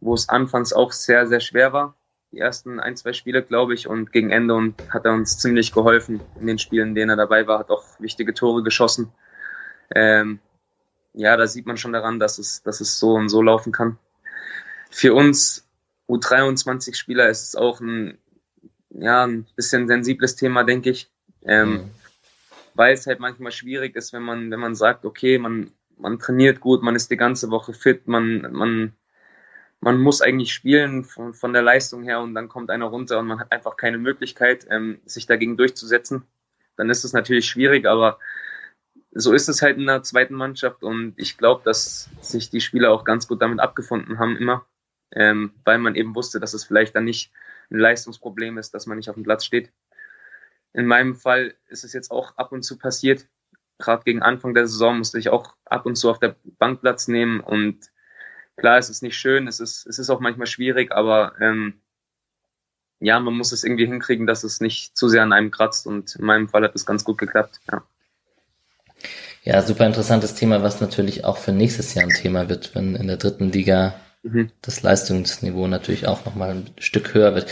wo 0.00 0.14
es 0.14 0.28
anfangs 0.28 0.72
auch 0.72 0.92
sehr, 0.92 1.26
sehr 1.26 1.40
schwer 1.40 1.72
war. 1.72 1.96
Die 2.32 2.38
ersten 2.38 2.80
ein, 2.80 2.96
zwei 2.96 3.12
Spiele, 3.12 3.42
glaube 3.42 3.74
ich, 3.74 3.86
und 3.86 4.10
gegen 4.10 4.30
Ende 4.30 4.54
und 4.54 4.74
hat 4.92 5.04
er 5.04 5.12
uns 5.12 5.38
ziemlich 5.38 5.72
geholfen 5.72 6.20
in 6.40 6.46
den 6.46 6.58
Spielen, 6.58 6.88
in 6.88 6.94
denen 6.94 7.10
er 7.10 7.16
dabei 7.16 7.46
war, 7.46 7.58
hat 7.58 7.70
auch 7.70 7.84
wichtige 8.00 8.32
Tore 8.32 8.62
geschossen. 8.62 9.12
Ähm, 9.94 10.40
ja, 11.14 11.36
da 11.36 11.46
sieht 11.46 11.66
man 11.66 11.76
schon 11.76 11.92
daran, 11.92 12.18
dass 12.18 12.38
es, 12.38 12.62
dass 12.62 12.80
es 12.80 12.98
so 12.98 13.14
und 13.14 13.28
so 13.28 13.42
laufen 13.42 13.72
kann. 13.72 13.98
Für 14.90 15.14
uns 15.14 15.66
U23-Spieler 16.08 17.28
ist 17.28 17.48
es 17.48 17.56
auch 17.56 17.80
ein, 17.80 18.18
ja, 18.90 19.24
ein 19.24 19.46
bisschen 19.56 19.88
sensibles 19.88 20.36
Thema, 20.36 20.64
denke 20.64 20.90
ich. 20.90 21.10
Ähm, 21.44 21.72
mhm. 21.72 21.90
Weil 22.74 22.94
es 22.94 23.06
halt 23.06 23.20
manchmal 23.20 23.52
schwierig 23.52 23.96
ist, 23.96 24.12
wenn 24.12 24.22
man, 24.22 24.50
wenn 24.50 24.60
man 24.60 24.74
sagt, 24.74 25.04
okay, 25.04 25.38
man, 25.38 25.72
man 25.98 26.18
trainiert 26.18 26.60
gut, 26.60 26.82
man 26.82 26.96
ist 26.96 27.10
die 27.10 27.16
ganze 27.16 27.50
Woche 27.50 27.74
fit, 27.74 28.08
man, 28.08 28.52
man, 28.52 28.92
man 29.80 30.00
muss 30.00 30.22
eigentlich 30.22 30.54
spielen 30.54 31.04
von, 31.04 31.34
von 31.34 31.52
der 31.52 31.62
Leistung 31.62 32.02
her 32.02 32.20
und 32.20 32.34
dann 32.34 32.48
kommt 32.48 32.70
einer 32.70 32.86
runter 32.86 33.18
und 33.18 33.26
man 33.26 33.40
hat 33.40 33.52
einfach 33.52 33.76
keine 33.76 33.98
Möglichkeit, 33.98 34.66
ähm, 34.70 35.00
sich 35.04 35.26
dagegen 35.26 35.56
durchzusetzen. 35.56 36.22
Dann 36.76 36.88
ist 36.88 37.04
es 37.04 37.12
natürlich 37.12 37.46
schwierig, 37.46 37.86
aber 37.86 38.18
so 39.12 39.32
ist 39.32 39.48
es 39.48 39.62
halt 39.62 39.76
in 39.76 39.86
der 39.86 40.02
zweiten 40.02 40.34
Mannschaft 40.34 40.82
und 40.82 41.14
ich 41.16 41.36
glaube, 41.36 41.62
dass 41.64 42.10
sich 42.20 42.50
die 42.50 42.60
Spieler 42.60 42.92
auch 42.92 43.04
ganz 43.04 43.28
gut 43.28 43.42
damit 43.42 43.60
abgefunden 43.60 44.18
haben 44.18 44.36
immer, 44.36 44.66
ähm, 45.12 45.52
weil 45.64 45.78
man 45.78 45.94
eben 45.94 46.14
wusste, 46.14 46.40
dass 46.40 46.54
es 46.54 46.64
vielleicht 46.64 46.96
dann 46.96 47.04
nicht 47.04 47.30
ein 47.70 47.78
Leistungsproblem 47.78 48.58
ist, 48.58 48.72
dass 48.74 48.86
man 48.86 48.96
nicht 48.96 49.10
auf 49.10 49.14
dem 49.14 49.24
Platz 49.24 49.44
steht. 49.44 49.70
In 50.72 50.86
meinem 50.86 51.14
Fall 51.14 51.54
ist 51.68 51.84
es 51.84 51.92
jetzt 51.92 52.10
auch 52.10 52.36
ab 52.38 52.52
und 52.52 52.62
zu 52.62 52.78
passiert. 52.78 53.26
Gerade 53.78 54.04
gegen 54.04 54.22
Anfang 54.22 54.54
der 54.54 54.66
Saison 54.66 54.98
musste 54.98 55.18
ich 55.18 55.28
auch 55.28 55.54
ab 55.66 55.84
und 55.84 55.96
zu 55.96 56.10
auf 56.10 56.18
der 56.18 56.36
Bank 56.58 56.80
Platz 56.80 57.08
nehmen 57.08 57.40
und 57.40 57.90
klar, 58.56 58.78
es 58.78 58.88
ist 58.88 59.02
nicht 59.02 59.16
schön, 59.16 59.46
es 59.46 59.60
ist, 59.60 59.86
es 59.86 59.98
ist 59.98 60.08
auch 60.08 60.20
manchmal 60.20 60.46
schwierig, 60.46 60.92
aber 60.92 61.34
ähm, 61.40 61.82
ja, 63.00 63.18
man 63.20 63.34
muss 63.34 63.52
es 63.52 63.64
irgendwie 63.64 63.86
hinkriegen, 63.86 64.26
dass 64.26 64.44
es 64.44 64.60
nicht 64.60 64.96
zu 64.96 65.08
sehr 65.08 65.22
an 65.22 65.32
einem 65.32 65.50
kratzt 65.50 65.86
und 65.86 66.16
in 66.16 66.24
meinem 66.24 66.48
Fall 66.48 66.62
hat 66.62 66.74
es 66.74 66.86
ganz 66.86 67.04
gut 67.04 67.18
geklappt, 67.18 67.60
ja. 67.70 67.82
Ja, 69.44 69.60
super 69.60 69.86
interessantes 69.86 70.34
Thema, 70.34 70.62
was 70.62 70.80
natürlich 70.80 71.24
auch 71.24 71.36
für 71.36 71.50
nächstes 71.50 71.94
Jahr 71.94 72.04
ein 72.04 72.14
Thema 72.14 72.48
wird, 72.48 72.76
wenn 72.76 72.94
in 72.94 73.08
der 73.08 73.16
dritten 73.16 73.50
Liga 73.50 73.94
mhm. 74.22 74.52
das 74.62 74.82
Leistungsniveau 74.82 75.66
natürlich 75.66 76.06
auch 76.06 76.24
nochmal 76.24 76.50
ein 76.50 76.70
Stück 76.78 77.12
höher 77.12 77.34
wird. 77.34 77.50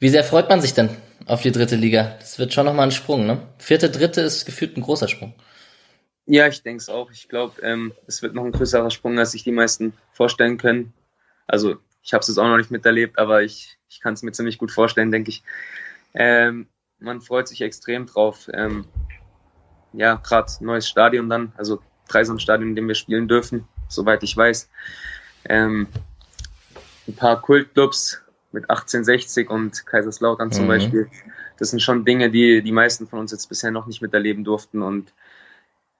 Wie 0.00 0.08
sehr 0.08 0.24
freut 0.24 0.48
man 0.48 0.60
sich 0.60 0.74
denn 0.74 0.90
auf 1.26 1.42
die 1.42 1.52
dritte 1.52 1.76
Liga? 1.76 2.16
Das 2.18 2.40
wird 2.40 2.52
schon 2.52 2.66
nochmal 2.66 2.88
ein 2.88 2.92
Sprung, 2.92 3.24
ne? 3.24 3.38
Vierte, 3.58 3.88
dritte 3.88 4.20
ist 4.20 4.46
gefühlt 4.46 4.76
ein 4.76 4.82
großer 4.82 5.06
Sprung. 5.06 5.32
Ja, 6.26 6.48
ich 6.48 6.64
denke 6.64 6.80
es 6.80 6.88
auch. 6.88 7.12
Ich 7.12 7.28
glaube, 7.28 7.62
ähm, 7.62 7.92
es 8.08 8.20
wird 8.22 8.34
noch 8.34 8.44
ein 8.44 8.50
größerer 8.50 8.90
Sprung, 8.90 9.16
als 9.18 9.30
sich 9.30 9.44
die 9.44 9.52
meisten 9.52 9.92
vorstellen 10.12 10.58
können. 10.58 10.92
Also 11.46 11.76
ich 12.02 12.14
habe 12.14 12.22
es 12.22 12.28
jetzt 12.28 12.38
auch 12.38 12.48
noch 12.48 12.56
nicht 12.56 12.72
miterlebt, 12.72 13.20
aber 13.20 13.44
ich, 13.44 13.78
ich 13.88 14.00
kann 14.00 14.14
es 14.14 14.22
mir 14.22 14.32
ziemlich 14.32 14.58
gut 14.58 14.72
vorstellen, 14.72 15.12
denke 15.12 15.30
ich. 15.30 15.44
Ähm, 16.14 16.66
man 16.98 17.20
freut 17.20 17.46
sich 17.46 17.60
extrem 17.62 18.06
drauf. 18.06 18.48
Ähm, 18.52 18.86
ja, 19.92 20.14
gerade 20.16 20.52
neues 20.60 20.88
Stadion 20.88 21.28
dann, 21.28 21.52
also 21.56 21.80
Dreisam-Stadion, 22.08 22.70
in 22.70 22.76
dem 22.76 22.88
wir 22.88 22.94
spielen 22.94 23.28
dürfen, 23.28 23.66
soweit 23.88 24.22
ich 24.22 24.36
weiß. 24.36 24.68
Ähm, 25.48 25.88
ein 27.08 27.14
paar 27.14 27.40
Kultclubs 27.40 28.20
mit 28.52 28.64
1860 28.64 29.50
und 29.50 29.86
Kaiserslautern 29.86 30.52
zum 30.52 30.64
mhm. 30.64 30.68
Beispiel. 30.68 31.08
Das 31.58 31.70
sind 31.70 31.80
schon 31.80 32.04
Dinge, 32.04 32.30
die 32.30 32.62
die 32.62 32.72
meisten 32.72 33.06
von 33.06 33.18
uns 33.18 33.32
jetzt 33.32 33.48
bisher 33.48 33.70
noch 33.70 33.86
nicht 33.86 34.02
miterleben 34.02 34.44
durften. 34.44 34.82
Und 34.82 35.12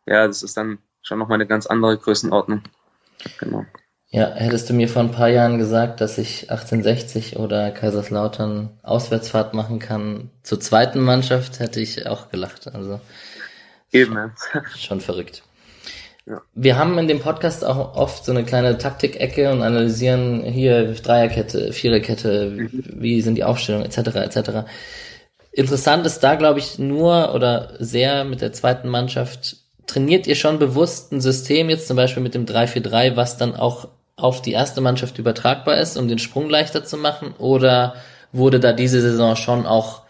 ja, 0.06 0.26
das 0.26 0.42
ist 0.42 0.56
dann 0.56 0.78
schon 1.02 1.18
nochmal 1.18 1.36
eine 1.36 1.46
ganz 1.46 1.66
andere 1.66 1.96
Größenordnung. 1.96 2.62
Genau. 3.38 3.64
Ja, 4.10 4.30
hättest 4.34 4.68
du 4.68 4.74
mir 4.74 4.88
vor 4.88 5.02
ein 5.02 5.10
paar 5.10 5.30
Jahren 5.30 5.56
gesagt, 5.56 6.02
dass 6.02 6.18
ich 6.18 6.50
1860 6.50 7.38
oder 7.38 7.70
Kaiserslautern 7.70 8.78
Auswärtsfahrt 8.82 9.54
machen 9.54 9.78
kann 9.78 10.30
zur 10.42 10.60
zweiten 10.60 11.00
Mannschaft, 11.00 11.60
hätte 11.60 11.80
ich 11.80 12.06
auch 12.06 12.28
gelacht. 12.28 12.68
Also 12.74 13.00
Eben. 13.92 14.14
Ja. 14.14 14.32
Schon 14.76 15.00
verrückt. 15.00 15.42
Ja. 16.26 16.40
Wir 16.54 16.78
haben 16.78 16.98
in 16.98 17.08
dem 17.08 17.20
Podcast 17.20 17.64
auch 17.64 17.96
oft 17.96 18.24
so 18.24 18.32
eine 18.32 18.44
kleine 18.44 18.78
Taktikecke 18.78 19.50
und 19.50 19.62
analysieren 19.62 20.44
hier 20.44 20.94
Dreierkette, 20.94 21.72
Viererkette, 21.72 22.50
mhm. 22.50 22.84
wie 22.94 23.20
sind 23.20 23.34
die 23.34 23.44
Aufstellungen 23.44 23.86
etc. 23.86 24.16
etc. 24.16 24.50
Interessant 25.50 26.06
ist 26.06 26.20
da, 26.20 26.36
glaube 26.36 26.60
ich, 26.60 26.78
nur 26.78 27.34
oder 27.34 27.74
sehr 27.78 28.24
mit 28.24 28.40
der 28.40 28.52
zweiten 28.52 28.88
Mannschaft. 28.88 29.56
Trainiert 29.86 30.26
ihr 30.26 30.36
schon 30.36 30.58
bewusst 30.58 31.12
ein 31.12 31.20
System 31.20 31.68
jetzt 31.68 31.88
zum 31.88 31.96
Beispiel 31.96 32.22
mit 32.22 32.34
dem 32.34 32.46
3-4-3, 32.46 33.16
was 33.16 33.36
dann 33.36 33.56
auch 33.56 33.88
auf 34.16 34.40
die 34.40 34.52
erste 34.52 34.80
Mannschaft 34.80 35.18
übertragbar 35.18 35.76
ist, 35.78 35.96
um 35.96 36.06
den 36.06 36.20
Sprung 36.20 36.48
leichter 36.48 36.84
zu 36.84 36.96
machen? 36.96 37.34
Oder 37.38 37.96
wurde 38.30 38.60
da 38.60 38.72
diese 38.72 39.00
Saison 39.00 39.34
schon 39.34 39.66
auch 39.66 40.01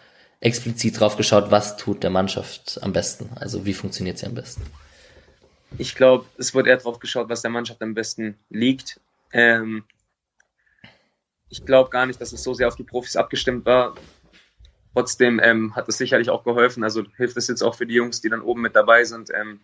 explizit 0.43 0.99
drauf 0.99 1.17
geschaut, 1.17 1.51
was 1.51 1.77
tut 1.77 2.03
der 2.03 2.11
Mannschaft 2.11 2.79
am 2.83 2.93
besten? 2.93 3.31
Also 3.37 3.65
wie 3.65 3.75
funktioniert 3.75 4.19
sie 4.19 4.27
am 4.27 4.35
besten? 4.35 4.63
Ich 5.79 5.95
glaube, 5.95 6.27
es 6.37 6.53
wurde 6.53 6.69
eher 6.69 6.77
drauf 6.77 6.99
geschaut, 6.99 7.29
was 7.29 7.43
der 7.43 7.51
Mannschaft 7.51 7.81
am 7.81 7.95
besten 7.95 8.37
liegt. 8.51 9.01
Ähm, 9.33 9.85
ich 11.49 11.65
glaube 11.65 11.91
gar 11.91 12.07
nicht, 12.07 12.21
dass 12.21 12.33
es 12.33 12.43
so 12.43 12.55
sehr 12.55 12.69
auf 12.69 12.77
die 12.77 12.83
Profis 12.83 13.17
abgestimmt 13.17 13.65
war. 13.65 13.95
Trotzdem 14.95 15.41
ähm, 15.43 15.75
hat 15.77 15.89
es 15.89 15.97
sicherlich 15.97 16.29
auch 16.29 16.45
geholfen. 16.45 16.83
Also 16.85 17.05
hilft 17.17 17.37
es 17.37 17.47
jetzt 17.47 17.63
auch 17.63 17.77
für 17.77 17.87
die 17.87 17.95
Jungs, 17.95 18.21
die 18.21 18.29
dann 18.29 18.43
oben 18.43 18.61
mit 18.61 18.77
dabei 18.77 19.05
sind, 19.05 19.31
ähm, 19.33 19.61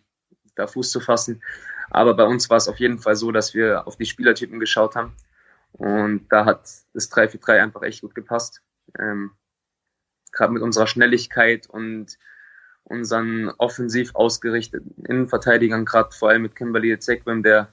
da 0.55 0.67
Fuß 0.67 0.91
zu 0.91 1.01
fassen. 1.01 1.43
Aber 1.91 2.15
bei 2.15 2.25
uns 2.25 2.49
war 2.51 2.57
es 2.57 2.69
auf 2.69 2.79
jeden 2.79 2.99
Fall 2.99 3.17
so, 3.17 3.33
dass 3.33 3.53
wir 3.53 3.87
auf 3.87 3.97
die 3.97 4.07
Spielertypen 4.07 4.61
geschaut 4.61 4.95
haben. 4.95 5.13
Und 5.73 6.29
da 6.31 6.45
hat 6.45 6.63
das 6.95 7.11
3-4-3 7.11 7.63
einfach 7.63 7.83
echt 7.83 8.01
gut 8.01 8.15
gepasst. 8.15 8.63
Ähm, 8.99 9.33
Gerade 10.39 10.53
mit 10.53 10.63
unserer 10.63 10.87
Schnelligkeit 10.87 11.69
und 11.69 12.17
unseren 12.85 13.51
offensiv 13.59 14.15
ausgerichteten 14.15 15.05
Innenverteidigern, 15.05 15.85
gerade 15.85 16.15
vor 16.15 16.29
allem 16.29 16.43
mit 16.43 16.55
Kimberly 16.55 16.97
Zekwem, 17.01 17.43
der, 17.43 17.67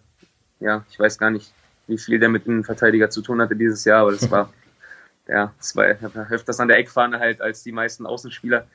ja, 0.60 0.84
ich 0.90 1.00
weiß 1.00 1.20
gar 1.20 1.30
nicht, 1.30 1.54
wie 1.86 2.00
viel 2.00 2.18
der 2.18 2.30
mit 2.30 2.48
Innenverteidiger 2.48 3.12
zu 3.12 3.22
tun 3.22 3.40
hatte 3.40 3.56
dieses 3.56 3.86
Jahr, 3.86 4.02
aber 4.02 4.14
das 4.14 4.32
war, 4.32 4.52
ja, 5.28 5.54
das 5.60 5.76
war 5.76 5.86
öfters 6.32 6.60
an 6.60 6.68
der 6.68 6.80
Eckfahne 6.80 7.20
halt 7.20 7.40
als 7.40 7.62
die 7.62 7.72
meisten 7.72 8.08
Außenspieler. 8.08 8.66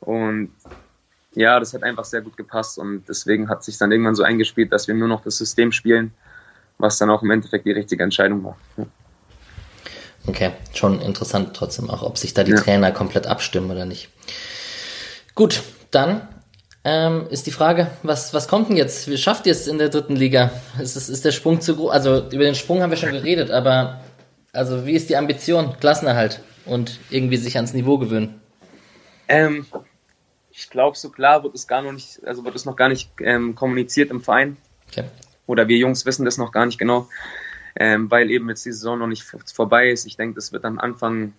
Und 0.00 0.52
ja, 1.32 1.58
das 1.58 1.72
hat 1.72 1.84
einfach 1.84 2.04
sehr 2.04 2.20
gut 2.20 2.36
gepasst 2.36 2.78
und 2.78 3.08
deswegen 3.08 3.48
hat 3.48 3.64
sich 3.64 3.78
dann 3.78 3.92
irgendwann 3.92 4.14
so 4.14 4.24
eingespielt, 4.24 4.72
dass 4.72 4.88
wir 4.88 4.94
nur 4.94 5.08
noch 5.08 5.24
das 5.24 5.38
System 5.38 5.72
spielen, 5.72 6.12
was 6.76 6.98
dann 6.98 7.08
auch 7.08 7.22
im 7.22 7.30
Endeffekt 7.30 7.64
die 7.64 7.72
richtige 7.72 8.02
Entscheidung 8.02 8.44
war. 8.44 8.58
Okay, 10.26 10.52
schon 10.72 11.00
interessant 11.00 11.54
trotzdem 11.54 11.90
auch, 11.90 12.02
ob 12.02 12.16
sich 12.16 12.32
da 12.34 12.44
die 12.44 12.52
ja. 12.52 12.60
Trainer 12.60 12.92
komplett 12.92 13.26
abstimmen 13.26 13.70
oder 13.70 13.84
nicht. 13.84 14.08
Gut, 15.34 15.62
dann 15.90 16.28
ähm, 16.84 17.26
ist 17.30 17.46
die 17.46 17.50
Frage, 17.52 17.90
was, 18.02 18.34
was 18.34 18.48
kommt 18.48 18.68
denn 18.68 18.76
jetzt? 18.76 19.08
Wie 19.08 19.16
schafft 19.16 19.46
ihr 19.46 19.52
es 19.52 19.66
in 19.66 19.78
der 19.78 19.88
dritten 19.88 20.16
Liga? 20.16 20.50
Ist, 20.80 20.96
ist, 20.96 21.08
ist 21.08 21.24
der 21.24 21.32
Sprung 21.32 21.60
zu 21.60 21.76
groß? 21.76 21.90
Also 21.90 22.28
über 22.30 22.44
den 22.44 22.54
Sprung 22.54 22.82
haben 22.82 22.90
wir 22.90 22.96
schon 22.96 23.12
geredet, 23.12 23.50
aber 23.50 24.00
also 24.52 24.86
wie 24.86 24.92
ist 24.92 25.08
die 25.08 25.16
Ambition? 25.16 25.76
Klassenerhalt 25.80 26.40
und 26.66 26.98
irgendwie 27.10 27.36
sich 27.36 27.56
ans 27.56 27.72
Niveau 27.72 27.98
gewöhnen? 27.98 28.40
Ähm, 29.28 29.66
ich 30.50 30.70
glaube, 30.70 30.96
so 30.96 31.10
klar 31.10 31.42
wird 31.42 31.54
es 31.54 31.66
gar 31.66 31.82
noch 31.82 31.92
nicht, 31.92 32.24
also 32.26 32.44
wird 32.44 32.54
es 32.54 32.64
noch 32.64 32.76
gar 32.76 32.88
nicht 32.88 33.10
ähm, 33.20 33.54
kommuniziert 33.54 34.10
im 34.10 34.20
Verein. 34.20 34.56
Okay. 34.90 35.04
Oder 35.46 35.68
wir 35.68 35.76
Jungs 35.76 36.04
wissen 36.04 36.24
das 36.24 36.36
noch 36.36 36.52
gar 36.52 36.66
nicht 36.66 36.78
genau, 36.78 37.08
ähm, 37.76 38.10
weil 38.10 38.30
eben 38.30 38.48
jetzt 38.48 38.64
die 38.64 38.72
Saison 38.72 38.98
noch 38.98 39.06
nicht 39.06 39.24
vorbei 39.54 39.90
ist. 39.90 40.06
Ich 40.06 40.16
denke, 40.16 40.34
das 40.34 40.52
wird 40.52 40.64
dann 40.64 40.78
Anfang, 40.78 41.32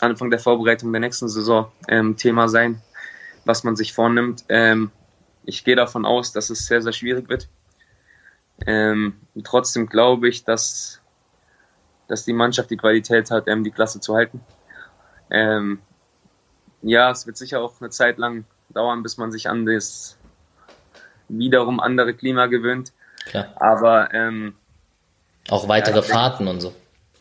Anfang 0.00 0.30
der 0.30 0.38
Vorbereitung 0.38 0.92
der 0.92 1.00
nächsten 1.00 1.28
Saison 1.28 1.70
ähm, 1.88 2.16
Thema 2.16 2.48
sein, 2.48 2.82
was 3.44 3.64
man 3.64 3.76
sich 3.76 3.92
vornimmt. 3.92 4.44
Ähm, 4.48 4.90
ich 5.44 5.64
gehe 5.64 5.76
davon 5.76 6.04
aus, 6.04 6.32
dass 6.32 6.50
es 6.50 6.66
sehr, 6.66 6.82
sehr 6.82 6.92
schwierig 6.92 7.28
wird. 7.28 7.48
Ähm, 8.66 9.14
trotzdem 9.44 9.86
glaube 9.86 10.28
ich, 10.28 10.44
dass, 10.44 11.00
dass 12.08 12.24
die 12.24 12.32
Mannschaft 12.32 12.70
die 12.70 12.76
Qualität 12.76 13.30
hat, 13.30 13.46
ähm, 13.46 13.64
die 13.64 13.70
Klasse 13.70 14.00
zu 14.00 14.14
halten. 14.14 14.40
Ähm, 15.30 15.80
ja, 16.82 17.10
es 17.10 17.26
wird 17.26 17.36
sicher 17.36 17.60
auch 17.60 17.80
eine 17.80 17.90
Zeit 17.90 18.18
lang 18.18 18.44
dauern, 18.70 19.02
bis 19.02 19.16
man 19.16 19.32
sich 19.32 19.48
an 19.48 19.66
das 19.66 20.18
wiederum 21.28 21.80
andere 21.80 22.14
Klima 22.14 22.46
gewöhnt. 22.46 22.92
Klar. 23.26 23.52
Aber 23.56 24.12
ähm, 24.14 24.54
auch 25.48 25.68
weitere 25.68 25.96
ja, 25.96 26.02
Fahrten 26.02 26.48
und 26.48 26.60
so. 26.60 26.74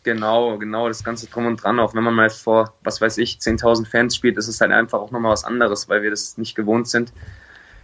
Genau, 0.04 0.58
genau, 0.58 0.88
das 0.88 1.04
Ganze 1.04 1.28
drum 1.28 1.48
und 1.48 1.62
dran. 1.62 1.80
Auch 1.80 1.94
wenn 1.94 2.04
man 2.04 2.14
mal 2.14 2.30
vor, 2.30 2.74
was 2.84 3.02
weiß 3.02 3.18
ich, 3.18 3.38
10.000 3.38 3.86
Fans 3.86 4.16
spielt, 4.16 4.38
ist 4.38 4.48
es 4.48 4.62
halt 4.62 4.72
einfach 4.72 5.00
auch 5.00 5.12
nochmal 5.12 5.34
was 5.34 5.44
anderes, 5.44 5.90
weil 5.90 6.02
wir 6.02 6.10
das 6.10 6.38
nicht 6.38 6.56
gewohnt 6.56 6.88
sind. 6.88 7.12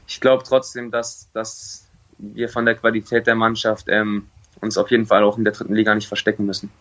Ich 0.07 0.21
glaube 0.21 0.43
trotzdem, 0.45 0.91
dass, 0.91 1.29
dass 1.33 1.87
wir 2.17 2.49
von 2.49 2.65
der 2.65 2.75
Qualität 2.75 3.27
der 3.27 3.35
Mannschaft 3.35 3.87
ähm, 3.89 4.29
uns 4.61 4.77
auf 4.77 4.91
jeden 4.91 5.05
Fall 5.05 5.23
auch 5.23 5.37
in 5.37 5.43
der 5.43 5.53
dritten 5.53 5.75
Liga 5.75 5.93
nicht 5.95 6.07
verstecken 6.07 6.45
müssen. 6.45 6.71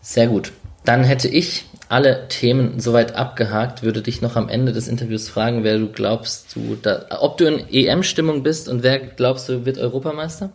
Sehr 0.00 0.28
gut. 0.28 0.52
Dann 0.84 1.04
hätte 1.04 1.28
ich 1.28 1.66
alle 1.88 2.28
Themen 2.28 2.80
soweit 2.80 3.14
abgehakt, 3.14 3.82
würde 3.82 4.02
dich 4.02 4.20
noch 4.20 4.36
am 4.36 4.48
Ende 4.48 4.72
des 4.72 4.88
Interviews 4.88 5.28
fragen, 5.28 5.64
wer 5.64 5.78
du 5.78 5.92
glaubst, 5.92 6.56
du 6.56 6.76
da, 6.80 7.06
ob 7.20 7.36
du 7.36 7.46
in 7.46 7.68
EM-Stimmung 7.68 8.42
bist 8.42 8.68
und 8.68 8.82
wer 8.82 8.98
glaubst 8.98 9.48
du 9.48 9.64
wird 9.64 9.78
Europameister? 9.78 10.50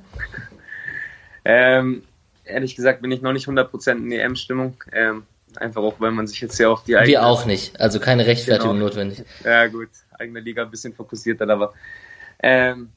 Ähm, 1.45 2.03
ehrlich 2.45 2.75
gesagt 2.75 3.01
bin 3.01 3.11
ich 3.11 3.21
noch 3.21 3.33
nicht 3.33 3.47
100% 3.47 3.91
in 3.91 4.11
EM-Stimmung. 4.11 4.83
Ähm, 4.91 5.23
einfach 5.55 5.81
auch, 5.81 5.99
weil 5.99 6.11
man 6.11 6.27
sich 6.27 6.41
jetzt 6.41 6.57
ja 6.59 6.69
auf 6.69 6.83
die 6.83 6.95
eigene... 6.95 7.11
Wir 7.11 7.25
auch 7.25 7.45
nicht, 7.45 7.79
also 7.79 7.99
keine 7.99 8.25
Rechtfertigung 8.25 8.75
genau. 8.75 8.85
notwendig. 8.85 9.23
Ja 9.43 9.67
gut, 9.67 9.89
eigene 10.17 10.39
Liga 10.39 10.63
ein 10.63 10.71
bisschen 10.71 10.93
fokussierter, 10.93 11.47
aber 11.49 11.73
ähm, 12.39 12.89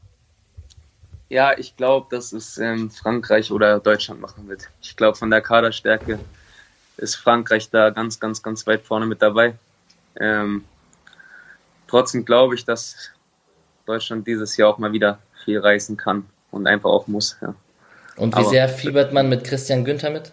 ja, 1.29 1.57
ich 1.59 1.77
glaube, 1.77 2.07
dass 2.11 2.33
es 2.33 2.59
ähm, 2.59 2.91
Frankreich 2.91 3.51
oder 3.51 3.81
Deutschland 3.81 4.21
machen 4.21 4.49
wird. 4.49 4.69
Ich 4.81 4.97
glaube, 4.97 5.19
von 5.19 5.31
der 5.31 5.41
Kaderstärke 5.41 6.19
ist 6.97 7.17
Frankreich 7.17 7.69
da 7.71 7.91
ganz, 7.91 8.21
ganz, 8.21 8.43
ganz 8.43 8.67
weit 8.67 8.83
vorne 8.83 9.07
mit 9.07 9.23
dabei. 9.23 9.55
Ähm, 10.19 10.65
trotzdem 11.89 12.25
glaube 12.25 12.55
ich, 12.55 12.65
dass 12.65 13.11
Deutschland 13.87 14.27
dieses 14.27 14.57
Jahr 14.57 14.71
auch 14.71 14.79
mal 14.79 14.93
wieder 14.93 15.19
viel 15.45 15.59
reißen 15.59 15.97
kann 15.97 16.27
und 16.51 16.67
einfach 16.67 16.91
auch 16.91 17.07
muss. 17.07 17.37
Ja. 17.41 17.55
Und 18.17 18.35
wie 18.35 18.41
Aber, 18.41 18.49
sehr 18.49 18.69
fiebert 18.69 19.13
man 19.13 19.29
mit 19.29 19.45
Christian 19.45 19.85
Günther 19.85 20.11
mit? 20.11 20.33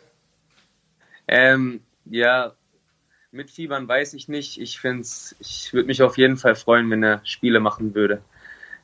Ähm, 1.28 1.82
ja, 2.06 2.54
mit 3.32 3.52
Fiebern 3.52 3.88
weiß 3.88 4.14
ich 4.14 4.28
nicht. 4.28 4.60
Ich 4.60 4.80
finde 4.80 5.08
ich 5.40 5.74
würde 5.74 5.88
mich 5.88 6.02
auf 6.02 6.18
jeden 6.18 6.38
Fall 6.38 6.56
freuen, 6.56 6.90
wenn 6.92 7.04
er 7.04 7.22
Spiele 7.24 7.60
machen 7.60 7.96
würde. 7.96 8.22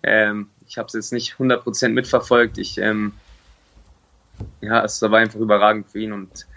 Ähm, 0.04 0.50
ich 0.68 0.78
habe 0.78 0.88
es 0.88 0.94
jetzt 0.94 1.14
nicht 1.14 1.36
100% 1.36 1.90
mitverfolgt. 1.90 2.58
Ich, 2.58 2.78
ähm, 2.78 3.14
ja, 4.62 4.84
es 4.84 5.02
war 5.02 5.14
einfach 5.14 5.40
überragend 5.40 5.90
für 5.90 6.00
ihn 6.00 6.14
und 6.14 6.48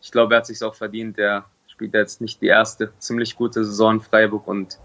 ich 0.00 0.10
glaube, 0.10 0.34
er 0.34 0.38
hat 0.38 0.46
sich 0.46 0.62
auch 0.62 0.74
verdient. 0.74 1.18
Er 1.18 1.44
spielt 1.66 1.94
jetzt 1.94 2.20
nicht 2.20 2.40
die 2.40 2.46
erste 2.46 2.92
ziemlich 2.98 3.36
gute 3.36 3.64
Saison 3.64 3.94
in 3.94 4.00
Freiburg 4.00 4.46
und 4.46 4.78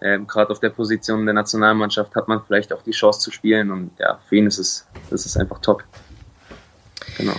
ähm, 0.00 0.26
gerade 0.26 0.50
auf 0.50 0.60
der 0.60 0.70
Position 0.70 1.24
der 1.24 1.34
Nationalmannschaft 1.34 2.14
hat 2.16 2.26
man 2.26 2.42
vielleicht 2.44 2.72
auch 2.72 2.82
die 2.82 2.90
Chance 2.90 3.20
zu 3.20 3.30
spielen 3.30 3.70
und 3.70 3.92
ja, 3.98 4.18
für 4.28 4.36
ihn 4.36 4.46
ist 4.46 4.58
es, 4.58 4.86
das 5.10 5.26
ist 5.26 5.36
einfach 5.36 5.60
top. 5.60 5.84
Genau. 7.18 7.34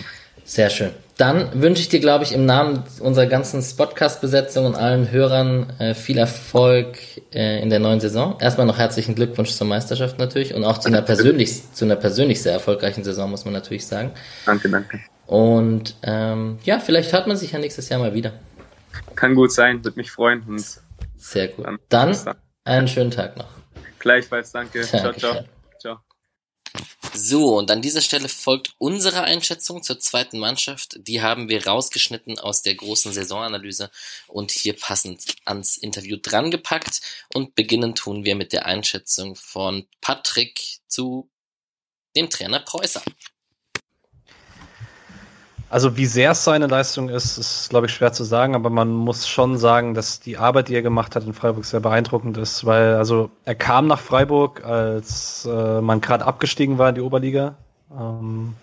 Sehr 0.46 0.70
schön. 0.70 0.92
Dann 1.18 1.62
wünsche 1.62 1.82
ich 1.82 1.90
dir, 1.90 2.00
glaube 2.00 2.24
ich, 2.24 2.34
im 2.34 2.46
Namen 2.46 2.84
unserer 3.00 3.28
ganzen 3.28 3.62
Spotcast-Besetzung 3.62 4.66
und 4.66 4.76
allen 4.76 5.12
Hörern 5.12 5.72
äh, 5.80 5.94
viel 5.94 6.18
Erfolg 6.18 6.98
äh, 7.34 7.62
in 7.62 7.70
der 7.70 7.80
neuen 7.80 8.00
Saison. 8.00 8.38
Erstmal 8.40 8.66
noch 8.66 8.80
herzlichen 8.80 9.14
Glückwunsch 9.14 9.52
zur 9.52 9.68
Meisterschaft 9.68 10.18
natürlich 10.18 10.56
und 10.56 10.64
auch 10.66 10.80
zu 10.80 10.90
einer 10.90 11.04
persönlich, 11.04 11.72
zu 11.74 11.86
einer 11.86 11.96
persönlich 11.96 12.42
sehr 12.42 12.54
erfolgreichen 12.54 13.04
Saison, 13.04 13.30
muss 13.30 13.46
man 13.46 13.54
natürlich 13.54 13.86
sagen. 13.86 14.12
Danke, 14.46 14.70
danke. 14.70 15.00
Und 15.28 15.96
ähm, 16.02 16.58
ja, 16.64 16.80
vielleicht 16.80 17.14
hört 17.14 17.28
man 17.28 17.38
sich 17.38 17.52
ja 17.52 17.60
nächstes 17.60 17.90
Jahr 17.90 18.00
mal 18.00 18.14
wieder. 18.14 18.34
Kann 19.16 19.36
gut 19.36 19.52
sein, 19.52 19.84
würde 19.84 19.98
mich 19.98 20.12
freuen. 20.12 20.44
Sehr 21.16 21.48
gut. 21.50 21.66
Dann, 21.90 22.18
einen 22.66 22.88
schönen 22.88 23.12
Tag 23.12 23.38
noch. 23.38 23.48
Gleichfalls, 24.00 24.52
danke. 24.52 24.82
Dankeschön. 24.82 25.00
Ciao, 25.00 25.14
ciao. 25.14 25.34
ciao. 25.34 25.63
So, 27.16 27.58
und 27.58 27.70
an 27.70 27.84
dieser 27.84 28.02
Stelle 28.02 28.28
folgt 28.28 28.74
unsere 28.80 29.22
Einschätzung 29.22 29.84
zur 29.84 30.00
zweiten 30.00 30.40
Mannschaft. 30.40 30.98
Die 31.08 31.22
haben 31.22 31.48
wir 31.48 31.68
rausgeschnitten 31.68 32.40
aus 32.40 32.64
der 32.64 32.74
großen 32.74 33.14
Saisonanalyse 33.14 33.92
und 34.28 34.50
hier 34.52 34.74
passend 34.74 35.36
ans 35.46 35.78
Interview 35.78 36.18
drangepackt. 36.18 37.02
Und 37.34 37.54
beginnen 37.54 37.94
tun 37.94 38.26
wir 38.26 38.36
mit 38.36 38.52
der 38.52 38.66
Einschätzung 38.66 39.36
von 39.36 39.88
Patrick 40.02 40.80
zu 40.88 41.30
dem 42.16 42.32
Trainer 42.32 42.60
Preußer. 42.60 43.04
Also 45.70 45.98
wie 45.98 46.06
sehr 46.06 46.32
es 46.32 46.44
seine 46.44 46.68
Leistung 46.68 47.10
ist, 47.10 47.38
ist, 47.38 47.70
glaube 47.70 47.88
ich, 47.88 47.94
schwer 47.94 48.14
zu 48.14 48.24
sagen, 48.24 48.54
aber 48.54 48.70
man 48.70 48.92
muss 48.92 49.28
schon 49.28 49.58
sagen, 49.58 49.96
dass 49.96 50.20
die 50.20 50.38
Arbeit, 50.38 50.70
die 50.70 50.76
er 50.76 50.84
gemacht 50.84 51.16
hat 51.16 51.26
in 51.26 51.34
Freiburg, 51.34 51.66
sehr 51.66 51.80
beeindruckend 51.80 52.38
ist, 52.38 52.66
weil 52.66 52.96
also 52.96 53.32
er 53.44 53.56
kam 53.56 53.88
nach 53.88 54.00
Freiburg, 54.00 54.64
als 54.64 55.50
äh, 55.52 55.82
man 55.82 56.00
gerade 56.00 56.26
abgestiegen 56.26 56.78
war 56.78 56.90
in 56.90 56.96
die 56.96 57.02
Oberliga. 57.02 57.56
Ähm, 57.92 58.54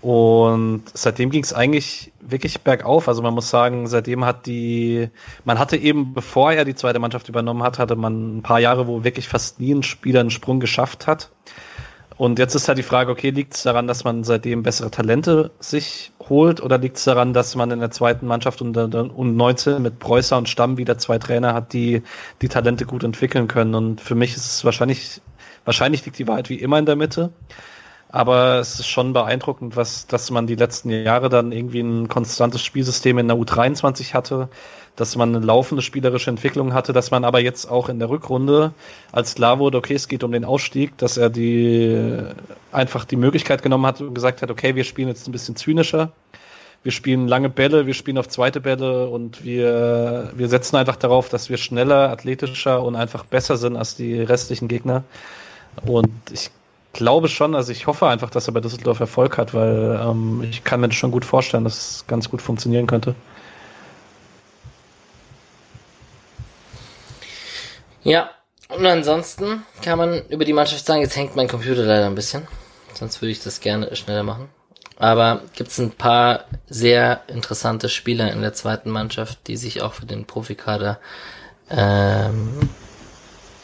und 0.00 0.84
seitdem 0.94 1.30
ging 1.30 1.42
es 1.42 1.52
eigentlich 1.52 2.12
wirklich 2.20 2.60
bergauf. 2.60 3.08
Also 3.08 3.20
man 3.22 3.34
muss 3.34 3.50
sagen, 3.50 3.88
seitdem 3.88 4.24
hat 4.24 4.46
die, 4.46 5.08
man 5.44 5.58
hatte 5.58 5.76
eben, 5.76 6.14
bevor 6.14 6.52
er 6.52 6.64
die 6.64 6.76
zweite 6.76 7.00
Mannschaft 7.00 7.28
übernommen 7.28 7.64
hat, 7.64 7.80
hatte 7.80 7.96
man 7.96 8.38
ein 8.38 8.42
paar 8.42 8.60
Jahre, 8.60 8.86
wo 8.86 9.02
wirklich 9.02 9.28
fast 9.28 9.58
nie 9.58 9.72
ein 9.72 9.82
Spieler 9.82 10.20
einen 10.20 10.30
Sprung 10.30 10.60
geschafft 10.60 11.08
hat. 11.08 11.30
Und 12.18 12.40
jetzt 12.40 12.56
ist 12.56 12.66
halt 12.66 12.78
die 12.78 12.82
Frage, 12.82 13.12
okay, 13.12 13.30
liegt 13.30 13.54
es 13.54 13.62
daran, 13.62 13.86
dass 13.86 14.02
man 14.02 14.24
seitdem 14.24 14.64
bessere 14.64 14.90
Talente 14.90 15.52
sich 15.60 16.10
holt 16.28 16.60
oder 16.60 16.76
liegt 16.76 16.96
es 16.96 17.04
daran, 17.04 17.32
dass 17.32 17.54
man 17.54 17.70
in 17.70 17.78
der 17.78 17.92
zweiten 17.92 18.26
Mannschaft 18.26 18.60
und 18.60 18.72
19 18.74 19.80
mit 19.80 20.00
Preußer 20.00 20.36
und 20.36 20.48
Stamm 20.48 20.78
wieder 20.78 20.98
zwei 20.98 21.18
Trainer 21.18 21.54
hat, 21.54 21.72
die 21.72 22.02
die 22.42 22.48
Talente 22.48 22.86
gut 22.86 23.04
entwickeln 23.04 23.46
können? 23.46 23.76
Und 23.76 24.00
für 24.00 24.16
mich 24.16 24.34
ist 24.34 24.46
es 24.46 24.64
wahrscheinlich, 24.64 25.20
wahrscheinlich 25.64 26.04
liegt 26.04 26.18
die 26.18 26.26
Wahrheit 26.26 26.50
wie 26.50 26.56
immer 26.56 26.80
in 26.80 26.86
der 26.86 26.96
Mitte. 26.96 27.30
Aber 28.10 28.58
es 28.58 28.80
ist 28.80 28.88
schon 28.88 29.12
beeindruckend, 29.12 29.76
was, 29.76 30.06
dass 30.08 30.30
man 30.30 30.46
die 30.46 30.56
letzten 30.56 30.90
Jahre 30.90 31.28
dann 31.28 31.52
irgendwie 31.52 31.80
ein 31.80 32.08
konstantes 32.08 32.64
Spielsystem 32.64 33.18
in 33.18 33.28
der 33.28 33.36
U23 33.36 34.14
hatte, 34.14 34.48
dass 34.98 35.14
man 35.14 35.34
eine 35.34 35.44
laufende 35.44 35.80
spielerische 35.80 36.28
Entwicklung 36.28 36.74
hatte, 36.74 36.92
dass 36.92 37.12
man 37.12 37.24
aber 37.24 37.38
jetzt 37.38 37.70
auch 37.70 37.88
in 37.88 38.00
der 38.00 38.10
Rückrunde, 38.10 38.72
als 39.12 39.36
klar 39.36 39.60
wurde, 39.60 39.78
okay, 39.78 39.94
es 39.94 40.08
geht 40.08 40.24
um 40.24 40.32
den 40.32 40.44
Ausstieg, 40.44 40.98
dass 40.98 41.16
er 41.16 41.30
die 41.30 41.96
einfach 42.72 43.04
die 43.04 43.16
Möglichkeit 43.16 43.62
genommen 43.62 43.86
hat 43.86 44.00
und 44.00 44.12
gesagt 44.12 44.42
hat, 44.42 44.50
okay, 44.50 44.74
wir 44.74 44.82
spielen 44.82 45.06
jetzt 45.06 45.28
ein 45.28 45.32
bisschen 45.32 45.54
zynischer. 45.54 46.10
Wir 46.82 46.90
spielen 46.90 47.28
lange 47.28 47.48
Bälle, 47.48 47.86
wir 47.86 47.94
spielen 47.94 48.18
auf 48.18 48.28
zweite 48.28 48.60
Bälle 48.60 49.08
und 49.08 49.44
wir, 49.44 50.32
wir 50.34 50.48
setzen 50.48 50.76
einfach 50.76 50.96
darauf, 50.96 51.28
dass 51.28 51.48
wir 51.48 51.58
schneller, 51.58 52.10
athletischer 52.10 52.82
und 52.82 52.96
einfach 52.96 53.24
besser 53.24 53.56
sind 53.56 53.76
als 53.76 53.94
die 53.94 54.20
restlichen 54.20 54.66
Gegner. 54.66 55.04
Und 55.86 56.10
ich 56.32 56.50
glaube 56.92 57.28
schon, 57.28 57.54
also 57.54 57.70
ich 57.70 57.86
hoffe 57.86 58.08
einfach, 58.08 58.30
dass 58.30 58.48
er 58.48 58.54
bei 58.54 58.60
Düsseldorf 58.60 58.98
Erfolg 58.98 59.38
hat, 59.38 59.54
weil 59.54 60.00
ähm, 60.02 60.44
ich 60.50 60.64
kann 60.64 60.80
mir 60.80 60.88
das 60.88 60.96
schon 60.96 61.12
gut 61.12 61.24
vorstellen, 61.24 61.62
dass 61.62 61.98
es 61.98 62.06
ganz 62.08 62.30
gut 62.30 62.42
funktionieren 62.42 62.88
könnte. 62.88 63.14
Ja, 68.02 68.30
und 68.68 68.84
ansonsten 68.84 69.64
kann 69.82 69.98
man 69.98 70.26
über 70.28 70.44
die 70.44 70.52
Mannschaft 70.52 70.84
sagen, 70.84 71.00
jetzt 71.00 71.16
hängt 71.16 71.36
mein 71.36 71.48
Computer 71.48 71.82
leider 71.82 72.06
ein 72.06 72.14
bisschen. 72.14 72.46
Sonst 72.94 73.20
würde 73.22 73.32
ich 73.32 73.42
das 73.42 73.60
gerne 73.60 73.94
schneller 73.96 74.22
machen. 74.22 74.48
Aber 74.98 75.42
gibt 75.54 75.70
es 75.70 75.78
ein 75.78 75.92
paar 75.92 76.44
sehr 76.68 77.22
interessante 77.28 77.88
Spieler 77.88 78.32
in 78.32 78.42
der 78.42 78.52
zweiten 78.52 78.90
Mannschaft, 78.90 79.46
die 79.46 79.56
sich 79.56 79.80
auch 79.82 79.94
für 79.94 80.06
den 80.06 80.26
Profikader 80.26 80.98
ähm, 81.70 82.68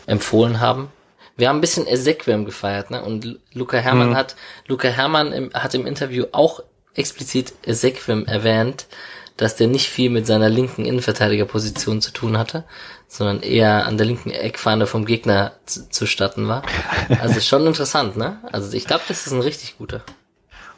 empfohlen 0.07 0.61
haben. 0.61 0.93
Wir 1.37 1.49
haben 1.49 1.59
ein 1.59 1.61
bisschen 1.61 1.89
Ezequem 1.89 2.45
gefeiert, 2.45 2.91
ne? 2.91 3.03
Und 3.03 3.41
Luca 3.53 3.79
Hermann 3.79 4.11
mhm. 4.11 4.17
hat 4.17 4.37
Luca 4.69 4.89
Hermann 4.89 5.33
im, 5.33 5.53
hat 5.53 5.75
im 5.75 5.87
Interview 5.87 6.27
auch 6.31 6.63
explizit 6.95 7.53
Ezequem 7.67 8.27
erwähnt, 8.27 8.87
dass 9.37 9.57
der 9.57 9.67
nicht 9.67 9.89
viel 9.89 10.11
mit 10.11 10.27
seiner 10.27 10.49
linken 10.49 10.85
Innenverteidigerposition 10.85 12.01
zu 12.01 12.13
tun 12.13 12.39
hatte, 12.39 12.65
sondern 13.09 13.43
eher 13.43 13.87
an 13.87 13.97
der 13.97 14.07
linken 14.07 14.31
Eckfahne 14.31 14.87
vom 14.87 15.05
Gegner 15.05 15.53
zu, 15.67 15.89
zustatten 15.89 16.49
war. 16.49 16.63
Also 17.21 17.41
schon 17.41 17.67
interessant, 17.67 18.17
ne? 18.17 18.39
Also 18.53 18.77
ich 18.77 18.87
glaube, 18.87 19.05
das 19.09 19.27
ist 19.27 19.33
ein 19.33 19.41
richtig 19.41 19.79
guter. 19.79 20.03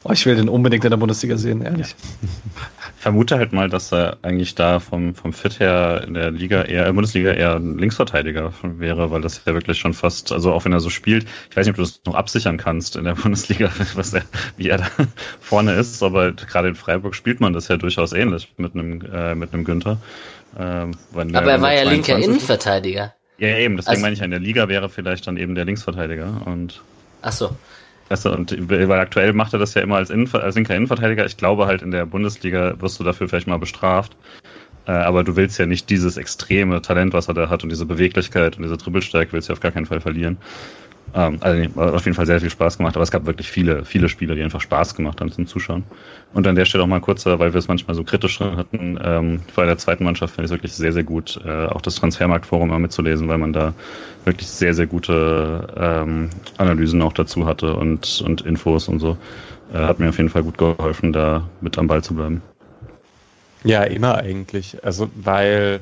Oh, 0.09 0.13
ich 0.13 0.25
will 0.25 0.37
den 0.37 0.49
unbedingt 0.49 0.85
in 0.85 0.91
der 0.91 0.99
Bundesliga 0.99 1.37
sehen, 1.37 1.63
ehrlich. 1.63 1.97
Ich 2.23 3.03
vermute 3.03 3.39
halt 3.39 3.53
mal, 3.53 3.69
dass 3.69 3.93
er 3.93 4.19
eigentlich 4.23 4.55
da 4.55 4.79
vom, 4.79 5.17
vom 5.17 5.33
Fit 5.33 5.59
her 5.59 6.05
in 6.07 6.15
der 6.15 6.31
Liga 6.31 6.63
eher, 6.63 6.83
in 6.83 6.85
der 6.85 6.93
Bundesliga 6.93 7.33
eher 7.33 7.57
ein 7.57 7.77
Linksverteidiger 7.77 8.53
wäre, 8.63 9.11
weil 9.11 9.21
das 9.21 9.43
ja 9.45 9.53
wirklich 9.53 9.81
schon 9.81 9.95
fast, 9.95 10.31
also 10.31 10.53
auch 10.53 10.65
wenn 10.65 10.73
er 10.73 10.79
so 10.79 10.91
spielt, 10.91 11.27
ich 11.51 11.57
weiß 11.57 11.67
nicht, 11.67 11.73
ob 11.73 11.77
du 11.77 11.83
das 11.83 12.01
noch 12.07 12.15
absichern 12.15 12.57
kannst 12.57 12.95
in 12.95 13.03
der 13.03 13.15
Bundesliga, 13.15 13.69
was 13.95 14.13
er, 14.13 14.23
wie 14.57 14.69
er 14.69 14.79
da 14.79 14.87
vorne 15.41 15.73
ist, 15.73 16.01
aber 16.05 16.31
gerade 16.31 16.69
in 16.69 16.77
Freiburg 16.77 17.17
spielt 17.17 17.41
man 17.41 17.53
das 17.53 17.67
ja 17.67 17.77
durchaus 17.77 18.13
ähnlich 18.13 18.53
mit 18.59 18.75
einem, 18.75 19.01
äh, 19.13 19.35
mit 19.35 19.53
einem 19.53 19.65
Günther. 19.65 19.99
Ähm, 20.57 20.93
aber 21.15 21.51
er 21.51 21.61
war 21.61 21.75
ja 21.75 21.83
linker 21.83 22.17
Innenverteidiger. 22.17 23.13
Ja, 23.39 23.49
eben, 23.59 23.77
deswegen 23.77 23.91
also, 23.91 24.03
meine 24.03 24.15
ich, 24.15 24.23
in 24.23 24.31
der 24.31 24.41
Liga 24.41 24.69
wäre 24.69 24.89
vielleicht 24.89 25.27
dann 25.27 25.37
eben 25.37 25.57
der 25.57 25.65
Linksverteidiger 25.65 26.43
und. 26.47 26.81
Ach 27.23 27.33
so. 27.33 27.57
Du, 28.09 28.31
und 28.31 28.69
weil 28.69 28.93
aktuell 28.93 29.33
macht 29.33 29.53
er 29.53 29.59
das 29.59 29.75
ja 29.75 29.83
immer 29.83 29.97
als, 29.97 30.11
Innenver 30.11 30.43
als 30.43 30.55
linker 30.55 30.77
Innenverteidiger. 30.77 31.27
Ich 31.27 31.37
glaube 31.37 31.67
halt 31.67 31.83
in 31.83 31.91
der 31.91 32.07
Bundesliga 32.07 32.81
wirst 32.81 33.01
du 33.01 33.05
dafür 33.05 33.29
vielleicht 33.29 33.49
mal 33.49 33.59
bestraft. 33.59 34.17
Äh, 34.87 34.93
aber 34.93 35.25
du 35.25 35.37
willst 35.37 35.59
ja 35.59 35.67
nicht 35.67 35.91
dieses 35.91 36.17
extreme 36.17 36.81
Talent, 36.83 37.13
was 37.13 37.29
er 37.29 37.35
da 37.35 37.51
hat 37.51 37.65
und 37.65 37.71
diese 37.71 37.87
Beweglichkeit 37.87 38.57
und 38.57 38.63
diese 38.63 38.77
Dribbelstärke 38.77 39.33
willst 39.33 39.49
du 39.49 39.53
auf 39.53 39.61
gar 39.61 39.73
keinen 39.73 39.87
Fall 39.87 40.01
verlieren. 40.01 40.39
Ähm, 41.15 41.39
also 41.41 41.81
auf 41.81 42.05
jeden 42.05 42.15
Fall 42.15 42.27
sehr 42.27 42.41
viel 42.41 42.51
Spaß 42.51 42.79
gemacht, 42.79 42.97
aber 42.97 43.03
es 43.03 43.11
gab 43.11 43.27
wirklich 43.27 43.51
viele, 43.51 43.85
viele 43.85 44.09
Spiele, 44.09 44.35
die 44.35 44.43
einfach 44.43 44.61
Spaß 44.61 44.95
gemacht 44.95 45.21
haben 45.21 45.31
zum 45.33 45.47
Zuschauen. 45.47 45.85
Und 46.35 46.47
an 46.47 46.55
der 46.55 46.65
Stelle 46.65 46.85
auch 46.85 46.89
mal 46.89 47.01
kurz, 47.01 47.25
weil 47.25 47.53
wir 47.53 47.55
es 47.55 47.69
manchmal 47.69 47.95
so 47.95 48.05
kritisch 48.05 48.41
hatten, 48.41 48.99
ähm, 49.03 49.41
bei 49.55 49.65
der 49.65 49.79
zweiten 49.79 50.05
Mannschaft 50.05 50.35
finde 50.35 50.47
ich 50.47 50.51
es 50.51 50.57
wirklich 50.57 50.73
sehr, 50.73 50.93
sehr 50.93 51.05
gut, 51.05 51.41
äh, 51.45 51.67
auch 51.67 51.81
das 51.81 51.95
Transfermarktforum 51.97 52.69
mal 52.69 52.79
mitzulesen, 52.79 53.29
weil 53.29 53.39
man 53.39 53.53
da 53.53 53.73
wirklich 54.25 54.49
sehr, 54.49 54.75
sehr 54.75 54.87
gute 54.87 55.69
ähm, 55.77 56.31
Analysen 56.59 57.01
auch 57.03 57.13
dazu 57.13 57.47
hatte 57.47 57.75
und, 57.75 58.23
und 58.25 58.43
Infos 58.43 58.89
und 58.89 58.99
so. 58.99 59.17
Äh, 59.73 59.79
hat 59.79 59.99
mir 59.99 60.09
auf 60.09 60.19
jeden 60.19 60.31
Fall 60.31 60.43
gut 60.43 60.59
geholfen, 60.59 61.13
da 61.13 61.49
mit 61.61 61.79
am 61.79 61.87
Ball 61.87 62.03
zu 62.03 62.15
bleiben. 62.15 62.43
Ja, 63.65 63.83
immer 63.83 64.17
eigentlich. 64.19 64.85
Also, 64.85 65.11
weil 65.17 65.81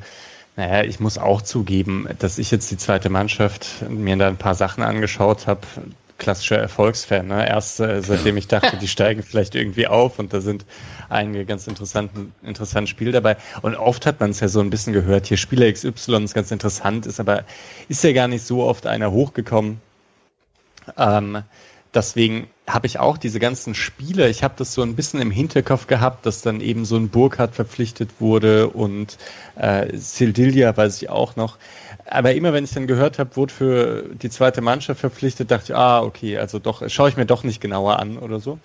naja, 0.56 0.84
ich 0.84 1.00
muss 1.00 1.18
auch 1.18 1.42
zugeben, 1.42 2.08
dass 2.20 2.38
ich 2.38 2.50
jetzt 2.50 2.70
die 2.70 2.76
zweite 2.76 3.10
Mannschaft 3.10 3.84
mir 3.88 4.16
da 4.16 4.28
ein 4.28 4.36
paar 4.36 4.54
Sachen 4.54 4.84
angeschaut 4.84 5.46
habe. 5.46 5.62
Klassischer 6.16 6.58
Erfolgsfan. 6.58 7.26
Ne? 7.26 7.48
Erst 7.48 7.80
äh, 7.80 8.00
seitdem 8.00 8.36
ich 8.36 8.46
dachte, 8.46 8.76
die 8.76 8.86
steigen 8.88 9.24
vielleicht 9.24 9.56
irgendwie 9.56 9.88
auf 9.88 10.20
und 10.20 10.32
da 10.32 10.40
sind 10.40 10.64
einige 11.08 11.44
ganz 11.44 11.66
interessanten, 11.66 12.32
interessanten 12.42 12.86
Spiele 12.86 13.10
dabei. 13.10 13.36
Und 13.62 13.74
oft 13.74 14.06
hat 14.06 14.20
man 14.20 14.30
es 14.30 14.38
ja 14.38 14.46
so 14.46 14.60
ein 14.60 14.70
bisschen 14.70 14.92
gehört, 14.92 15.26
hier 15.26 15.36
Spieler 15.36 15.70
XY 15.70 16.22
ist 16.22 16.34
ganz 16.34 16.52
interessant, 16.52 17.06
ist 17.06 17.18
aber 17.18 17.44
ist 17.88 18.04
ja 18.04 18.12
gar 18.12 18.28
nicht 18.28 18.46
so 18.46 18.62
oft 18.62 18.86
einer 18.86 19.10
hochgekommen. 19.10 19.80
Ähm, 20.96 21.42
deswegen 21.94 22.48
habe 22.66 22.86
ich 22.86 22.98
auch 22.98 23.18
diese 23.18 23.38
ganzen 23.38 23.74
Spiele, 23.74 24.28
ich 24.28 24.42
habe 24.42 24.54
das 24.56 24.74
so 24.74 24.82
ein 24.82 24.96
bisschen 24.96 25.20
im 25.20 25.30
Hinterkopf 25.30 25.86
gehabt, 25.86 26.26
dass 26.26 26.42
dann 26.42 26.60
eben 26.60 26.84
so 26.84 26.96
ein 26.96 27.08
Burkhardt 27.08 27.54
verpflichtet 27.54 28.10
wurde 28.20 28.68
und 28.68 29.18
äh, 29.56 29.96
Sildilia 29.96 30.76
weiß 30.76 31.00
ich 31.02 31.10
auch 31.10 31.36
noch. 31.36 31.58
Aber 32.06 32.34
immer 32.34 32.52
wenn 32.52 32.64
ich 32.64 32.72
dann 32.72 32.86
gehört 32.86 33.18
habe, 33.18 33.36
wurde 33.36 33.52
für 33.52 34.04
die 34.14 34.30
zweite 34.30 34.60
Mannschaft 34.60 35.00
verpflichtet, 35.00 35.50
dachte 35.50 35.72
ich, 35.72 35.76
ah, 35.76 36.02
okay, 36.02 36.38
also 36.38 36.58
doch, 36.58 36.88
schaue 36.88 37.08
ich 37.08 37.16
mir 37.16 37.26
doch 37.26 37.44
nicht 37.44 37.60
genauer 37.60 37.98
an 37.98 38.18
oder 38.18 38.40
so. 38.40 38.58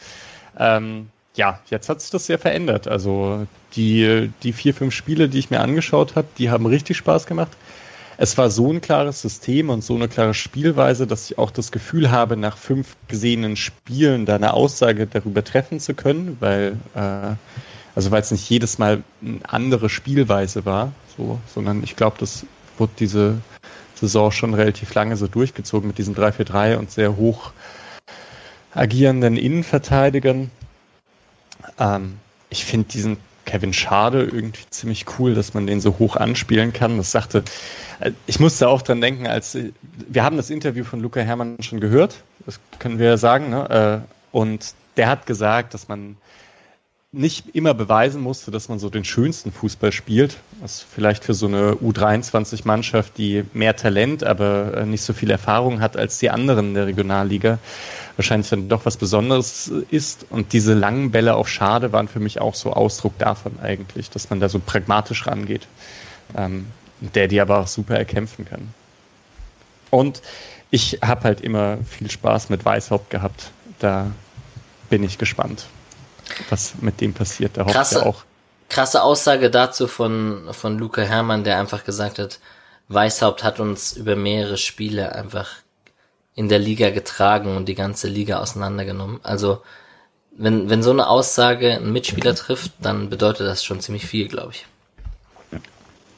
Ähm, 0.57 1.09
ja, 1.35 1.59
jetzt 1.69 1.87
hat 1.89 2.01
sich 2.01 2.09
das 2.09 2.25
sehr 2.25 2.39
verändert. 2.39 2.87
Also 2.87 3.47
die, 3.75 4.31
die 4.43 4.53
vier, 4.53 4.73
fünf 4.73 4.93
Spiele, 4.93 5.29
die 5.29 5.39
ich 5.39 5.49
mir 5.49 5.61
angeschaut 5.61 6.15
habe, 6.15 6.27
die 6.37 6.49
haben 6.49 6.65
richtig 6.65 6.97
Spaß 6.97 7.27
gemacht 7.27 7.51
es 8.21 8.37
war 8.37 8.49
so 8.49 8.69
ein 8.69 8.81
klares 8.81 9.21
System 9.21 9.69
und 9.69 9.81
so 9.81 9.95
eine 9.95 10.09
klare 10.09 10.33
Spielweise, 10.33 11.07
dass 11.07 11.31
ich 11.31 11.37
auch 11.37 11.51
das 11.51 11.71
Gefühl 11.71 12.11
habe, 12.11 12.35
nach 12.35 12.57
fünf 12.57 12.97
gesehenen 13.07 13.55
Spielen 13.55 14.25
da 14.25 14.35
eine 14.35 14.53
Aussage 14.53 15.07
darüber 15.07 15.41
treffen 15.41 15.79
zu 15.79 15.93
können, 15.93 16.35
weil 16.41 16.75
äh, 16.95 17.35
also 17.95 18.11
weil 18.11 18.21
es 18.21 18.31
nicht 18.31 18.49
jedes 18.49 18.77
Mal 18.77 19.03
eine 19.21 19.39
andere 19.43 19.89
Spielweise 19.89 20.65
war, 20.65 20.91
so, 21.15 21.39
sondern 21.47 21.81
ich 21.81 21.95
glaube, 21.95 22.17
das 22.19 22.45
wurde 22.77 22.91
diese 22.99 23.37
Saison 23.95 24.31
schon 24.31 24.53
relativ 24.53 24.93
lange 24.93 25.15
so 25.15 25.27
durchgezogen 25.27 25.87
mit 25.87 25.97
diesem 25.97 26.13
3-4-3 26.13 26.75
und 26.75 26.91
sehr 26.91 27.15
hoch 27.15 27.53
agierenden 28.73 29.37
Innenverteidigern. 29.37 30.51
Ähm, 31.79 32.19
ich 32.49 32.65
finde 32.65 32.89
diesen 32.89 33.15
Kevin 33.49 33.73
Schade 33.73 34.21
irgendwie 34.21 34.61
ziemlich 34.69 35.05
cool, 35.17 35.33
dass 35.33 35.55
man 35.55 35.65
den 35.65 35.81
so 35.81 35.97
hoch 35.97 36.15
anspielen 36.15 36.71
kann. 36.71 36.97
Das 36.97 37.11
sagte, 37.11 37.43
äh, 37.99 38.11
ich 38.27 38.39
musste 38.39 38.67
auch 38.69 38.83
dran 38.83 39.01
denken, 39.01 39.25
als 39.25 39.57
wir 40.07 40.23
haben 40.23 40.37
das 40.37 40.51
Interview 40.51 40.83
von 40.83 40.99
Luca 40.99 41.21
Hermann 41.21 41.57
schon 41.61 41.79
gehört, 41.79 42.23
das 42.45 42.59
können 42.77 42.99
wir 42.99 43.17
sagen, 43.17 43.49
ne? 43.49 44.05
Äh, 44.05 44.15
und 44.31 44.75
der 44.97 45.07
hat 45.07 45.25
gesagt, 45.25 45.73
dass 45.73 45.87
man 45.87 46.15
nicht 47.11 47.55
immer 47.55 47.73
beweisen 47.73 48.21
musste, 48.21 48.51
dass 48.51 48.69
man 48.69 48.77
so 48.77 48.89
den 48.89 49.03
schönsten 49.03 49.51
Fußball 49.51 49.91
spielt. 49.91 50.37
Was 50.61 50.81
vielleicht 50.81 51.23
für 51.23 51.33
so 51.33 51.47
eine 51.47 51.73
U23-Mannschaft, 51.73 53.17
die 53.17 53.45
mehr 53.53 53.75
Talent, 53.75 54.23
aber 54.23 54.77
äh, 54.77 54.85
nicht 54.85 55.01
so 55.01 55.13
viel 55.13 55.31
Erfahrung 55.31 55.81
hat 55.81 55.97
als 55.97 56.19
die 56.19 56.29
anderen 56.29 56.67
in 56.69 56.73
der 56.75 56.85
Regionalliga, 56.85 57.57
wahrscheinlich 58.15 58.49
dann 58.49 58.69
doch 58.69 58.85
was 58.85 58.97
Besonderes 58.97 59.71
ist. 59.89 60.27
Und 60.29 60.53
diese 60.53 60.75
langen 60.75 61.09
Bälle 61.09 61.33
auf 61.33 61.49
Schade 61.49 61.91
waren 61.93 62.07
für 62.07 62.19
mich 62.19 62.41
auch 62.41 62.53
so 62.53 62.73
Ausdruck 62.73 63.17
davon 63.17 63.59
eigentlich, 63.59 64.11
dass 64.11 64.29
man 64.29 64.39
da 64.39 64.47
so 64.47 64.59
pragmatisch 64.59 65.25
rangeht. 65.25 65.67
Ähm, 66.37 66.67
der 67.01 67.27
die 67.27 67.41
aber 67.41 67.59
auch 67.59 67.67
super 67.67 67.95
erkämpfen 67.95 68.45
kann. 68.45 68.73
Und 69.89 70.21
ich 70.69 70.99
habe 71.01 71.23
halt 71.23 71.41
immer 71.41 71.77
viel 71.83 72.11
Spaß 72.11 72.49
mit 72.49 72.63
Weißhaupt 72.63 73.09
gehabt. 73.09 73.51
Da 73.79 74.11
bin 74.89 75.03
ich 75.03 75.17
gespannt. 75.17 75.65
Was 76.49 76.73
mit 76.81 77.01
dem 77.01 77.13
passiert. 77.13 77.57
Da 77.57 77.63
krasse, 77.63 77.95
hofft 77.95 78.05
er 78.05 78.09
auch. 78.09 78.23
Krasse 78.69 79.03
Aussage 79.03 79.49
dazu 79.49 79.87
von, 79.87 80.49
von 80.51 80.77
Luca 80.77 81.01
Hermann, 81.01 81.43
der 81.43 81.59
einfach 81.59 81.83
gesagt 81.83 82.19
hat, 82.19 82.39
Weißhaupt 82.89 83.43
hat 83.43 83.59
uns 83.59 83.93
über 83.93 84.15
mehrere 84.15 84.57
Spiele 84.57 85.13
einfach 85.13 85.47
in 86.33 86.49
der 86.49 86.57
Liga 86.57 86.89
getragen 86.89 87.55
und 87.55 87.67
die 87.67 87.75
ganze 87.75 88.07
Liga 88.07 88.39
auseinandergenommen. 88.39 89.19
Also, 89.23 89.61
wenn, 90.31 90.69
wenn 90.69 90.81
so 90.81 90.89
eine 90.89 91.07
Aussage 91.07 91.75
einen 91.75 91.93
Mitspieler 91.93 92.33
trifft, 92.33 92.71
dann 92.81 93.09
bedeutet 93.09 93.45
das 93.45 93.63
schon 93.63 93.79
ziemlich 93.79 94.07
viel, 94.07 94.27
glaube 94.27 94.53
ich. 94.53 94.65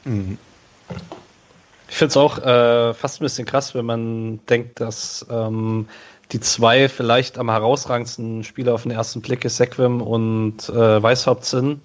Mhm. 0.04 0.38
Ich 1.88 1.96
finde 1.96 2.12
es 2.12 2.16
auch 2.16 2.38
äh, 2.38 2.94
fast 2.94 3.20
ein 3.20 3.24
bisschen 3.24 3.44
krass, 3.44 3.74
wenn 3.74 3.84
man 3.84 4.46
denkt, 4.46 4.80
dass 4.80 5.26
ähm, 5.28 5.88
die 6.32 6.40
zwei 6.40 6.88
vielleicht 6.88 7.38
am 7.38 7.50
herausragendsten 7.50 8.42
Spieler 8.44 8.74
auf 8.74 8.82
den 8.82 8.90
ersten 8.90 9.20
Blick 9.20 9.44
ist 9.44 9.58
Sequim 9.58 10.00
und 10.00 10.68
äh, 10.68 11.02
Weißhaupt 11.02 11.44
sind. 11.44 11.80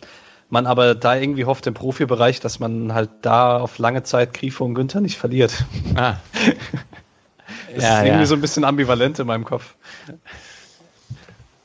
Man 0.50 0.66
aber 0.66 0.96
da 0.96 1.16
irgendwie 1.16 1.44
hofft 1.44 1.68
im 1.68 1.74
Profibereich, 1.74 2.40
dass 2.40 2.60
man 2.60 2.94
halt 2.94 3.10
da 3.22 3.60
auf 3.60 3.78
lange 3.80 4.04
Zeit 4.04 4.34
Grifo 4.34 4.64
und 4.64 4.76
Günther 4.76 5.02
nicht 5.02 5.18
verliert. 5.18 5.66
Ah. 5.96 6.16
das 7.74 7.84
ja, 7.84 8.00
ist 8.00 8.06
irgendwie 8.06 8.22
ja. 8.22 8.26
so 8.26 8.36
ein 8.36 8.42
bisschen 8.42 8.64
ambivalent 8.64 9.20
in 9.20 9.28
meinem 9.28 9.44
Kopf. 9.44 9.76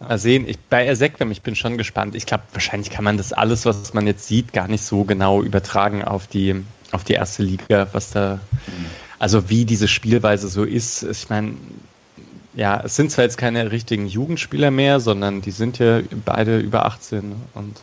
Mal 0.00 0.18
sehen, 0.18 0.48
ich, 0.48 0.58
bei 0.58 0.88
Ezequem, 0.88 1.30
ich 1.30 1.42
bin 1.42 1.54
schon 1.54 1.78
gespannt. 1.78 2.16
Ich 2.16 2.26
glaube, 2.26 2.42
wahrscheinlich 2.52 2.90
kann 2.90 3.04
man 3.04 3.16
das 3.16 3.32
alles, 3.32 3.64
was 3.66 3.94
man 3.94 4.08
jetzt 4.08 4.26
sieht, 4.26 4.52
gar 4.52 4.66
nicht 4.66 4.82
so 4.82 5.04
genau 5.04 5.42
übertragen 5.42 6.02
auf 6.02 6.26
die, 6.26 6.64
auf 6.90 7.04
die 7.04 7.12
erste 7.12 7.44
Liga, 7.44 7.86
was 7.92 8.10
da, 8.10 8.40
also 9.20 9.48
wie 9.48 9.64
diese 9.64 9.86
Spielweise 9.86 10.48
so 10.48 10.64
ist. 10.64 11.04
Ich 11.04 11.30
meine, 11.30 11.54
ja, 12.54 12.82
es 12.84 12.96
sind 12.96 13.10
zwar 13.10 13.24
jetzt 13.24 13.38
keine 13.38 13.72
richtigen 13.72 14.06
Jugendspieler 14.06 14.70
mehr, 14.70 15.00
sondern 15.00 15.40
die 15.40 15.50
sind 15.50 15.78
ja 15.78 16.00
beide 16.24 16.58
über 16.58 16.86
18 16.86 17.34
und 17.54 17.80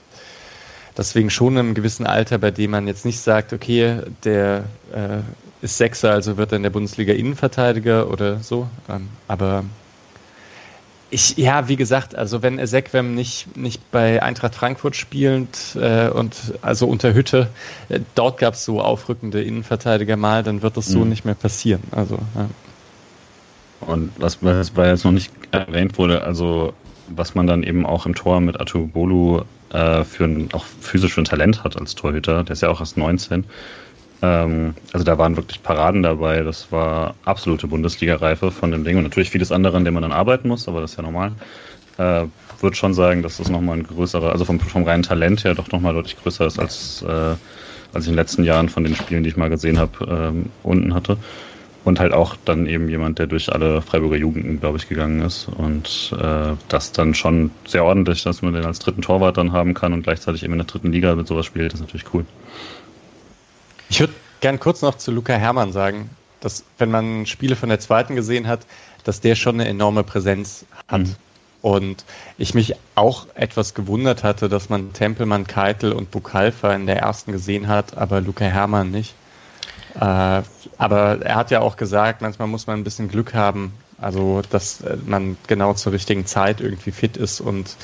deswegen 0.97 1.29
schon 1.29 1.53
in 1.53 1.59
einem 1.59 1.73
gewissen 1.73 2.05
Alter, 2.05 2.37
bei 2.37 2.51
dem 2.51 2.71
man 2.71 2.87
jetzt 2.87 3.05
nicht 3.05 3.19
sagt, 3.19 3.53
okay, 3.53 4.01
der 4.23 4.65
äh, 4.93 5.21
ist 5.61 5.77
Sechser, 5.77 6.11
also 6.11 6.37
wird 6.37 6.51
er 6.51 6.57
in 6.57 6.63
der 6.63 6.69
Bundesliga 6.69 7.13
Innenverteidiger 7.13 8.09
oder 8.11 8.39
so. 8.39 8.69
Ähm, 8.89 9.09
aber 9.27 9.63
ich, 11.11 11.37
ja, 11.37 11.67
wie 11.67 11.75
gesagt, 11.75 12.15
also 12.15 12.43
wenn 12.43 12.59
Ezequem 12.59 13.15
nicht, 13.15 13.57
nicht 13.57 13.91
bei 13.91 14.21
Eintracht 14.21 14.53
Frankfurt 14.53 14.95
spielend 14.95 15.75
äh, 15.75 16.09
und 16.09 16.35
also 16.61 16.87
unter 16.87 17.13
Hütte, 17.13 17.49
äh, 17.89 17.99
dort 18.13 18.37
gab 18.39 18.53
es 18.53 18.63
so 18.63 18.81
aufrückende 18.81 19.41
Innenverteidiger 19.41 20.17
mal, 20.17 20.43
dann 20.43 20.61
wird 20.61 20.77
das 20.77 20.85
so 20.85 20.99
mhm. 20.99 21.09
nicht 21.09 21.25
mehr 21.25 21.33
passieren. 21.33 21.81
Also, 21.91 22.19
ja. 22.35 22.49
Und 23.81 24.11
was, 24.17 24.43
was 24.43 24.71
bei 24.71 24.87
jetzt 24.87 25.05
noch 25.05 25.11
nicht 25.11 25.31
erwähnt 25.51 25.97
wurde, 25.97 26.23
also 26.23 26.73
was 27.07 27.33
man 27.33 27.47
dann 27.47 27.63
eben 27.63 27.85
auch 27.85 28.05
im 28.05 28.13
Tor 28.13 28.39
mit 28.39 28.59
Atubolu 28.59 29.41
äh, 29.71 30.03
für 30.03 30.25
ein, 30.25 30.49
auch 30.53 30.65
physisch 30.65 31.13
für 31.13 31.21
ein 31.21 31.25
Talent 31.25 31.63
hat 31.63 31.79
als 31.79 31.95
Torhüter, 31.95 32.43
der 32.43 32.53
ist 32.53 32.61
ja 32.61 32.69
auch 32.69 32.79
erst 32.79 32.97
19, 32.97 33.45
ähm, 34.21 34.73
also 34.93 35.03
da 35.03 35.17
waren 35.17 35.35
wirklich 35.37 35.63
Paraden 35.63 36.03
dabei. 36.03 36.41
Das 36.41 36.71
war 36.71 37.15
absolute 37.25 37.67
Bundesliga-Reife 37.67 38.51
von 38.51 38.71
dem 38.71 38.83
Ding 38.83 38.97
und 38.97 39.03
natürlich 39.03 39.29
vieles 39.29 39.51
andere, 39.51 39.77
an 39.77 39.85
dem 39.85 39.93
man 39.93 40.03
dann 40.03 40.11
arbeiten 40.11 40.47
muss, 40.47 40.67
aber 40.67 40.81
das 40.81 40.91
ist 40.91 40.97
ja 40.97 41.03
normal. 41.03 41.31
Äh, 41.97 42.25
würde 42.61 42.75
schon 42.75 42.93
sagen, 42.93 43.23
dass 43.23 43.37
das 43.37 43.49
nochmal 43.49 43.77
ein 43.77 43.83
größerer, 43.83 44.31
also 44.31 44.43
vom, 44.43 44.59
vom 44.59 44.83
reinen 44.83 45.03
Talent 45.03 45.45
her 45.45 45.55
doch 45.55 45.71
nochmal 45.71 45.93
deutlich 45.93 46.21
größer 46.21 46.45
ist, 46.45 46.59
als, 46.59 47.01
äh, 47.07 47.07
als 47.93 48.03
ich 48.03 48.07
in 48.07 48.13
den 48.13 48.15
letzten 48.15 48.43
Jahren 48.43 48.67
von 48.67 48.83
den 48.83 48.95
Spielen, 48.95 49.23
die 49.23 49.29
ich 49.29 49.37
mal 49.37 49.49
gesehen 49.49 49.79
habe, 49.79 50.05
ähm, 50.09 50.47
unten 50.63 50.93
hatte. 50.93 51.17
Und 51.85 51.99
halt 51.99 52.13
auch 52.13 52.35
dann 52.43 52.67
eben 52.67 52.89
jemand, 52.89 53.19
der 53.19 53.27
durch 53.27 53.51
alle 53.51 53.81
Freiburger 53.81 54.17
Jugenden, 54.17 54.59
glaube 54.59 54.77
ich, 54.77 54.89
gegangen 54.89 55.21
ist. 55.21 55.47
Und 55.47 56.13
äh, 56.19 56.53
das 56.67 56.91
dann 56.91 57.13
schon 57.13 57.51
sehr 57.65 57.85
ordentlich, 57.85 58.23
dass 58.23 58.41
man 58.41 58.53
den 58.53 58.65
als 58.65 58.79
dritten 58.79 59.01
Torwart 59.01 59.37
dann 59.37 59.53
haben 59.53 59.73
kann 59.73 59.93
und 59.93 60.03
gleichzeitig 60.03 60.43
eben 60.43 60.53
in 60.53 60.59
der 60.59 60.67
dritten 60.67 60.91
Liga 60.91 61.15
mit 61.15 61.27
sowas 61.27 61.45
spielt, 61.45 61.73
ist 61.73 61.79
natürlich 61.79 62.13
cool. 62.13 62.25
Ich 63.89 63.99
würde 63.99 64.13
gern 64.41 64.59
kurz 64.59 64.81
noch 64.81 64.95
zu 64.95 65.11
Luca 65.11 65.33
Hermann 65.33 65.71
sagen, 65.71 66.09
dass 66.41 66.63
wenn 66.77 66.91
man 66.91 67.25
Spiele 67.25 67.55
von 67.55 67.69
der 67.69 67.79
zweiten 67.79 68.15
gesehen 68.15 68.47
hat, 68.47 68.65
dass 69.03 69.21
der 69.21 69.35
schon 69.35 69.55
eine 69.55 69.67
enorme 69.67 70.03
Präsenz 70.03 70.65
hat. 70.87 71.01
Mhm. 71.01 71.15
Und 71.61 72.05
ich 72.37 72.53
mich 72.53 72.75
auch 72.95 73.27
etwas 73.35 73.73
gewundert 73.73 74.23
hatte, 74.23 74.47
dass 74.47 74.69
man 74.69 74.93
Tempelmann, 74.93 75.45
Keitel 75.45 75.91
und 75.91 76.09
Bukalfa 76.09 76.73
in 76.73 76.85
der 76.85 76.99
ersten 76.99 77.33
gesehen 77.33 77.67
hat, 77.67 77.97
aber 77.97 78.21
Luca 78.21 78.45
Hermann 78.45 78.91
nicht. 78.91 79.13
Äh, 79.95 80.41
aber 80.77 81.21
er 81.21 81.35
hat 81.35 81.51
ja 81.51 81.61
auch 81.61 81.77
gesagt, 81.77 82.21
manchmal 82.21 82.47
muss 82.47 82.67
man 82.67 82.79
ein 82.79 82.83
bisschen 82.83 83.09
Glück 83.09 83.33
haben, 83.33 83.73
also 83.97 84.41
dass 84.49 84.81
äh, 84.81 84.97
man 85.05 85.37
genau 85.47 85.73
zur 85.73 85.93
richtigen 85.93 86.25
Zeit 86.25 86.61
irgendwie 86.61 86.91
fit 86.91 87.17
ist 87.17 87.41
und 87.41 87.75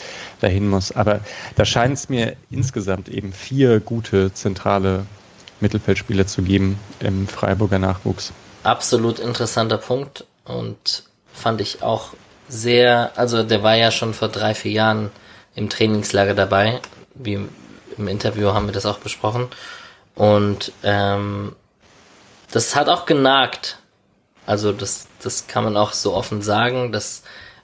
dahin 0.42 0.70
muss. 0.70 0.92
Aber 0.92 1.22
da 1.56 1.66
scheint 1.66 1.98
es 1.98 2.10
mir 2.10 2.36
insgesamt 2.50 3.10
eben 3.10 3.34
vier 3.34 3.80
gute 3.80 4.34
zentrale 4.34 5.06
Mittelfeldspieler 5.62 6.28
zu 6.28 6.42
geben 6.42 6.80
im 7.00 7.28
Freiburger 7.28 7.80
Nachwuchs. 7.80 8.34
Absolut 8.64 9.20
interessanter 9.20 9.78
Punkt 9.78 10.26
und 10.44 11.04
fand 11.34 11.62
ich 11.62 11.82
auch 11.82 12.14
sehr, 12.48 13.12
also 13.16 13.44
der 13.44 13.64
war 13.64 13.76
ja 13.76 13.92
schon 13.92 14.14
vor 14.14 14.28
drei, 14.28 14.54
vier 14.54 14.72
Jahren 14.72 15.12
im 15.56 15.70
Trainingslager 15.70 16.34
dabei, 16.34 16.80
wie 17.16 17.40
im 17.98 18.08
Interview 18.08 18.54
haben 18.54 18.68
wir 18.68 18.74
das 18.74 18.86
auch 18.86 19.00
besprochen 19.00 19.48
und 20.16 20.72
ähm, 20.84 21.56
das 22.56 22.74
hat 22.74 22.88
auch 22.88 23.06
genagt. 23.06 23.80
Also 24.46 24.72
das, 24.72 25.08
das 25.22 25.48
kann 25.48 25.66
man 25.66 25.76
auch 25.76 25.92
so 25.92 26.14
offen 26.14 26.42
sagen. 26.42 26.94
Das 26.94 27.24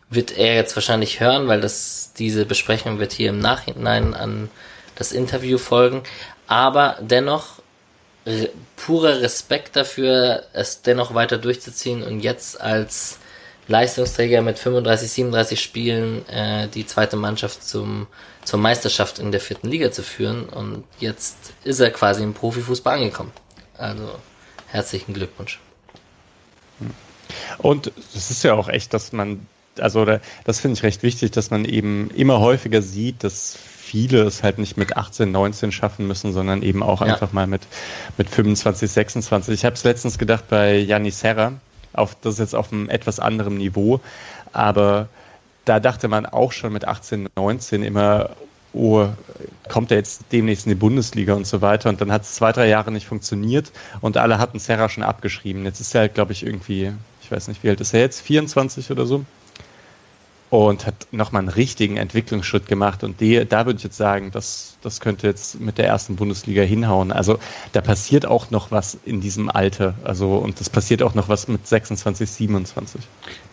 wird 0.10 0.38
er 0.38 0.56
jetzt 0.56 0.76
wahrscheinlich 0.76 1.22
hören, 1.22 1.48
weil 1.48 1.62
das 1.62 2.12
diese 2.18 2.46
Besprechung 2.46 3.00
wird 3.00 3.14
hier 3.14 3.30
im 3.30 3.40
Nachhinein 3.40 4.14
an 4.14 4.50
das 4.96 5.14
Interview 5.14 5.58
folgen. 5.58 6.04
Aber 6.46 6.98
dennoch 7.00 7.62
purer 8.76 9.22
Respekt 9.22 9.78
dafür, 9.78 10.44
es 10.52 10.82
dennoch 10.82 11.14
weiter 11.14 11.38
durchzuziehen 11.38 12.04
und 12.04 12.20
jetzt 12.20 12.60
als 12.60 13.18
Leistungsträger 13.70 14.42
mit 14.42 14.60
35, 14.60 15.10
37 15.10 15.62
Spielen 15.62 16.28
äh, 16.28 16.68
die 16.68 16.86
zweite 16.86 17.16
Mannschaft 17.16 17.64
zum, 17.64 18.08
zur 18.44 18.60
Meisterschaft 18.60 19.20
in 19.20 19.32
der 19.32 19.40
vierten 19.40 19.70
Liga 19.70 19.90
zu 19.90 20.04
führen. 20.04 20.50
Und 20.50 20.84
jetzt 21.00 21.38
ist 21.64 21.80
er 21.80 21.92
quasi 21.92 22.24
im 22.24 22.34
Profifußball 22.34 22.98
angekommen. 22.98 23.32
Also 23.78 24.20
herzlichen 24.72 25.14
Glückwunsch. 25.14 25.60
Und 27.58 27.92
es 28.16 28.32
ist 28.32 28.44
ja 28.44 28.54
auch 28.54 28.70
echt, 28.70 28.94
dass 28.94 29.12
man, 29.12 29.46
also 29.80 30.06
das 30.44 30.60
finde 30.60 30.78
ich 30.78 30.84
recht 30.84 31.04
wichtig, 31.04 31.32
dass 31.32 31.52
man 31.52 31.66
eben 31.66 32.10
immer 32.12 32.40
häufiger 32.40 32.82
sieht, 32.82 33.24
dass 33.24 33.58
viele 33.58 34.24
es 34.24 34.42
halt 34.42 34.58
nicht 34.58 34.78
mit 34.78 34.96
18, 34.96 35.32
19 35.32 35.72
schaffen 35.72 36.08
müssen, 36.08 36.34
sondern 36.34 36.64
eben 36.64 36.82
auch 36.82 37.02
ja. 37.02 37.08
einfach 37.08 37.34
mal 37.34 37.48
mit, 37.48 37.62
mit 38.18 38.30
25, 38.30 38.90
26. 38.90 39.54
Ich 39.54 39.66
habe 39.66 39.76
es 39.76 39.84
letztens 39.84 40.18
gedacht 40.18 40.46
bei 40.50 40.78
Yanni 40.78 41.12
Serra, 41.12 41.54
auf, 41.94 42.16
das 42.22 42.36
ist 42.36 42.40
jetzt 42.40 42.56
auf 42.56 42.72
einem 42.72 42.90
etwas 42.90 43.20
anderen 43.20 43.58
Niveau, 43.58 44.00
aber 44.54 45.10
da 45.66 45.80
dachte 45.80 46.08
man 46.08 46.26
auch 46.26 46.52
schon 46.52 46.74
mit 46.74 46.86
18, 46.86 47.30
19 47.36 47.84
immer, 47.84 48.30
oh, 48.74 49.08
kommt 49.70 49.92
er 49.92 49.98
jetzt 49.98 50.24
demnächst 50.32 50.66
in 50.66 50.72
die 50.72 50.76
Bundesliga 50.76 51.34
und 51.34 51.48
so 51.48 51.62
weiter. 51.62 51.90
Und 51.90 52.02
dann 52.02 52.12
hat 52.12 52.24
es 52.24 52.36
zwei, 52.36 52.52
drei 52.52 52.68
Jahre 52.68 52.92
nicht 52.92 53.06
funktioniert 53.06 53.72
und 54.02 54.18
alle 54.18 54.38
hatten 54.38 54.60
Serra 54.60 54.90
schon 54.90 55.04
abgeschrieben. 55.04 55.66
Jetzt 55.66 55.80
ist 55.80 55.94
er 55.96 56.02
halt, 56.02 56.14
glaube 56.14 56.32
ich, 56.32 56.46
irgendwie, 56.46 56.92
ich 57.22 57.32
weiß 57.32 57.48
nicht, 57.48 57.64
wie 57.64 57.70
alt 57.70 57.82
ist 57.82 57.94
er 57.94 58.02
jetzt? 58.02 58.22
24 58.22 58.92
oder 58.92 59.06
so? 59.06 59.26
und 60.52 60.86
hat 60.86 61.08
nochmal 61.12 61.40
einen 61.40 61.48
richtigen 61.48 61.96
Entwicklungsschritt 61.96 62.68
gemacht. 62.68 63.06
Und 63.06 63.22
die, 63.22 63.46
da 63.48 63.66
würde 63.66 63.78
ich 63.78 63.86
jetzt 63.86 63.96
sagen, 63.96 64.32
das, 64.32 64.76
das 64.82 65.00
könnte 65.00 65.26
jetzt 65.26 65.62
mit 65.62 65.78
der 65.78 65.88
ersten 65.88 66.18
Bundesliga 66.18 66.62
hinhauen. 66.62 67.14
Also 67.14 67.40
da 67.72 67.80
passiert 67.80 68.26
auch 68.26 68.52
noch 68.52 68.70
was 68.70 68.98
in 69.06 69.22
diesem 69.22 69.50
Alter. 69.50 69.94
Also 70.04 70.36
und 70.36 70.60
das 70.60 70.70
passiert 70.70 71.04
auch 71.04 71.16
noch 71.16 71.30
was 71.30 71.48
mit 71.48 71.66
26, 71.66 72.30
27. 72.30 73.02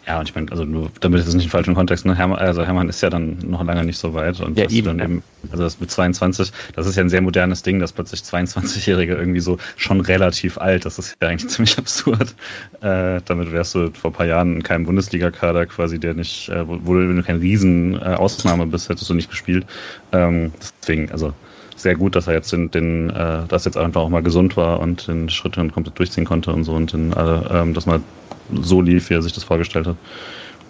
Ja, 0.08 0.18
und 0.20 0.26
ich 0.26 0.34
meine, 0.34 0.50
also 0.50 0.64
nur, 0.64 0.90
damit 1.00 1.20
ist 1.20 1.26
es 1.26 1.34
nicht 1.34 1.44
im 1.44 1.50
falschen 1.50 1.74
Kontext, 1.74 2.06
ne? 2.06 2.16
Hermann, 2.16 2.38
also 2.38 2.64
Hermann 2.64 2.88
ist 2.88 3.02
ja 3.02 3.10
dann 3.10 3.36
noch 3.46 3.62
lange 3.62 3.84
nicht 3.84 3.98
so 3.98 4.14
weit. 4.14 4.40
Und 4.40 4.56
ja, 4.56 4.66
eben, 4.70 4.98
eben, 5.00 5.22
also 5.50 5.62
das 5.62 5.80
mit 5.80 5.90
22, 5.90 6.50
das 6.74 6.86
ist 6.86 6.96
ja 6.96 7.02
ein 7.02 7.10
sehr 7.10 7.20
modernes 7.20 7.62
Ding, 7.62 7.78
dass 7.78 7.92
plötzlich 7.92 8.22
22-Jährige 8.22 9.14
irgendwie 9.14 9.40
so 9.40 9.58
schon 9.76 10.00
relativ 10.00 10.56
alt, 10.56 10.86
das 10.86 10.98
ist 10.98 11.14
ja 11.20 11.28
eigentlich 11.28 11.50
ziemlich 11.54 11.76
absurd. 11.76 12.34
Äh, 12.80 13.20
damit 13.26 13.52
wärst 13.52 13.74
du 13.74 13.90
vor 13.92 14.10
ein 14.10 14.14
paar 14.14 14.24
Jahren 14.24 14.56
in 14.56 14.62
keinem 14.62 14.86
Bundesliga-Kader 14.86 15.66
quasi, 15.66 15.98
der 15.98 16.14
nicht, 16.14 16.48
äh, 16.48 16.66
wo, 16.66 16.78
wo 16.84 16.94
du 16.94 17.22
kein 17.22 17.40
riesen 17.40 18.00
äh, 18.00 18.16
bist, 18.64 18.88
hättest 18.88 19.10
du 19.10 19.14
nicht 19.14 19.28
gespielt. 19.28 19.66
Ähm, 20.12 20.52
deswegen, 20.80 21.12
also 21.12 21.34
sehr 21.78 21.94
gut, 21.94 22.16
dass 22.16 22.26
er 22.26 22.34
jetzt 22.34 22.52
den, 22.52 22.70
den 22.70 23.10
äh, 23.10 23.46
dass 23.48 23.64
jetzt 23.64 23.76
einfach 23.76 24.02
auch 24.02 24.08
mal 24.08 24.22
gesund 24.22 24.56
war 24.56 24.80
und 24.80 25.08
den 25.08 25.28
Schritt 25.28 25.56
dann 25.56 25.72
komplett 25.72 25.98
durchziehen 25.98 26.24
konnte 26.24 26.52
und 26.52 26.64
so 26.64 26.72
und 26.72 26.92
den, 26.92 27.12
äh, 27.12 27.60
ähm, 27.60 27.74
dass 27.74 27.86
mal 27.86 28.00
so 28.62 28.80
lief, 28.80 29.10
wie 29.10 29.14
er 29.14 29.22
sich 29.22 29.32
das 29.32 29.44
vorgestellt 29.44 29.86
hat. 29.86 29.96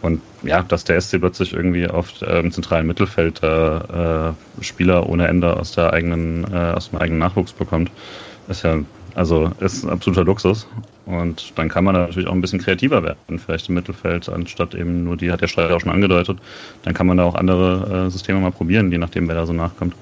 Und 0.00 0.20
ja, 0.42 0.62
dass 0.62 0.84
der 0.84 1.00
SC 1.00 1.18
plötzlich 1.18 1.52
irgendwie 1.52 1.88
auf 1.88 2.22
äh, 2.22 2.40
im 2.40 2.52
zentralen 2.52 2.86
Mittelfeld 2.86 3.42
äh, 3.42 4.32
Spieler 4.60 5.08
ohne 5.08 5.26
Ende 5.26 5.56
aus 5.56 5.72
der 5.72 5.92
eigenen, 5.92 6.44
äh, 6.52 6.56
aus 6.56 6.90
dem 6.90 7.00
eigenen 7.00 7.18
Nachwuchs 7.18 7.52
bekommt, 7.52 7.90
ist 8.48 8.62
ja 8.62 8.78
Also 9.14 9.50
ist 9.60 9.84
ein 9.84 9.90
absoluter 9.90 10.24
Luxus. 10.24 10.68
Und 11.06 11.58
dann 11.58 11.68
kann 11.68 11.84
man 11.84 11.94
natürlich 11.94 12.28
auch 12.28 12.34
ein 12.34 12.42
bisschen 12.42 12.60
kreativer 12.60 13.02
werden, 13.02 13.38
vielleicht 13.38 13.68
im 13.70 13.74
Mittelfeld, 13.74 14.28
anstatt 14.28 14.74
eben 14.74 15.04
nur 15.04 15.16
die, 15.16 15.32
hat 15.32 15.40
der 15.40 15.48
Streit 15.48 15.70
auch 15.70 15.80
schon 15.80 15.90
angedeutet. 15.90 16.38
Dann 16.82 16.94
kann 16.94 17.06
man 17.06 17.16
da 17.16 17.24
auch 17.24 17.34
andere 17.34 18.06
äh, 18.06 18.10
Systeme 18.10 18.40
mal 18.40 18.52
probieren, 18.52 18.92
je 18.92 18.98
nachdem, 18.98 19.26
wer 19.26 19.34
da 19.34 19.46
so 19.46 19.54
nachkommt. 19.54 19.94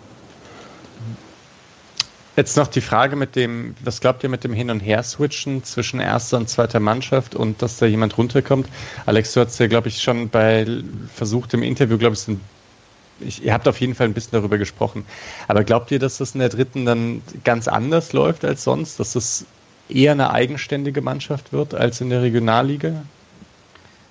Jetzt 2.36 2.58
noch 2.58 2.66
die 2.66 2.82
Frage 2.82 3.16
mit 3.16 3.34
dem, 3.34 3.74
was 3.82 4.00
glaubt 4.02 4.22
ihr 4.22 4.28
mit 4.28 4.44
dem 4.44 4.52
Hin- 4.52 4.70
und 4.70 4.80
Her-Switchen 4.80 5.64
zwischen 5.64 6.00
erster 6.00 6.36
und 6.36 6.50
zweiter 6.50 6.80
Mannschaft 6.80 7.34
und 7.34 7.62
dass 7.62 7.78
da 7.78 7.86
jemand 7.86 8.18
runterkommt? 8.18 8.68
Alex, 9.06 9.32
du 9.32 9.40
hast 9.40 9.58
ja, 9.58 9.68
glaube 9.68 9.88
ich, 9.88 10.02
schon 10.02 10.28
bei 10.28 10.66
versucht 11.14 11.54
im 11.54 11.62
Interview, 11.62 11.96
glaube 11.96 12.14
ich, 12.14 12.36
ich, 13.20 13.42
ihr 13.42 13.54
habt 13.54 13.66
auf 13.66 13.80
jeden 13.80 13.94
Fall 13.94 14.06
ein 14.06 14.12
bisschen 14.12 14.32
darüber 14.32 14.58
gesprochen. 14.58 15.06
Aber 15.48 15.64
glaubt 15.64 15.90
ihr, 15.90 15.98
dass 15.98 16.18
das 16.18 16.34
in 16.34 16.40
der 16.40 16.50
dritten 16.50 16.84
dann 16.84 17.22
ganz 17.42 17.68
anders 17.68 18.12
läuft 18.12 18.44
als 18.44 18.64
sonst? 18.64 19.00
Dass 19.00 19.14
das 19.14 19.46
eher 19.88 20.12
eine 20.12 20.30
eigenständige 20.30 21.00
Mannschaft 21.00 21.54
wird 21.54 21.74
als 21.74 22.02
in 22.02 22.10
der 22.10 22.20
Regionalliga? 22.20 23.02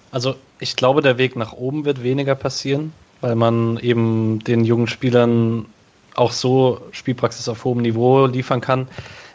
Also 0.09 0.35
ich 0.59 0.75
glaube, 0.75 1.03
der 1.03 1.19
Weg 1.19 1.35
nach 1.35 1.53
oben 1.53 1.85
wird 1.85 2.01
weniger 2.01 2.33
passieren, 2.33 2.91
weil 3.21 3.35
man 3.35 3.77
eben 3.77 4.39
den 4.39 4.65
jungen 4.65 4.87
Spielern 4.87 5.67
auch 6.15 6.31
so 6.31 6.81
Spielpraxis 6.91 7.47
auf 7.49 7.63
hohem 7.63 7.81
Niveau 7.81 8.25
liefern 8.25 8.61
kann. 8.61 8.87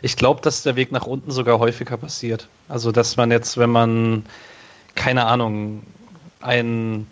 Ich 0.03 0.17
glaube, 0.17 0.41
dass 0.41 0.63
der 0.63 0.77
Weg 0.77 0.93
nach 0.93 1.07
unten 1.07 1.31
sogar 1.31 1.59
häufiger 1.59 1.97
passiert. 1.97 2.49
Also, 2.69 2.91
dass 2.91 3.17
man 3.17 3.31
jetzt, 3.31 3.59
wenn 3.59 3.71
man, 3.71 4.25
keine 4.95 5.27
Ahnung, 5.27 5.83
ein, 6.41 7.07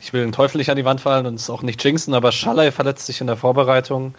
ich 0.00 0.12
will 0.12 0.22
den 0.22 0.32
Teufel 0.32 0.58
nicht 0.58 0.70
an 0.70 0.76
die 0.76 0.84
Wand 0.84 1.00
fallen 1.00 1.26
und 1.26 1.34
es 1.34 1.50
auch 1.50 1.62
nicht 1.62 1.82
jinxen, 1.82 2.14
aber 2.14 2.30
Schallei 2.30 2.70
verletzt 2.70 3.06
sich 3.06 3.20
in 3.20 3.26
der 3.26 3.36
Vorbereitung 3.36 4.14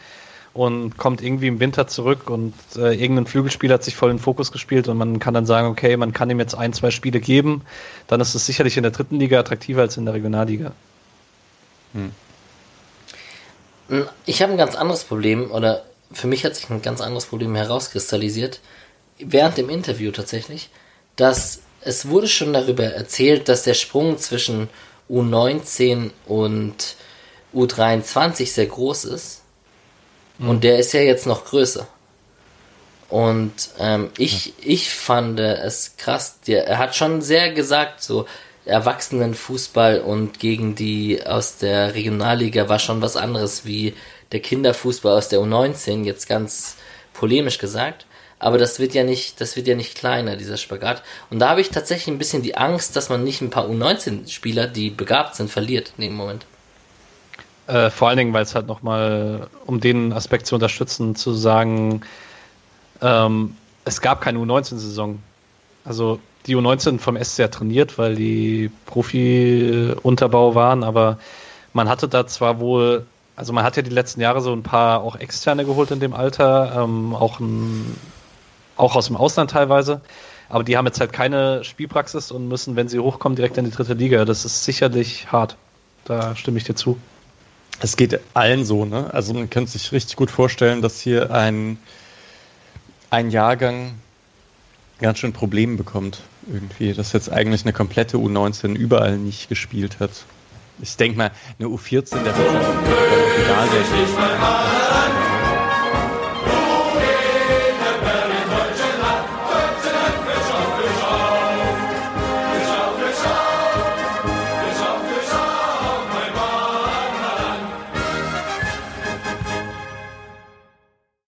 und 0.54 0.98
kommt 0.98 1.22
irgendwie 1.22 1.48
im 1.48 1.60
Winter 1.60 1.88
zurück 1.88 2.30
und 2.30 2.54
äh, 2.78 2.94
irgendein 2.94 3.28
Flügelspieler 3.28 3.76
hat 3.76 3.84
sich 3.84 3.96
voll 3.96 4.10
in 4.10 4.18
den 4.18 4.24
Fokus 4.24 4.52
gespielt 4.52 4.88
und 4.88 4.98
man 4.98 5.20
kann 5.20 5.34
dann 5.34 5.46
sagen, 5.46 5.68
okay, 5.68 5.98
man 5.98 6.14
kann 6.14 6.30
ihm 6.30 6.40
jetzt 6.40 6.56
ein, 6.56 6.74
zwei 6.74 6.92
Spiele 6.92 7.20
geben, 7.20 7.62
dann 8.08 8.22
ist 8.22 8.36
es 8.36 8.46
sicherlich 8.46 8.78
in 8.78 8.84
der 8.84 8.92
dritten 8.92 9.20
Liga 9.20 9.40
attraktiver 9.40 9.82
als 9.82 9.98
in 9.98 10.06
der 10.06 10.14
Regionalliga. 10.14 10.72
Hm. 11.94 12.12
Ich 14.26 14.42
habe 14.42 14.54
ein 14.54 14.58
ganz 14.58 14.76
anderes 14.76 15.04
Problem, 15.04 15.52
oder 15.52 15.84
für 16.12 16.28
mich 16.28 16.44
hat 16.44 16.56
sich 16.56 16.70
ein 16.70 16.82
ganz 16.82 17.02
anderes 17.02 17.26
Problem 17.26 17.56
herauskristallisiert, 17.56 18.60
während 19.20 19.58
dem 19.58 19.70
Interview 19.70 20.12
tatsächlich, 20.12 20.70
dass 21.16 21.60
es 21.82 22.08
wurde 22.08 22.28
schon 22.28 22.52
darüber 22.52 22.86
erzählt, 22.86 23.48
dass 23.48 23.64
der 23.64 23.76
Sprung 23.76 24.18
zwischen 24.18 24.70
U19 25.10 26.10
und 26.26 26.96
U23 27.54 28.48
sehr 28.48 28.66
groß 28.66 29.06
ist. 29.06 29.42
Mhm. 30.40 30.50
Und 30.50 30.64
der 30.64 30.80
ist 30.80 30.94
ja 30.94 31.02
jetzt 31.02 31.28
noch 31.28 31.46
größer. 31.46 31.88
Und 33.08 33.54
ähm, 33.80 34.10
ich, 34.18 34.54
ich 34.66 34.90
fand 34.90 35.40
es 35.40 35.96
krass. 35.98 36.40
Der, 36.48 36.68
er 36.68 36.80
hat 36.80 36.96
schon 36.96 37.22
sehr 37.22 37.54
gesagt, 37.54 38.02
so, 38.02 38.26
Erwachsenenfußball 38.66 40.00
und 40.00 40.40
gegen 40.40 40.76
die 40.76 41.26
aus 41.26 41.58
der 41.58 41.94
Regionalliga 41.94 42.68
war 42.68 42.80
schon 42.80 43.02
was 43.02 43.16
anderes 43.16 43.66
wie 43.66 43.94
der 44.32 44.40
Kinderfußball 44.40 45.16
aus 45.16 45.30
der 45.30 45.40
U19, 45.40 46.04
jetzt 46.04 46.28
ganz 46.28 46.78
polemisch 47.14 47.60
gesagt. 47.60 48.06
Aber 48.40 48.58
das 48.58 48.80
wird 48.80 48.94
ja 48.94 49.04
nicht, 49.04 49.40
das 49.40 49.56
wird 49.56 49.68
ja 49.68 49.76
nicht 49.76 49.96
kleiner, 49.96 50.36
dieser 50.36 50.58
Spagat. 50.58 51.04
Und 51.30 51.40
da 51.40 51.50
habe 51.50 51.62
ich 51.62 51.70
tatsächlich 51.70 52.14
ein 52.14 52.18
bisschen 52.18 52.42
die 52.42 52.58
Angst, 52.58 52.96
dass 52.96 53.10
man 53.10 53.24
nicht 53.24 53.42
ein 53.42 53.50
paar 53.50 53.66
U19-Spieler, 53.68 54.68
die 54.68 54.90
begabt 54.90 55.36
sind, 55.36 55.50
verliert 55.50 55.94
in 55.98 56.04
dem 56.04 56.16
Moment. 56.16 56.46
Äh, 57.68 57.90
vor 57.90 58.10
allen 58.10 58.18
Dingen, 58.18 58.34
weil 58.34 58.44
es 58.44 58.54
halt 58.54 58.68
nochmal, 58.68 59.48
um 59.66 59.80
den 59.80 60.12
Aspekt 60.12 60.48
zu 60.48 60.56
unterstützen, 60.56 61.16
zu 61.16 61.34
sagen, 61.34 62.02
ähm, 63.02 63.56
es 63.86 64.02
gab 64.02 64.22
keine 64.22 64.40
U19-Saison. 64.40 65.20
Also 65.86 66.20
die 66.48 66.56
U19 66.56 67.00
vom 67.00 67.22
SCR 67.22 67.50
trainiert, 67.50 67.98
weil 67.98 68.16
die 68.16 68.70
Profi-Unterbau 68.86 70.56
waren, 70.56 70.84
aber 70.84 71.18
man 71.74 71.90
hatte 71.90 72.08
da 72.08 72.28
zwar 72.28 72.60
wohl, 72.60 73.06
also 73.36 73.52
man 73.52 73.64
hat 73.64 73.78
ja 73.78 73.82
die 73.82 73.90
letzten 73.90 74.22
Jahre 74.22 74.42
so 74.42 74.54
ein 74.54 74.64
paar 74.64 75.02
auch 75.02 75.16
Externe 75.16 75.66
geholt 75.66 75.92
in 75.92 76.00
dem 76.00 76.14
Alter, 76.14 76.84
ähm, 76.84 77.16
auch, 77.16 77.40
ein, 77.40 77.98
auch 78.78 78.96
aus 78.96 79.08
dem 79.08 79.16
Ausland 79.16 79.52
teilweise, 79.52 80.02
aber 80.48 80.64
die 80.64 80.78
haben 80.78 80.86
jetzt 80.86 81.00
halt 81.00 81.12
keine 81.12 81.64
Spielpraxis 81.64 82.32
und 82.32 82.48
müssen, 82.48 82.76
wenn 82.76 82.88
sie 82.88 83.00
hochkommen, 83.00 83.36
direkt 83.36 83.58
in 83.58 83.66
die 83.66 83.72
dritte 83.72 83.94
Liga. 83.94 84.26
Das 84.26 84.46
ist 84.46 84.64
sicherlich 84.64 85.32
hart. 85.32 85.58
Da 86.06 86.36
stimme 86.36 86.60
ich 86.60 86.64
dir 86.66 86.76
zu. 86.76 87.00
Es 87.82 87.98
geht 87.98 88.20
allen 88.36 88.64
so, 88.64 88.86
ne? 88.86 89.12
Also 89.12 89.34
man 89.34 89.50
könnte 89.50 89.72
sich 89.72 89.92
richtig 89.92 90.16
gut 90.16 90.30
vorstellen, 90.30 90.84
dass 90.84 91.00
hier 91.00 91.32
ein, 91.32 91.78
ein 93.10 93.32
Jahrgang 93.32 93.96
ganz 95.02 95.18
schön 95.18 95.34
Probleme 95.34 95.76
bekommt 95.76 96.22
irgendwie, 96.48 96.94
dass 96.94 97.14
jetzt 97.14 97.32
eigentlich 97.32 97.64
eine 97.64 97.74
komplette 97.74 98.18
U19 98.18 98.76
überall 98.76 99.18
nicht 99.18 99.50
gespielt 99.50 100.00
hat. 100.00 100.12
Ich 100.82 100.98
denke 100.98 101.18
mal, 101.18 101.32
eine 101.58 101.70
U14, 101.70 102.24
der 102.24 102.38
wird 102.38 102.48
egal, 103.46 103.68
der 103.70 105.25